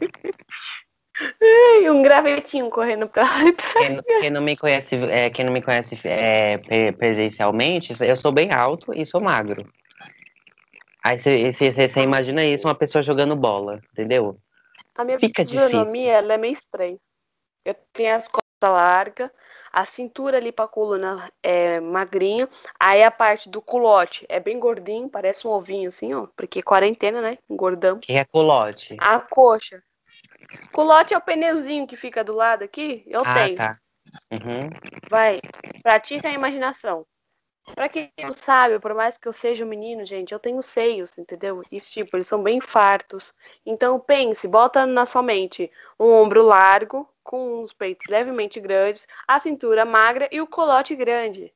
E 1.39 1.89
um 1.89 2.01
gravetinho 2.01 2.69
correndo 2.69 3.07
pra 3.07 3.23
lá 3.23 3.43
e 3.43 3.51
pra 3.51 3.73
Quem, 3.73 4.01
quem 4.19 4.29
não 4.29 4.41
me 4.41 4.57
conhece, 4.57 4.95
é, 4.95 5.29
quem 5.29 5.45
não 5.45 5.53
me 5.53 5.61
conhece 5.61 5.99
é, 6.03 6.57
pre- 6.57 6.91
presencialmente, 6.93 7.93
eu 8.01 8.15
sou 8.15 8.31
bem 8.31 8.51
alto 8.51 8.93
e 8.93 9.05
sou 9.05 9.21
magro. 9.21 9.65
Aí 11.03 11.17
você 11.19 11.89
imagina 11.97 12.45
isso, 12.45 12.67
uma 12.67 12.75
pessoa 12.75 13.03
jogando 13.03 13.35
bola, 13.35 13.81
entendeu? 13.91 14.37
A 14.95 15.03
minha 15.03 15.19
Fica 15.19 15.43
fisionomia, 15.43 16.13
ela 16.13 16.33
é 16.33 16.37
meio 16.37 16.53
estranha. 16.53 16.97
Eu 17.65 17.75
tenho 17.93 18.15
as 18.15 18.27
costas 18.27 18.41
largas, 18.61 19.31
a 19.71 19.85
cintura 19.85 20.37
ali 20.37 20.51
pra 20.51 20.67
coluna 20.67 21.31
é 21.41 21.79
magrinha, 21.79 22.47
aí 22.79 23.03
a 23.03 23.09
parte 23.09 23.49
do 23.49 23.61
culote 23.61 24.25
é 24.29 24.39
bem 24.39 24.59
gordinho, 24.59 25.09
parece 25.09 25.47
um 25.47 25.51
ovinho 25.51 25.89
assim, 25.89 26.13
ó, 26.13 26.27
porque 26.35 26.61
quarentena, 26.61 27.21
né? 27.21 27.37
Engordamos. 27.49 28.05
Que 28.05 28.13
é 28.13 28.25
culote. 28.25 28.95
A 28.99 29.19
coxa. 29.19 29.81
Culote 30.71 31.13
é 31.13 31.17
o 31.17 31.21
pneuzinho 31.21 31.87
que 31.87 31.95
fica 31.95 32.23
do 32.23 32.33
lado 32.33 32.63
aqui, 32.63 33.03
eu 33.07 33.23
ah, 33.25 33.33
tenho. 33.33 33.55
tá. 33.55 33.77
Uhum. 34.31 34.69
Vai, 35.09 35.39
pratica 35.81 36.27
a 36.27 36.33
imaginação. 36.33 37.05
Pra 37.75 37.87
quem 37.87 38.11
não 38.19 38.33
sabe, 38.33 38.79
por 38.79 38.93
mais 38.93 39.17
que 39.17 39.27
eu 39.27 39.33
seja 39.33 39.63
um 39.63 39.67
menino, 39.67 40.05
gente, 40.05 40.33
eu 40.33 40.39
tenho 40.39 40.61
seios, 40.61 41.17
entendeu? 41.17 41.61
E 41.71 41.79
tipo, 41.79 42.17
eles 42.17 42.27
são 42.27 42.41
bem 42.41 42.59
fartos. 42.59 43.33
Então 43.65 43.99
pense, 43.99 44.47
bota 44.47 44.85
na 44.85 45.05
sua 45.05 45.21
mente 45.21 45.71
um 45.99 46.11
ombro 46.11 46.41
largo, 46.41 47.07
com 47.23 47.61
os 47.63 47.71
peitos 47.71 48.07
levemente 48.09 48.59
grandes, 48.59 49.07
a 49.27 49.39
cintura 49.39 49.85
magra 49.85 50.27
e 50.31 50.41
o 50.41 50.47
colote 50.47 50.95
grande. 50.95 51.53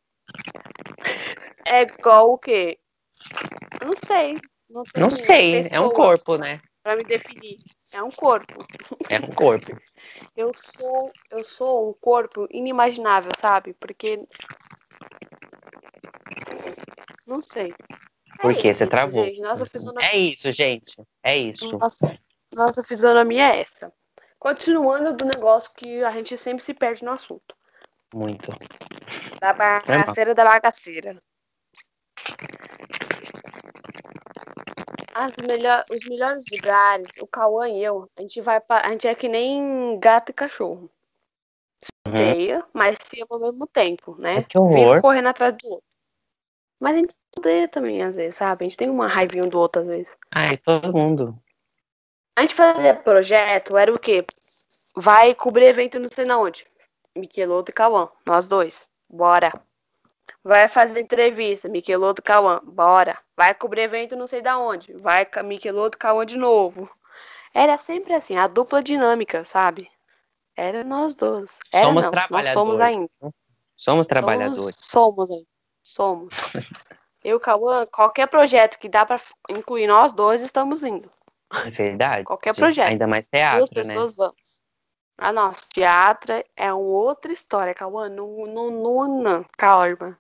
É 1.66 1.82
igual 1.82 2.32
o 2.34 2.38
quê? 2.38 2.78
Eu 3.82 3.88
não 3.88 3.96
sei. 3.96 4.38
Não, 4.70 4.84
Não 4.98 5.16
sei, 5.16 5.68
é 5.72 5.80
um 5.80 5.90
corpo, 5.90 6.38
né? 6.38 6.62
Pra 6.84 6.96
me 6.96 7.04
definir. 7.04 7.58
É 7.92 8.02
um 8.04 8.12
corpo. 8.12 8.66
É 9.10 9.18
um 9.20 9.34
corpo. 9.34 9.76
Eu 10.38 10.52
sou, 10.54 11.12
eu 11.32 11.44
sou 11.46 11.90
um 11.90 11.94
corpo 11.94 12.48
inimaginável, 12.52 13.32
sabe? 13.38 13.74
Porque. 13.74 14.22
Não 17.28 17.42
sei. 17.42 17.74
Por 18.42 18.52
É 18.52 18.56
quê? 18.56 18.74
Você 18.74 18.84
isso, 18.84 18.92
travou. 18.92 19.26
Gente. 19.26 19.42
Nossa, 19.42 19.66
fisionomia, 19.66 20.10
É 20.10 20.18
isso, 20.18 20.52
gente. 20.52 20.96
É 21.24 21.38
isso. 21.38 21.78
nossa, 21.78 22.20
nossa 22.54 22.84
fisionomia 22.84 23.54
é 23.54 23.62
essa. 23.62 23.92
Continuando 24.38 25.16
do 25.16 25.26
negócio 25.26 25.72
que 25.76 26.04
a 26.04 26.12
gente 26.12 26.38
sempre 26.38 26.64
se 26.64 26.74
perde 26.74 27.04
no 27.04 27.12
assunto. 27.12 27.56
Muito. 28.14 28.52
Da 29.40 29.54
bagaceira 29.54 30.36
da 30.36 30.44
bagaceira. 30.44 31.22
As 35.14 35.32
melhor, 35.48 35.86
os 35.90 36.06
melhores 36.08 36.44
lugares, 36.52 37.10
o 37.22 37.28
Cauã 37.28 37.70
e 37.70 37.84
eu, 37.84 38.10
a 38.18 38.22
gente 38.22 38.42
vai 38.42 38.60
pra, 38.60 38.86
a 38.86 38.90
gente 38.90 39.08
é 39.08 39.16
que 39.16 39.30
nem 39.30 39.98
gato 40.00 40.30
e 40.30 40.34
cachorro. 40.34 40.92
Uhum. 42.08 42.14
odeia, 42.14 42.64
mas 42.74 42.98
se 43.02 43.24
ao 43.28 43.40
mesmo 43.40 43.66
tempo, 43.66 44.16
né? 44.20 44.36
Ai, 44.38 44.44
que 44.44 44.58
horror. 44.58 44.90
Vive 44.90 45.02
correndo 45.02 45.28
atrás 45.28 45.56
do 45.58 45.68
outro. 45.68 45.95
Mas 46.86 46.94
a 46.94 46.98
gente 47.00 47.16
odeia 47.36 47.68
também, 47.68 48.04
às 48.04 48.16
vezes, 48.16 48.36
sabe? 48.36 48.64
A 48.64 48.70
gente 48.70 48.78
tem 48.78 48.92
uma 48.92 49.08
raivinha 49.08 49.44
um 49.44 49.50
do 49.50 49.58
outro, 49.58 49.82
às 49.82 49.88
vezes. 49.88 50.16
Ai, 50.32 50.56
todo 50.56 50.94
mundo. 50.94 51.36
A 52.36 52.42
gente 52.42 52.54
fazia 52.54 52.94
projeto, 52.94 53.76
era 53.76 53.92
o 53.92 53.98
quê? 53.98 54.24
Vai 54.96 55.34
cobrir 55.34 55.66
evento 55.66 56.00
não 56.00 56.08
sei 56.08 56.26
na 56.26 56.38
onde. 56.38 56.64
Miqueloto 57.16 57.72
e 57.72 57.74
Cauã, 57.74 58.08
nós 58.24 58.48
dois. 58.48 58.88
Bora. 59.10 59.52
Vai 60.44 60.68
fazer 60.68 61.02
entrevista, 61.02 61.68
Miqueloto 61.68 62.22
e 62.22 62.24
Cauã, 62.24 62.62
bora. 62.64 63.18
Vai 63.36 63.56
cobrir 63.56 63.82
evento 63.82 64.16
não 64.16 64.28
sei 64.28 64.44
da 64.44 64.56
onde. 64.56 64.94
Vai 64.94 65.28
Miqueloto 65.44 65.98
e 65.98 66.00
Cauã 66.00 66.24
de 66.24 66.38
novo. 66.38 66.88
Era 67.52 67.80
sempre 67.80 68.14
assim, 68.14 68.38
a 68.38 68.46
dupla 68.46 68.84
dinâmica, 68.84 69.44
sabe? 69.44 69.90
Era 70.56 70.84
nós 70.84 71.16
dois. 71.16 71.58
Era 71.72 71.86
Somos 71.88 72.06
não, 72.06 72.12
nós 72.12 72.22
somos 72.54 72.78
trabalhadores. 72.78 72.80
ainda. 72.80 73.36
Somos 73.76 74.06
trabalhadores. 74.06 74.76
Somos, 74.82 75.16
somos 75.28 75.32
ainda. 75.32 75.55
Somos. 75.86 76.34
Eu, 77.24 77.40
Cauã, 77.40 77.86
qualquer 77.86 78.28
projeto 78.28 78.80
que 78.80 78.90
dá 78.90 79.06
pra 79.06 79.22
incluir 79.48 79.86
nós 79.86 80.12
dois, 80.12 80.42
estamos 80.42 80.84
indo. 80.84 81.08
É 81.64 81.70
verdade. 81.70 82.26
Qualquer 82.26 82.56
projeto. 82.56 82.90
Ainda 82.90 83.06
mais 83.06 83.28
Duas 83.28 83.30
teatro, 83.30 83.76
né? 83.76 83.94
pessoas 83.94 84.16
vamos. 84.16 84.62
Ah, 85.16 85.32
nossa, 85.32 85.66
teatro 85.70 86.44
é 86.56 86.74
uma 86.74 86.82
outra 86.82 87.32
história, 87.32 87.74
Cauã. 87.74 88.10
Não, 88.10 88.48
não, 88.48 88.72
não, 88.72 89.22
não. 89.22 89.46
Calma. 89.58 90.18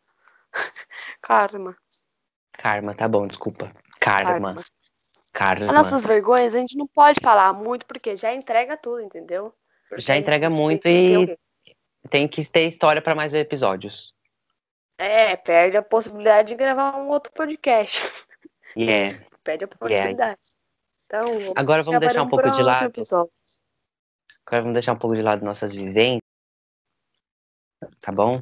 Calma. 1.22 1.76
Karma, 2.54 2.94
tá 2.94 3.08
bom, 3.08 3.28
desculpa. 3.28 3.70
Karma. 4.00 4.54
Calma. 4.54 4.56
Karma. 5.34 5.66
As 5.66 5.74
nossas 5.74 6.06
vergonhas 6.06 6.56
a 6.56 6.60
gente 6.60 6.78
não 6.78 6.88
pode 6.88 7.20
falar 7.22 7.52
muito, 7.54 7.86
porque 7.88 8.16
já 8.16 8.34
entrega 8.34 8.78
tudo, 8.78 9.02
entendeu? 9.02 9.54
Porque 9.90 10.02
Já 10.02 10.16
entrega 10.16 10.50
muito 10.50 10.84
tem 10.84 11.24
e-? 11.24 11.38
Tem 12.10 12.28
que 12.28 12.48
ter 12.48 12.68
história 12.68 13.02
pra 13.02 13.16
mais 13.16 13.34
episódios. 13.34 14.15
É, 14.98 15.36
perde 15.36 15.76
a 15.78 15.82
possibilidade 15.82 16.50
de 16.50 16.56
gravar 16.56 16.98
um 16.98 17.10
outro 17.10 17.32
podcast. 17.34 18.02
É. 18.78 19.26
Perde 19.44 19.66
a 19.66 19.68
possibilidade. 19.68 20.40
Então, 21.06 21.26
vamos 21.28 21.54
Agora 21.56 21.82
vamos 21.84 22.00
deixar 22.00 22.24
um 22.24 22.30
pouco 22.30 22.50
de 22.50 22.64
lado. 22.64 22.86
episódio. 22.86 23.32
Agora 24.46 24.62
vamos 24.64 24.74
deixar 24.74 24.94
um 24.94 24.98
pouco 24.98 25.16
de 25.16 25.22
lado 25.22 25.46
nossas 25.46 25.72
vivências. 25.72 26.22
Tá 28.02 28.12
bom? 28.12 28.42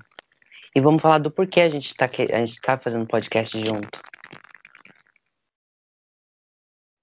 E 0.76 0.80
vamos 0.80 1.01
falar 1.01 1.18
do 1.18 1.30
porquê 1.30 1.60
a 1.62 1.70
gente 1.70 1.93
tá, 1.93 2.08
que- 2.08 2.32
a 2.34 2.45
gente 2.45 2.60
tá 2.62 2.78
fazendo 2.78 3.06
podcast 3.06 3.60
junto. 3.60 3.89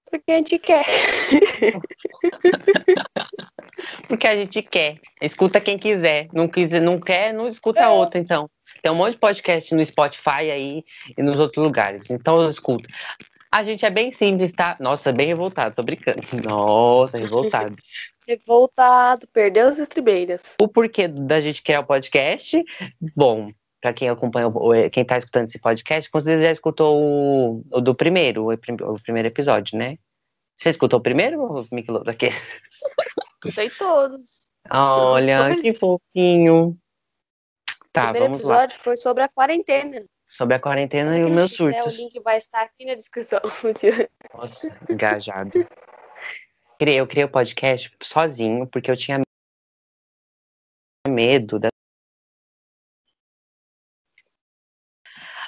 Porque 0.09 0.31
a 0.31 0.37
gente 0.37 0.57
quer. 0.59 0.83
Porque 4.07 4.27
a 4.27 4.35
gente 4.35 4.61
quer. 4.63 4.99
Escuta 5.21 5.61
quem 5.61 5.77
quiser. 5.77 6.27
Não 6.33 6.47
quiser, 6.47 6.81
não 6.81 6.99
quer, 6.99 7.33
não 7.33 7.47
escuta 7.47 7.81
É. 7.81 7.87
outro, 7.87 8.19
então. 8.19 8.49
Tem 8.81 8.91
um 8.91 8.95
monte 8.95 9.13
de 9.13 9.19
podcast 9.19 9.73
no 9.75 9.83
Spotify 9.85 10.49
aí 10.51 10.83
e 11.17 11.21
nos 11.21 11.37
outros 11.37 11.63
lugares. 11.63 12.09
Então 12.09 12.47
escuta. 12.47 12.87
A 13.51 13.63
gente 13.63 13.85
é 13.85 13.89
bem 13.89 14.11
simples, 14.11 14.53
tá? 14.53 14.77
Nossa, 14.79 15.11
bem 15.11 15.27
revoltado, 15.27 15.75
tô 15.75 15.83
brincando. 15.83 16.19
Nossa, 16.49 17.17
revoltado. 17.17 17.75
Revoltado, 18.27 19.27
perdeu 19.33 19.67
as 19.67 19.77
estribeiras. 19.79 20.55
o 20.61 20.67
porquê 20.67 21.07
da 21.07 21.41
gente 21.41 21.61
criar 21.61 21.81
o 21.81 21.85
podcast? 21.85 22.63
Bom, 23.15 23.51
pra 23.81 23.91
quem 23.93 24.07
acompanha, 24.07 24.47
o- 24.47 24.89
quem 24.89 25.03
tá 25.03 25.17
escutando 25.17 25.47
esse 25.47 25.59
podcast, 25.59 26.09
com 26.09 26.21
certeza 26.21 26.43
já 26.45 26.51
escutou 26.51 26.97
o, 26.97 27.63
o 27.71 27.81
do 27.81 27.93
primeiro, 27.95 28.45
o, 28.45 28.53
o 28.53 29.01
primeiro 29.01 29.27
episódio, 29.27 29.77
né? 29.77 29.97
Você 30.55 30.69
escutou 30.69 30.99
o 30.99 31.03
primeiro, 31.03 31.67
Miqueloto 31.71 32.09
aqui? 32.09 32.29
Escutei 33.43 33.69
todos. 33.71 34.47
Olha, 34.69 35.55
que 35.59 35.73
fofinho. 35.73 36.77
O 37.91 37.93
Tá, 37.93 38.03
primeiro 38.03 38.25
vamos 38.27 38.43
lá. 38.43 38.63
episódio 38.63 38.79
foi 38.79 38.95
sobre 38.95 39.23
a 39.23 39.27
quarentena. 39.27 40.05
Sobre 40.27 40.55
a 40.55 40.59
quarentena 40.59 41.11
e 41.17 41.19
Quem 41.19 41.25
os 41.25 41.31
meus 41.31 41.53
surtos. 41.53 41.85
O 41.85 41.89
link 41.89 42.17
vai 42.21 42.37
estar 42.37 42.61
aqui 42.61 42.85
na 42.85 42.95
descrição. 42.95 43.39
Nossa, 44.33 44.67
engajado. 44.89 45.51
Eu 46.79 47.05
criei 47.05 47.25
o 47.25 47.29
podcast 47.29 47.91
sozinho, 48.01 48.65
porque 48.65 48.89
eu 48.89 48.97
tinha 48.97 49.21
medo 51.07 51.59
da. 51.59 51.67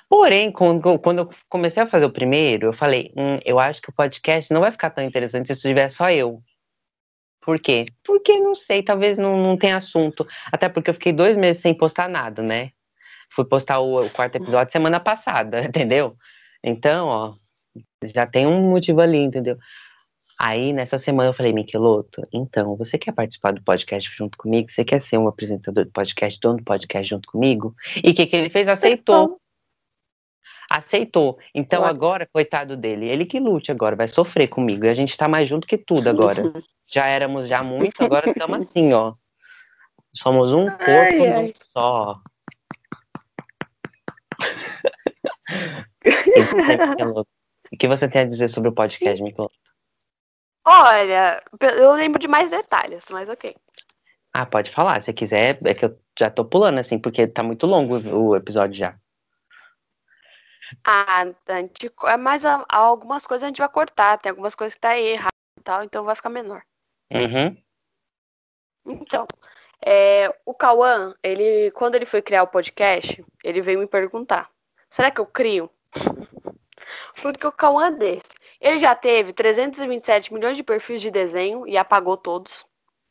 Porém, 0.09 0.51
quando, 0.51 0.99
quando 0.99 1.19
eu 1.19 1.29
comecei 1.49 1.81
a 1.81 1.87
fazer 1.87 2.05
o 2.05 2.13
primeiro, 2.13 2.67
eu 2.67 2.73
falei, 2.73 3.11
hum, 3.17 3.39
eu 3.43 3.57
acho 3.57 3.81
que 3.81 3.89
o 3.89 3.93
podcast 3.93 4.53
não 4.53 4.61
vai 4.61 4.71
ficar 4.71 4.91
tão 4.91 5.03
interessante 5.03 5.55
se 5.55 5.61
tiver 5.61 5.89
só 5.89 6.11
eu. 6.11 6.43
Por 7.45 7.59
quê? 7.59 7.85
Porque 8.03 8.39
não 8.39 8.55
sei, 8.55 8.81
talvez 8.81 9.17
não, 9.17 9.37
não 9.37 9.57
tenha 9.57 9.77
assunto. 9.77 10.25
Até 10.51 10.69
porque 10.69 10.89
eu 10.89 10.93
fiquei 10.93 11.11
dois 11.11 11.37
meses 11.37 11.61
sem 11.61 11.73
postar 11.73 12.07
nada, 12.07 12.41
né? 12.41 12.71
Fui 13.35 13.43
postar 13.45 13.79
o, 13.79 14.05
o 14.05 14.09
quarto 14.09 14.35
episódio 14.35 14.71
semana 14.71 14.99
passada, 14.99 15.63
entendeu? 15.65 16.15
Então, 16.63 17.07
ó, 17.07 17.35
já 18.03 18.25
tem 18.25 18.47
um 18.47 18.69
motivo 18.69 19.01
ali, 19.01 19.17
entendeu? 19.17 19.57
Aí, 20.39 20.73
nessa 20.73 20.97
semana, 20.97 21.29
eu 21.29 21.33
falei, 21.33 21.53
Miqueloto, 21.53 22.27
então, 22.33 22.75
você 22.75 22.97
quer 22.97 23.11
participar 23.11 23.53
do 23.53 23.61
podcast 23.61 24.09
junto 24.17 24.37
comigo? 24.37 24.71
Você 24.71 24.83
quer 24.83 25.01
ser 25.01 25.17
um 25.17 25.27
apresentador 25.27 25.85
do 25.85 25.91
podcast, 25.91 26.39
dono 26.39 26.57
do 26.57 26.63
podcast 26.63 27.09
junto 27.09 27.29
comigo? 27.29 27.75
E 28.03 28.09
o 28.09 28.13
que, 28.13 28.25
que 28.25 28.35
ele 28.35 28.49
fez? 28.49 28.67
Aceitou. 28.67 29.39
Aceitou. 30.73 31.37
Então, 31.53 31.83
Ótimo. 31.83 31.95
agora, 31.95 32.27
coitado 32.33 32.75
dele, 32.75 33.07
ele 33.07 33.27
que 33.27 33.39
lute 33.39 33.71
agora, 33.71 33.95
vai 33.95 34.07
sofrer 34.07 34.47
comigo. 34.47 34.85
E 34.85 34.89
a 34.89 34.93
gente 34.95 35.15
tá 35.15 35.27
mais 35.27 35.47
junto 35.47 35.67
que 35.67 35.77
tudo 35.77 36.09
agora. 36.09 36.41
Já 36.91 37.05
éramos 37.07 37.47
já 37.47 37.63
muito, 37.63 38.03
agora 38.03 38.29
estamos 38.29 38.59
assim, 38.59 38.91
ó. 38.91 39.13
Somos 40.13 40.51
um 40.51 40.69
corpo 40.69 41.23
Ai, 41.23 41.31
ai. 41.31 41.51
só. 41.73 42.21
E 46.35 46.41
você, 46.41 46.77
Miqueloto, 46.77 47.29
O 47.71 47.77
que 47.77 47.87
você 47.87 48.07
tem 48.07 48.21
a 48.21 48.25
dizer 48.25 48.49
sobre 48.49 48.69
o 48.69 48.73
podcast, 48.73 49.23
Miqueloto? 49.23 49.55
Olha, 50.65 51.41
eu 51.61 51.93
lembro 51.93 52.19
de 52.19 52.27
mais 52.27 52.51
detalhes, 52.51 53.05
mas 53.09 53.29
ok. 53.29 53.55
Ah, 54.33 54.45
pode 54.45 54.69
falar, 54.69 55.01
se 55.01 55.13
quiser, 55.13 55.57
é 55.65 55.73
que 55.73 55.85
eu 55.85 55.97
já 56.19 56.29
tô 56.29 56.43
pulando, 56.43 56.79
assim, 56.79 56.99
porque 56.99 57.25
tá 57.25 57.41
muito 57.41 57.65
longo 57.65 57.97
o 58.13 58.35
episódio 58.35 58.75
já. 58.75 58.99
Ah, 60.83 61.23
a 61.47 61.55
gente, 61.61 61.91
é 62.05 62.17
mais 62.17 62.45
a- 62.45 62.65
algumas 62.69 63.25
coisas 63.25 63.43
a 63.43 63.47
gente 63.47 63.59
vai 63.59 63.69
cortar, 63.69 64.17
tem 64.17 64.29
algumas 64.29 64.55
coisas 64.55 64.75
que 64.75 64.81
tá 64.81 64.97
errado 64.97 65.31
e 65.59 65.63
tal, 65.63 65.83
então 65.83 66.03
vai 66.03 66.15
ficar 66.15 66.29
menor. 66.29 66.63
Uhum. 67.11 67.57
Então, 68.85 69.25
é, 69.85 70.33
o 70.45 70.53
Cauã, 70.53 71.15
ele, 71.23 71.71
quando 71.71 71.95
ele 71.95 72.05
foi 72.05 72.21
criar 72.21 72.43
o 72.43 72.47
podcast, 72.47 73.23
ele 73.43 73.61
veio 73.61 73.79
me 73.79 73.87
perguntar: 73.87 74.49
será 74.89 75.09
que 75.11 75.21
eu 75.21 75.25
crio? 75.25 75.69
Porque 77.21 77.45
o 77.47 77.51
Cauã 77.51 77.87
é 77.87 77.91
desse. 77.91 78.33
Ele 78.59 78.79
já 78.79 78.95
teve 78.95 79.33
327 79.33 80.33
milhões 80.33 80.55
de 80.57 80.63
perfis 80.63 81.01
de 81.01 81.11
desenho 81.11 81.67
e 81.67 81.77
apagou 81.77 82.17
todos. 82.17 82.65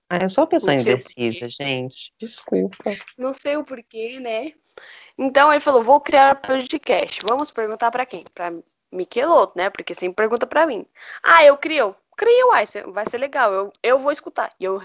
Ah, 0.09 0.19
eu 0.23 0.31
sou 0.31 0.45
uma 0.45 0.51
pessoa 0.51 0.75
indecisa, 0.75 1.49
gente. 1.49 2.13
Desculpa. 2.19 2.91
Não 3.17 3.33
sei 3.33 3.57
o 3.57 3.65
porquê, 3.65 4.21
né? 4.21 4.53
Então 5.19 5.51
ele 5.53 5.61
falou: 5.61 5.83
vou 5.83 6.01
criar 6.01 6.37
um 6.37 6.41
podcast. 6.41 7.21
Vamos 7.29 7.51
perguntar 7.51 7.91
pra 7.91 8.07
quem? 8.07 8.25
Pra 8.35 8.53
Miqueloto, 8.91 9.57
né? 9.57 9.71
Porque 9.71 9.95
sempre 9.95 10.17
pergunta 10.17 10.47
pra 10.47 10.67
mim. 10.67 10.87
Ah, 11.23 11.45
eu 11.45 11.57
crio. 11.57 11.95
Crio, 12.17 12.49
cê- 12.67 12.83
vai 12.85 13.07
ser 13.09 13.19
legal. 13.19 13.53
Eu, 13.53 13.73
eu 13.83 13.99
vou 13.99 14.13
escutar. 14.13 14.53
E 14.61 14.65
eu 14.65 14.81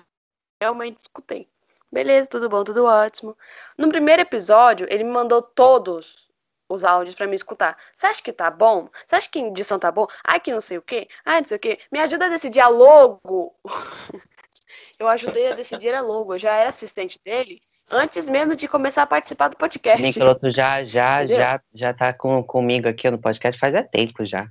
realmente 0.61 0.99
escutei. 0.99 1.47
Beleza, 1.91 2.27
tudo 2.29 2.49
bom, 2.49 2.63
tudo 2.63 2.85
ótimo. 2.85 3.37
No 3.77 3.89
primeiro 3.89 4.21
episódio, 4.21 4.87
ele 4.89 5.03
me 5.03 5.11
mandou 5.11 5.41
todos 5.41 6.27
os 6.69 6.83
áudios 6.83 7.15
pra 7.15 7.27
me 7.27 7.35
escutar. 7.35 7.77
Você 7.95 8.07
acha 8.07 8.21
que 8.21 8.33
tá 8.33 8.49
bom? 8.51 8.89
Você 9.05 9.15
acha 9.15 9.29
que 9.29 9.39
a 9.39 9.47
edição 9.47 9.79
tá 9.79 9.91
bom? 9.91 10.07
Ai, 10.23 10.39
que 10.39 10.51
não 10.51 10.61
sei 10.61 10.77
o 10.77 10.81
quê. 10.81 11.07
Ai, 11.25 11.41
não 11.41 11.47
sei 11.47 11.57
o 11.57 11.59
quê. 11.59 11.79
Me 11.91 11.99
ajuda 11.99 12.25
a 12.25 12.29
decidir 12.29 12.59
a 12.61 12.67
logo. 12.67 13.55
eu 14.99 15.07
ajudei 15.07 15.47
a 15.51 15.55
decidir 15.55 15.93
a 15.93 16.01
logo. 16.01 16.33
Eu 16.33 16.39
já 16.39 16.53
era 16.55 16.69
assistente 16.69 17.19
dele 17.23 17.61
antes 17.91 18.27
mesmo 18.29 18.55
de 18.55 18.67
começar 18.67 19.03
a 19.03 19.07
participar 19.07 19.47
do 19.49 19.57
podcast. 19.57 20.01
Miqueloto 20.01 20.49
já, 20.51 20.83
já, 20.83 21.23
Entendeu? 21.23 21.37
já, 21.37 21.61
já 21.73 21.93
tá 21.93 22.13
com, 22.13 22.43
comigo 22.43 22.87
aqui 22.87 23.09
no 23.09 23.17
podcast 23.19 23.59
faz 23.59 23.73
é 23.73 23.83
tempo 23.83 24.25
já. 24.25 24.47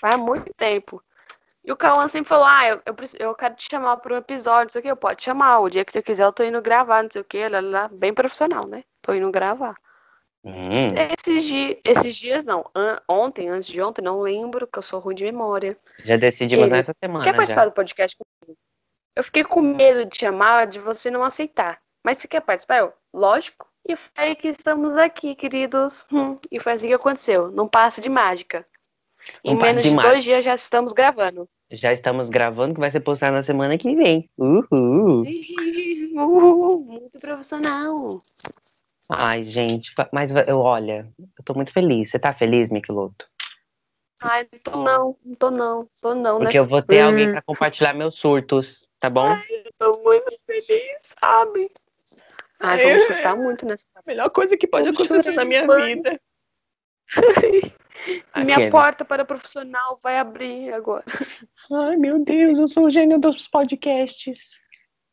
Faz 0.00 0.16
muito 0.18 0.52
tempo. 0.54 1.02
E 1.64 1.72
o 1.72 1.76
Cauã 1.76 2.06
sempre 2.08 2.28
falou: 2.28 2.46
Ah, 2.46 2.68
eu, 2.68 2.80
eu, 2.86 2.94
eu 3.18 3.34
quero 3.34 3.54
te 3.54 3.68
chamar 3.70 3.96
para 3.98 4.14
um 4.14 4.18
episódio, 4.18 4.64
não 4.64 4.70
sei 4.70 4.80
o 4.80 4.82
que. 4.82 4.90
Eu 4.90 4.96
pode 4.96 5.22
chamar. 5.22 5.58
O 5.60 5.68
dia 5.68 5.84
que 5.84 5.92
você 5.92 6.00
quiser, 6.00 6.24
eu 6.24 6.32
tô 6.32 6.42
indo 6.44 6.62
gravar, 6.62 7.02
não 7.02 7.10
sei 7.10 7.20
o 7.20 7.24
que. 7.24 7.46
Lá, 7.48 7.60
lá. 7.60 7.88
Bem 7.88 8.14
profissional, 8.14 8.66
né? 8.66 8.84
Tô 9.02 9.12
indo 9.12 9.30
gravar. 9.30 9.74
Hum, 10.44 10.94
Esses, 11.18 11.44
di 11.44 11.78
esses 11.84 12.16
dias, 12.16 12.44
não. 12.44 12.64
An- 12.74 13.00
ontem, 13.08 13.48
antes 13.48 13.68
de 13.68 13.82
ontem, 13.82 14.00
não 14.02 14.20
lembro, 14.20 14.66
que 14.66 14.78
eu 14.78 14.82
sou 14.82 15.00
ruim 15.00 15.14
de 15.14 15.24
memória. 15.24 15.76
já 16.04 16.16
decidimos 16.16 16.64
Ele 16.66 16.72
nessa 16.72 16.94
semana 16.94 17.24
Quer 17.24 17.34
participar 17.34 17.62
já. 17.62 17.66
do 17.68 17.72
podcast 17.72 18.16
comigo? 18.16 18.58
Eu 19.16 19.24
fiquei 19.24 19.42
com 19.42 19.60
medo 19.60 20.04
de 20.08 20.16
chamar, 20.16 20.66
de 20.68 20.78
você 20.78 21.10
não 21.10 21.24
aceitar. 21.24 21.78
Mas 22.04 22.18
você 22.18 22.28
quer 22.28 22.40
participar? 22.40 22.78
Eu, 22.78 22.92
lógico. 23.12 23.66
E 23.88 23.96
foi 23.96 24.34
que 24.34 24.48
estamos 24.48 24.96
aqui, 24.96 25.34
queridos. 25.34 26.06
Hum, 26.12 26.36
e 26.50 26.60
foi 26.60 26.72
assim 26.72 26.88
que 26.88 26.94
aconteceu. 26.94 27.50
Num 27.50 27.66
passe 27.66 28.00
de 28.00 28.08
mágica. 28.08 28.66
Em 29.44 29.54
Num 29.54 29.60
menos 29.60 29.82
de 29.82 29.90
de, 29.90 29.96
dois 29.96 30.22
dias 30.24 30.44
já 30.44 30.54
estamos 30.54 30.92
gravando. 30.92 31.48
Já 31.70 31.92
estamos 31.92 32.28
gravando, 32.28 32.74
que 32.74 32.80
vai 32.80 32.90
ser 32.90 33.00
postado 33.00 33.34
na 33.34 33.42
semana 33.42 33.76
que 33.78 33.94
vem. 33.94 34.28
Uhul. 34.38 35.24
Uhul, 36.14 36.84
muito 36.84 37.18
profissional. 37.18 38.20
Ai, 39.10 39.44
gente, 39.44 39.92
mas 40.12 40.30
eu 40.46 40.58
olha, 40.58 41.10
eu 41.18 41.44
tô 41.44 41.54
muito 41.54 41.72
feliz. 41.72 42.10
Você 42.10 42.18
tá 42.18 42.34
feliz, 42.34 42.70
Miquiloto? 42.70 43.26
Ai, 44.20 44.46
não 44.52 44.60
tô 44.60 44.82
não, 44.82 45.16
não 45.24 45.34
tô 45.36 45.50
não, 45.50 45.88
tô 46.02 46.14
não, 46.14 46.38
Porque 46.40 46.56
né? 46.56 46.60
eu 46.60 46.66
vou 46.66 46.82
ter 46.82 47.00
alguém 47.00 47.28
Hum. 47.28 47.32
pra 47.32 47.42
compartilhar 47.42 47.94
meus 47.94 48.16
surtos, 48.16 48.86
tá 48.98 49.08
bom? 49.08 49.28
Eu 49.28 49.72
tô 49.78 49.98
muito 50.02 50.36
feliz, 50.44 50.98
sabe? 51.20 51.70
Ai, 52.60 52.82
vamos 52.82 53.02
chutar 53.06 53.36
muito 53.36 53.64
nessa. 53.64 53.86
A 53.94 54.02
melhor 54.06 54.30
coisa 54.30 54.56
que 54.56 54.66
pode 54.66 54.84
Vamos 54.86 55.00
acontecer 55.00 55.32
na 55.32 55.44
minha 55.44 55.60
demais. 55.62 55.84
vida. 55.86 56.20
Minha 58.36 58.56
Aquele. 58.56 58.70
porta 58.70 59.04
para 59.04 59.24
profissional 59.24 59.98
vai 60.02 60.18
abrir 60.18 60.72
agora. 60.72 61.04
Ai, 61.72 61.96
meu 61.96 62.24
Deus, 62.24 62.58
eu 62.58 62.68
sou 62.68 62.86
o 62.86 62.90
gênio 62.90 63.18
dos 63.18 63.48
podcasts. 63.48 64.56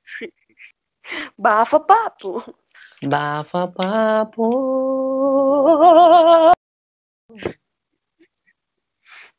Bafa 1.39 1.79
papo. 1.79 2.55
Bafa 3.03 3.67
papo. 3.67 4.43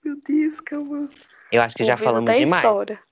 Meu 0.04 0.20
Deus, 0.22 0.60
calma. 0.60 1.08
Eu 1.52 1.62
acho 1.62 1.74
que 1.76 1.84
já 1.84 1.96
falamos 1.96 2.32
demais. 2.32 2.64
história. 2.64 3.02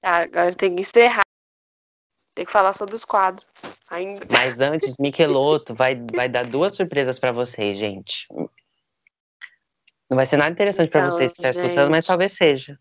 Tá, 0.00 0.18
agora 0.22 0.54
tem 0.54 0.74
que 0.74 0.80
encerrar. 0.82 1.25
Tem 2.36 2.44
que 2.44 2.52
falar 2.52 2.74
sobre 2.74 2.94
os 2.94 3.02
quadros. 3.02 3.46
Ainda. 3.90 4.20
Mas 4.30 4.60
antes, 4.60 4.94
Miqueloto 5.00 5.74
vai, 5.74 5.98
vai 6.14 6.28
dar 6.28 6.44
duas 6.44 6.74
surpresas 6.74 7.18
pra 7.18 7.32
vocês, 7.32 7.78
gente. 7.78 8.28
Não 10.10 10.16
vai 10.16 10.26
ser 10.26 10.36
nada 10.36 10.50
interessante 10.50 10.90
pra 10.90 11.06
Então, 11.06 11.12
vocês 11.12 11.32
que 11.32 11.40
estão 11.40 11.62
escutando, 11.62 11.90
mas 11.90 12.04
talvez 12.04 12.34
seja. 12.34 12.78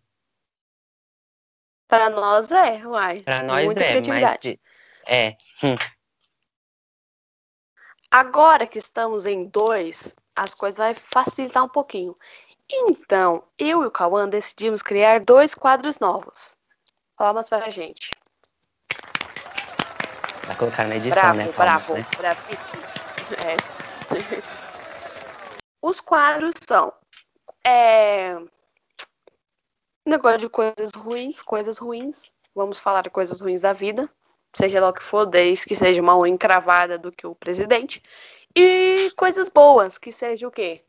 Pra 1.87 2.09
nós 2.09 2.51
é, 2.51 2.85
uai. 2.85 3.21
Pra 3.21 3.43
nós 3.43 3.63
Muita 3.63 3.81
é, 3.81 4.01
mas 4.05 4.45
é. 5.07 5.37
Agora 8.11 8.67
que 8.67 8.77
estamos 8.77 9.25
em 9.25 9.47
dois, 9.47 10.13
as 10.35 10.53
coisas 10.53 10.77
vão 10.77 10.93
facilitar 10.95 11.63
um 11.63 11.69
pouquinho. 11.69 12.13
Então, 12.69 13.47
eu 13.57 13.83
e 13.83 13.85
o 13.85 13.91
Cauã 13.91 14.27
decidimos 14.27 14.81
criar 14.81 15.23
dois 15.23 15.55
quadros 15.55 15.97
novos. 15.99 16.53
Palmas 17.15 17.47
pra 17.47 17.69
gente. 17.69 18.11
Vai 20.47 20.55
colocar 20.55 20.87
na 20.87 20.95
edição, 20.95 21.21
Bravo, 21.21 21.37
né? 21.37 21.51
palmas, 21.51 21.55
bravo, 21.55 21.93
né? 21.93 22.05
bravíssimo. 22.17 22.83
É. 23.43 23.57
Os 25.81 25.99
quadros 25.99 26.53
são 26.67 26.93
é, 27.65 28.37
negócio 30.05 30.39
de 30.39 30.49
coisas 30.49 30.91
ruins, 30.95 31.41
coisas 31.41 31.79
ruins. 31.79 32.27
Vamos 32.53 32.77
falar 32.77 33.01
de 33.01 33.09
coisas 33.09 33.41
ruins 33.41 33.61
da 33.61 33.73
vida, 33.73 34.07
seja 34.55 34.79
lá 34.79 34.89
o 34.89 34.93
que 34.93 35.03
for, 35.03 35.25
desde 35.25 35.65
que 35.65 35.75
seja 35.75 36.01
uma 36.01 36.29
encravada 36.29 36.97
do 36.97 37.11
que 37.11 37.25
o 37.25 37.35
presidente. 37.35 38.01
E 38.55 39.11
coisas 39.17 39.49
boas, 39.49 39.97
que 39.97 40.11
seja 40.11 40.47
o 40.47 40.51
quê? 40.51 40.81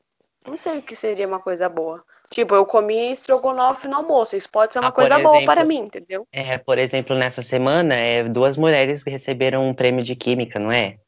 Não 0.47 0.57
sei 0.57 0.79
o 0.79 0.83
que 0.83 0.95
seria 0.95 1.27
uma 1.27 1.41
coisa 1.41 1.69
boa. 1.69 2.05
Tipo, 2.31 2.55
eu 2.55 2.67
comi 2.67 3.13
estrogonofe 3.13 3.89
no 3.89 3.97
almoço. 3.97 4.37
Isso 4.37 4.51
pode 4.51 4.73
ser 4.73 4.81
uma 4.81 4.89
Ah, 4.89 4.93
coisa 4.93 5.19
boa 5.19 5.37
exemplo, 5.37 5.55
para 5.55 5.65
mim, 5.65 5.79
entendeu? 5.79 6.27
É, 6.33 6.59
por 6.59 6.79
exemplo, 6.79 7.17
nessa 7.17 7.43
semana, 7.43 7.95
é, 7.95 8.25
duas 8.25 8.57
mulheres 8.57 9.03
que 9.03 9.11
receberam 9.11 9.69
um 9.69 9.75
prêmio 9.75 10.05
de 10.05 10.17
química, 10.17 10.59
não 10.59 10.73
é? 10.73 10.99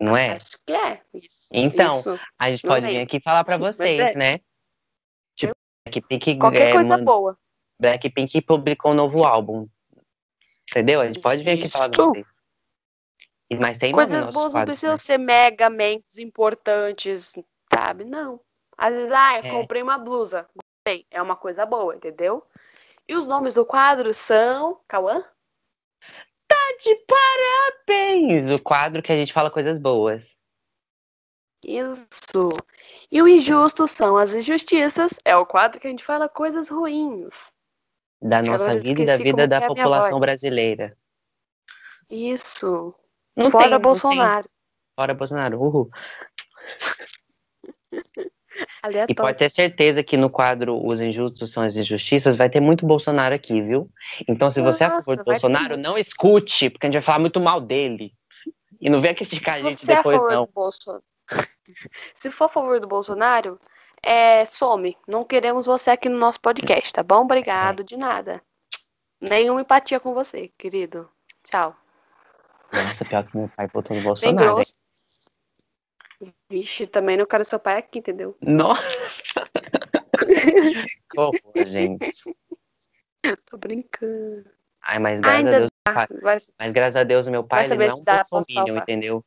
Não 0.00 0.16
é? 0.16 0.32
Acho 0.32 0.58
que 0.66 0.72
é. 0.72 1.00
Isso. 1.14 1.48
Então, 1.52 2.00
isso. 2.00 2.20
A 2.38 2.50
gente 2.50 2.62
pode 2.62 2.86
vir 2.86 2.98
aqui 2.98 3.20
falar 3.20 3.44
pra 3.44 3.56
Mas 3.58 3.76
vocês, 3.76 3.98
é. 3.98 4.14
né? 4.14 4.40
Tipo, 5.36 5.52
Blackpink, 5.86 6.38
Qualquer 6.38 6.68
é, 6.68 6.72
coisa 6.72 6.98
boa. 6.98 7.38
Blackpink 7.80 8.42
publicou 8.42 8.92
um 8.92 8.94
novo 8.94 9.24
álbum. 9.24 9.68
Entendeu? 10.70 11.00
A 11.00 11.06
gente 11.06 11.20
pode 11.20 11.42
vir 11.42 11.52
aqui 11.52 11.68
falar 11.68 11.88
pra 11.88 12.02
Isso. 12.02 12.12
vocês. 12.12 12.26
Mas 13.60 13.76
tem 13.76 13.92
Coisas 13.92 14.18
nossos 14.18 14.34
boas 14.34 14.54
não 14.54 14.64
precisam 14.64 14.92
né? 14.92 14.98
ser 14.98 15.18
megamente 15.18 16.22
importantes, 16.22 17.32
sabe? 17.72 18.04
Não. 18.04 18.40
Às 18.76 18.94
vezes, 18.94 19.12
ah, 19.12 19.38
eu 19.38 19.44
É. 19.44 19.50
comprei 19.50 19.82
uma 19.82 19.98
blusa. 19.98 20.48
Gostei. 20.54 21.06
É 21.10 21.20
uma 21.20 21.36
coisa 21.36 21.64
boa, 21.64 21.94
entendeu? 21.94 22.44
E 23.08 23.14
os 23.14 23.26
nomes 23.26 23.54
do 23.54 23.64
quadro 23.64 24.12
são. 24.14 24.80
Cauã? 24.88 25.24
Tá 26.48 26.76
de 26.80 26.94
parabéns! 27.06 28.50
O 28.50 28.58
quadro 28.58 29.02
que 29.02 29.12
a 29.12 29.16
gente 29.16 29.32
fala 29.32 29.50
coisas 29.50 29.78
boas. 29.78 30.22
Isso. 31.64 32.48
E 33.10 33.22
o 33.22 33.28
injusto 33.28 33.86
são 33.86 34.16
as 34.16 34.32
injustiças. 34.34 35.20
É 35.24 35.36
o 35.36 35.46
quadro 35.46 35.80
que 35.80 35.86
a 35.86 35.90
gente 35.90 36.04
fala 36.04 36.28
coisas 36.28 36.68
ruins. 36.68 37.52
Da 38.20 38.42
nossa 38.42 38.64
agora 38.64 38.80
vida 38.80 39.02
e 39.02 39.06
da 39.06 39.16
vida 39.16 39.48
da 39.48 39.56
é 39.56 39.66
população 39.66 40.18
brasileira. 40.18 40.96
Isso. 42.10 42.94
Não 43.36 43.50
Fora 43.50 43.70
tem. 43.70 43.80
Bolsonaro. 43.80 44.48
Fora 44.94 45.14
Bolsonaro. 45.14 45.60
Uhul. 45.60 45.90
E 48.82 48.86
Aleatório. 48.86 49.16
pode 49.16 49.38
ter 49.38 49.50
certeza 49.50 50.02
que 50.02 50.16
no 50.16 50.28
quadro 50.28 50.84
Os 50.84 51.00
Injustos 51.00 51.52
são 51.52 51.62
as 51.62 51.76
Injustiças 51.76 52.36
vai 52.36 52.50
ter 52.50 52.60
muito 52.60 52.84
Bolsonaro 52.84 53.34
aqui, 53.34 53.60
viu? 53.62 53.88
Então, 54.28 54.50
se 54.50 54.60
você 54.60 54.84
é 54.84 54.86
a 54.88 54.90
favor 54.90 55.16
Nossa, 55.16 55.16
do 55.16 55.24
ter 55.24 55.30
Bolsonaro, 55.30 55.74
muito. 55.74 55.82
não 55.82 55.96
escute, 55.96 56.68
porque 56.68 56.86
a 56.86 56.88
gente 56.88 56.94
vai 56.94 57.02
falar 57.02 57.18
muito 57.20 57.40
mal 57.40 57.60
dele. 57.60 58.12
E 58.80 58.90
não 58.90 59.00
venha 59.00 59.14
criticar 59.14 59.54
a 59.54 59.56
Se 59.58 59.62
gente 59.62 59.76
você 59.76 59.92
é 59.92 59.94
a 59.94 59.98
depois, 59.98 60.20
não. 60.20 60.48
Se 62.14 62.30
for 62.30 62.44
a 62.46 62.48
favor 62.48 62.80
do 62.80 62.86
Bolsonaro, 62.88 63.58
é, 64.02 64.44
some. 64.44 64.96
Não 65.06 65.22
queremos 65.22 65.66
você 65.66 65.90
aqui 65.90 66.08
no 66.08 66.18
nosso 66.18 66.40
podcast, 66.40 66.92
tá 66.92 67.02
bom? 67.02 67.18
É. 67.18 67.22
Obrigado, 67.22 67.84
de 67.84 67.96
nada. 67.96 68.42
Nenhuma 69.20 69.60
empatia 69.60 70.00
com 70.00 70.12
você, 70.12 70.50
querido. 70.58 71.08
Tchau. 71.44 71.76
Nossa, 72.72 73.04
pior 73.04 73.24
que 73.24 73.36
meu 73.36 73.48
pai 73.56 73.68
votou 73.68 73.94
no 73.96 74.02
Bem 74.02 74.08
Bolsonaro. 74.08 74.48
hein? 74.48 74.54
grosso. 74.54 74.81
Vixe, 76.50 76.86
também 76.86 77.16
não 77.16 77.26
quero 77.26 77.44
seu 77.44 77.58
pai 77.58 77.78
aqui, 77.78 77.98
entendeu? 77.98 78.36
Nossa! 78.40 78.82
Horror, 81.16 81.66
gente. 81.66 82.12
Tô 83.46 83.56
brincando. 83.56 84.50
Ai, 84.82 84.98
mas 84.98 85.20
graças 85.20 85.34
a 85.34 85.38
Ainda 85.38 85.58
Deus, 85.58 85.70
dá. 85.86 85.92
pai- 85.94 86.08
Vai... 86.20 86.38
mas 86.58 86.72
graças 86.72 86.96
a 86.96 87.04
Deus, 87.04 87.28
meu 87.28 87.44
pai 87.44 87.64
ele 87.64 87.76
não 87.76 87.84
é 87.84 87.94
um 87.94 88.78
entendeu? 88.78 89.24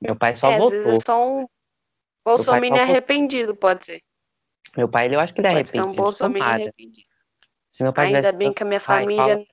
Meu 0.00 0.16
pai 0.16 0.36
só 0.36 0.50
é, 0.52 0.58
votou. 0.58 0.92
é 0.92 1.00
só 1.04 1.28
um 1.28 1.46
bolsominion 2.24 2.80
arrependido, 2.80 3.56
pode 3.56 3.84
ser. 3.84 4.02
Meu 4.76 4.88
pai, 4.88 5.06
ele, 5.06 5.16
eu 5.16 5.20
acho 5.20 5.34
que 5.34 5.40
ele 5.40 5.48
é 5.48 5.52
Pode 5.52 5.68
ser 5.68 5.76
um 5.78 5.80
arrependido. 5.82 6.02
bolsominion 6.02 6.46
arrependido. 6.46 7.08
Se 7.72 7.82
meu 7.82 7.92
pai 7.92 8.06
Ainda 8.06 8.32
bem 8.32 8.52
que 8.52 8.62
a 8.62 8.66
minha 8.66 8.80
Pai, 8.80 9.02
família. 9.02 9.22
fala. 9.36 9.46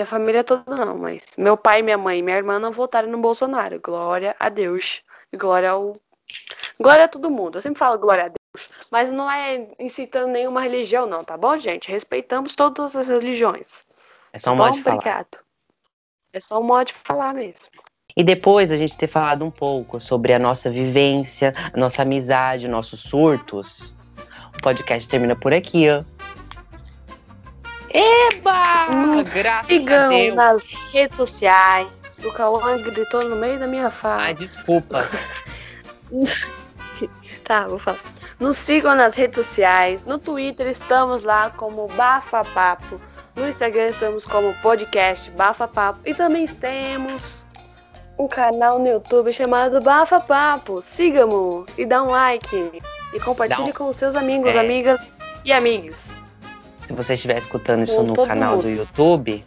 Minha 0.00 0.06
família 0.06 0.42
toda 0.42 0.64
não, 0.74 0.96
mas 0.96 1.34
meu 1.36 1.58
pai, 1.58 1.82
minha 1.82 1.98
mãe 1.98 2.20
e 2.20 2.22
minha 2.22 2.38
irmã 2.38 2.58
não 2.58 2.72
votaram 2.72 3.10
no 3.10 3.18
Bolsonaro. 3.18 3.78
Glória 3.78 4.34
a 4.40 4.48
Deus. 4.48 5.02
Glória 5.36 5.72
ao. 5.72 5.94
Glória 6.80 7.04
a 7.04 7.08
todo 7.08 7.30
mundo. 7.30 7.58
Eu 7.58 7.62
sempre 7.62 7.78
falo 7.78 7.98
glória 7.98 8.24
a 8.24 8.28
Deus. 8.28 8.70
Mas 8.90 9.10
não 9.10 9.30
é 9.30 9.68
incitando 9.78 10.28
nenhuma 10.28 10.62
religião, 10.62 11.06
não, 11.06 11.22
tá 11.22 11.36
bom, 11.36 11.54
gente? 11.58 11.90
Respeitamos 11.90 12.54
todas 12.54 12.96
as 12.96 13.08
religiões. 13.08 13.84
É 14.32 14.38
só 14.38 14.46
Tá 14.46 14.52
um 14.52 14.56
modo 14.56 14.76
de 14.78 14.82
falar. 14.82 14.96
Obrigado. 14.96 15.38
É 16.32 16.40
só 16.40 16.58
um 16.58 16.64
modo 16.64 16.86
de 16.86 16.94
falar 16.94 17.34
mesmo. 17.34 17.68
E 18.16 18.24
depois 18.24 18.72
a 18.72 18.78
gente 18.78 18.96
ter 18.96 19.06
falado 19.06 19.44
um 19.44 19.50
pouco 19.50 20.00
sobre 20.00 20.32
a 20.32 20.38
nossa 20.38 20.70
vivência, 20.70 21.52
a 21.74 21.76
nossa 21.76 22.00
amizade, 22.00 22.66
nossos 22.66 23.02
surtos, 23.02 23.94
o 24.56 24.62
podcast 24.62 25.06
termina 25.06 25.36
por 25.36 25.52
aqui, 25.52 25.90
ó. 25.90 26.02
Eba! 27.92 28.86
Nos 28.90 29.32
Graças 29.34 29.60
a 29.60 29.62
sigam 29.68 30.08
Deus! 30.10 30.34
nas 30.34 30.66
redes 30.92 31.16
sociais. 31.16 31.88
O 32.24 32.32
Cauã 32.32 32.80
gritou 32.82 33.24
no 33.24 33.36
meio 33.36 33.58
da 33.58 33.66
minha 33.66 33.90
fala. 33.90 34.22
Ai, 34.24 34.34
desculpa. 34.34 35.08
Tá, 37.44 37.66
vou 37.66 37.78
falar. 37.80 37.98
Nos 38.38 38.56
sigam 38.56 38.94
nas 38.94 39.14
redes 39.16 39.44
sociais. 39.44 40.04
No 40.04 40.18
Twitter 40.18 40.68
estamos 40.68 41.24
lá 41.24 41.50
como 41.50 41.88
Bafa 41.88 42.44
Papo. 42.44 43.00
No 43.34 43.48
Instagram 43.48 43.88
estamos 43.88 44.24
como 44.24 44.54
podcast 44.62 45.28
Bafa 45.32 45.66
Papo. 45.66 45.98
E 46.04 46.14
também 46.14 46.46
temos 46.46 47.44
um 48.18 48.28
canal 48.28 48.78
no 48.78 48.86
YouTube 48.86 49.32
chamado 49.32 49.80
Bafa 49.80 50.20
Papo. 50.20 50.80
Siga-mo 50.80 51.66
e 51.76 51.84
dá 51.84 52.02
um 52.04 52.10
like. 52.10 52.80
E 53.12 53.18
compartilhe 53.20 53.70
um- 53.70 53.72
com 53.72 53.88
os 53.88 53.96
seus 53.96 54.14
amigos, 54.14 54.54
É. 54.54 54.60
amigas 54.60 55.10
e 55.44 55.52
amigas. 55.52 56.06
Se 56.90 56.94
você 56.94 57.14
estiver 57.14 57.38
escutando 57.38 57.84
isso 57.84 58.02
no 58.02 58.16
canal 58.16 58.56
mundo. 58.56 58.64
do 58.64 58.68
YouTube, 58.68 59.46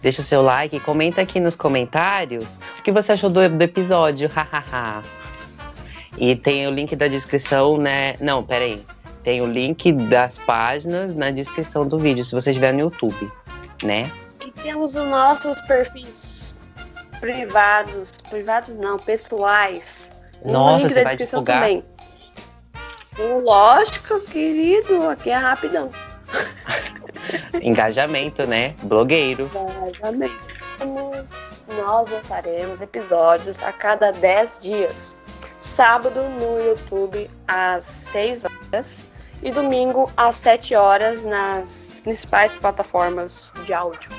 deixa 0.00 0.22
o 0.22 0.24
seu 0.24 0.40
like 0.40 0.76
e 0.76 0.78
comenta 0.78 1.20
aqui 1.20 1.40
nos 1.40 1.56
comentários 1.56 2.44
o 2.78 2.82
que 2.84 2.92
você 2.92 3.10
achou 3.10 3.28
do, 3.28 3.48
do 3.48 3.60
episódio. 3.60 4.28
hahaha. 4.32 5.02
e 6.16 6.36
tem 6.36 6.68
o 6.68 6.70
link 6.70 6.94
da 6.94 7.08
descrição, 7.08 7.76
né? 7.76 8.14
Não, 8.20 8.44
peraí. 8.44 8.86
Tem 9.24 9.40
o 9.40 9.46
link 9.46 9.92
das 10.08 10.38
páginas 10.38 11.12
na 11.16 11.32
descrição 11.32 11.88
do 11.88 11.98
vídeo, 11.98 12.24
se 12.24 12.30
você 12.30 12.50
estiver 12.50 12.72
no 12.72 12.78
YouTube, 12.78 13.32
né? 13.82 14.08
E 14.46 14.52
temos 14.52 14.94
os 14.94 15.04
nossos 15.08 15.60
perfis 15.62 16.54
privados. 17.18 18.12
Privados 18.30 18.76
não, 18.76 18.96
pessoais. 18.96 20.12
No 20.44 20.52
Nossa, 20.52 20.84
link 20.84 20.92
você 20.92 20.94
da 20.94 21.10
descrição 21.10 21.40
divulgar? 21.40 21.62
também. 21.62 21.84
Sim, 23.02 23.40
lógico, 23.42 24.20
querido. 24.20 25.08
Aqui 25.08 25.30
é 25.30 25.34
rapidão. 25.34 25.90
Engajamento, 27.62 28.46
né? 28.46 28.74
Blogueiro. 28.82 29.50
Engajamento. 29.54 30.60
Nós 31.76 32.10
lançaremos 32.10 32.80
episódios 32.80 33.62
a 33.62 33.72
cada 33.72 34.10
10 34.12 34.60
dias. 34.60 35.16
Sábado 35.58 36.22
no 36.22 36.60
YouTube 36.60 37.30
às 37.46 37.84
6 37.84 38.44
horas 38.44 39.04
e 39.42 39.50
domingo 39.50 40.10
às 40.16 40.36
7 40.36 40.74
horas 40.74 41.24
nas 41.24 42.00
principais 42.02 42.52
plataformas 42.54 43.50
de 43.64 43.72
áudio. 43.72 44.10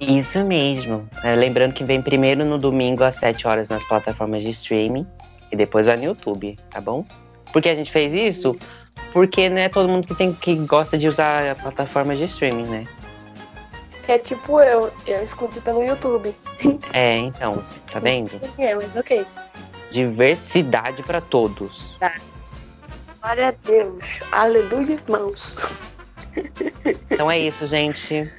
Isso 0.00 0.42
mesmo. 0.44 1.08
É, 1.24 1.34
lembrando 1.34 1.74
que 1.74 1.84
vem 1.84 2.00
primeiro 2.00 2.44
no 2.44 2.58
domingo 2.58 3.02
às 3.02 3.16
7 3.16 3.46
horas 3.46 3.68
nas 3.68 3.82
plataformas 3.84 4.42
de 4.42 4.50
streaming 4.50 5.06
e 5.50 5.56
depois 5.56 5.86
vai 5.86 5.96
no 5.96 6.04
YouTube, 6.04 6.56
tá 6.70 6.80
bom? 6.80 7.04
Por 7.52 7.60
que 7.60 7.68
a 7.68 7.74
gente 7.74 7.90
fez 7.90 8.12
isso? 8.12 8.56
Porque 9.12 9.48
não 9.48 9.58
é 9.58 9.68
todo 9.68 9.88
mundo 9.88 10.06
que, 10.06 10.14
tem, 10.14 10.32
que 10.32 10.54
gosta 10.54 10.98
de 10.98 11.08
usar 11.08 11.50
a 11.50 11.54
plataforma 11.54 12.14
de 12.14 12.24
streaming, 12.24 12.66
né? 12.66 12.84
É 14.06 14.18
tipo 14.18 14.60
eu, 14.60 14.90
eu 15.06 15.22
escuto 15.22 15.60
pelo 15.60 15.82
YouTube. 15.82 16.34
É, 16.92 17.16
então, 17.18 17.62
tá 17.92 18.00
vendo? 18.00 18.40
É, 18.58 18.74
mas 18.74 18.96
ok. 18.96 19.24
Diversidade 19.90 21.02
para 21.02 21.20
todos. 21.20 21.96
Tá. 22.00 22.14
Glória 23.20 23.48
a 23.48 23.54
Deus. 23.64 24.04
Aleluia, 24.32 24.94
irmãos. 24.94 25.64
Então 27.10 27.30
é 27.30 27.38
isso, 27.38 27.66
gente. 27.66 28.30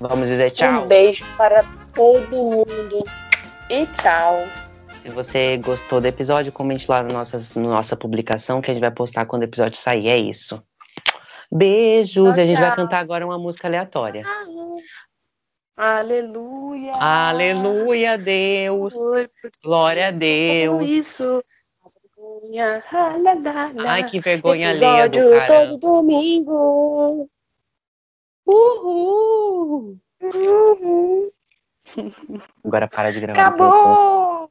Vamos 0.00 0.28
dizer 0.28 0.50
tchau. 0.50 0.84
Um 0.84 0.86
beijo 0.86 1.24
para 1.36 1.64
todo 1.94 2.28
mundo. 2.30 3.04
E 3.70 3.86
tchau. 3.86 4.46
Se 5.06 5.12
você 5.12 5.56
gostou 5.58 6.00
do 6.00 6.06
episódio, 6.08 6.50
comente 6.50 6.90
lá 6.90 7.00
no 7.00 7.12
nossas, 7.12 7.54
no 7.54 7.68
nossa 7.68 7.94
publicação 7.94 8.60
que 8.60 8.72
a 8.72 8.74
gente 8.74 8.82
vai 8.82 8.90
postar 8.90 9.24
quando 9.24 9.42
o 9.42 9.44
episódio 9.44 9.78
sair. 9.78 10.08
É 10.08 10.16
isso. 10.16 10.60
Beijos. 11.48 12.34
Tchau, 12.34 12.38
e 12.38 12.40
a 12.40 12.44
gente 12.44 12.58
vai 12.58 12.70
tchau. 12.70 12.76
cantar 12.76 12.98
agora 12.98 13.24
uma 13.24 13.38
música 13.38 13.68
aleatória. 13.68 14.24
Aleluia. 15.76 16.92
Aleluia, 16.94 18.18
Deus. 18.18 18.96
Oi, 18.96 19.30
Glória 19.62 20.08
a 20.08 20.10
Deus. 20.10 20.90
Isso. 20.90 21.40
Vergonha. 22.16 22.82
Ai, 23.86 24.10
que 24.10 24.18
vergonha 24.18 24.70
alheia 24.70 25.08
do 25.08 25.18
Episódio 25.18 25.46
cara. 25.46 25.66
todo 25.68 25.78
domingo. 25.78 27.30
Uhul. 28.44 30.00
Uhum. 30.20 31.30
Agora 32.64 32.88
para 32.88 33.12
de 33.12 33.20
gravar. 33.20 33.40
Acabou. 33.40 34.50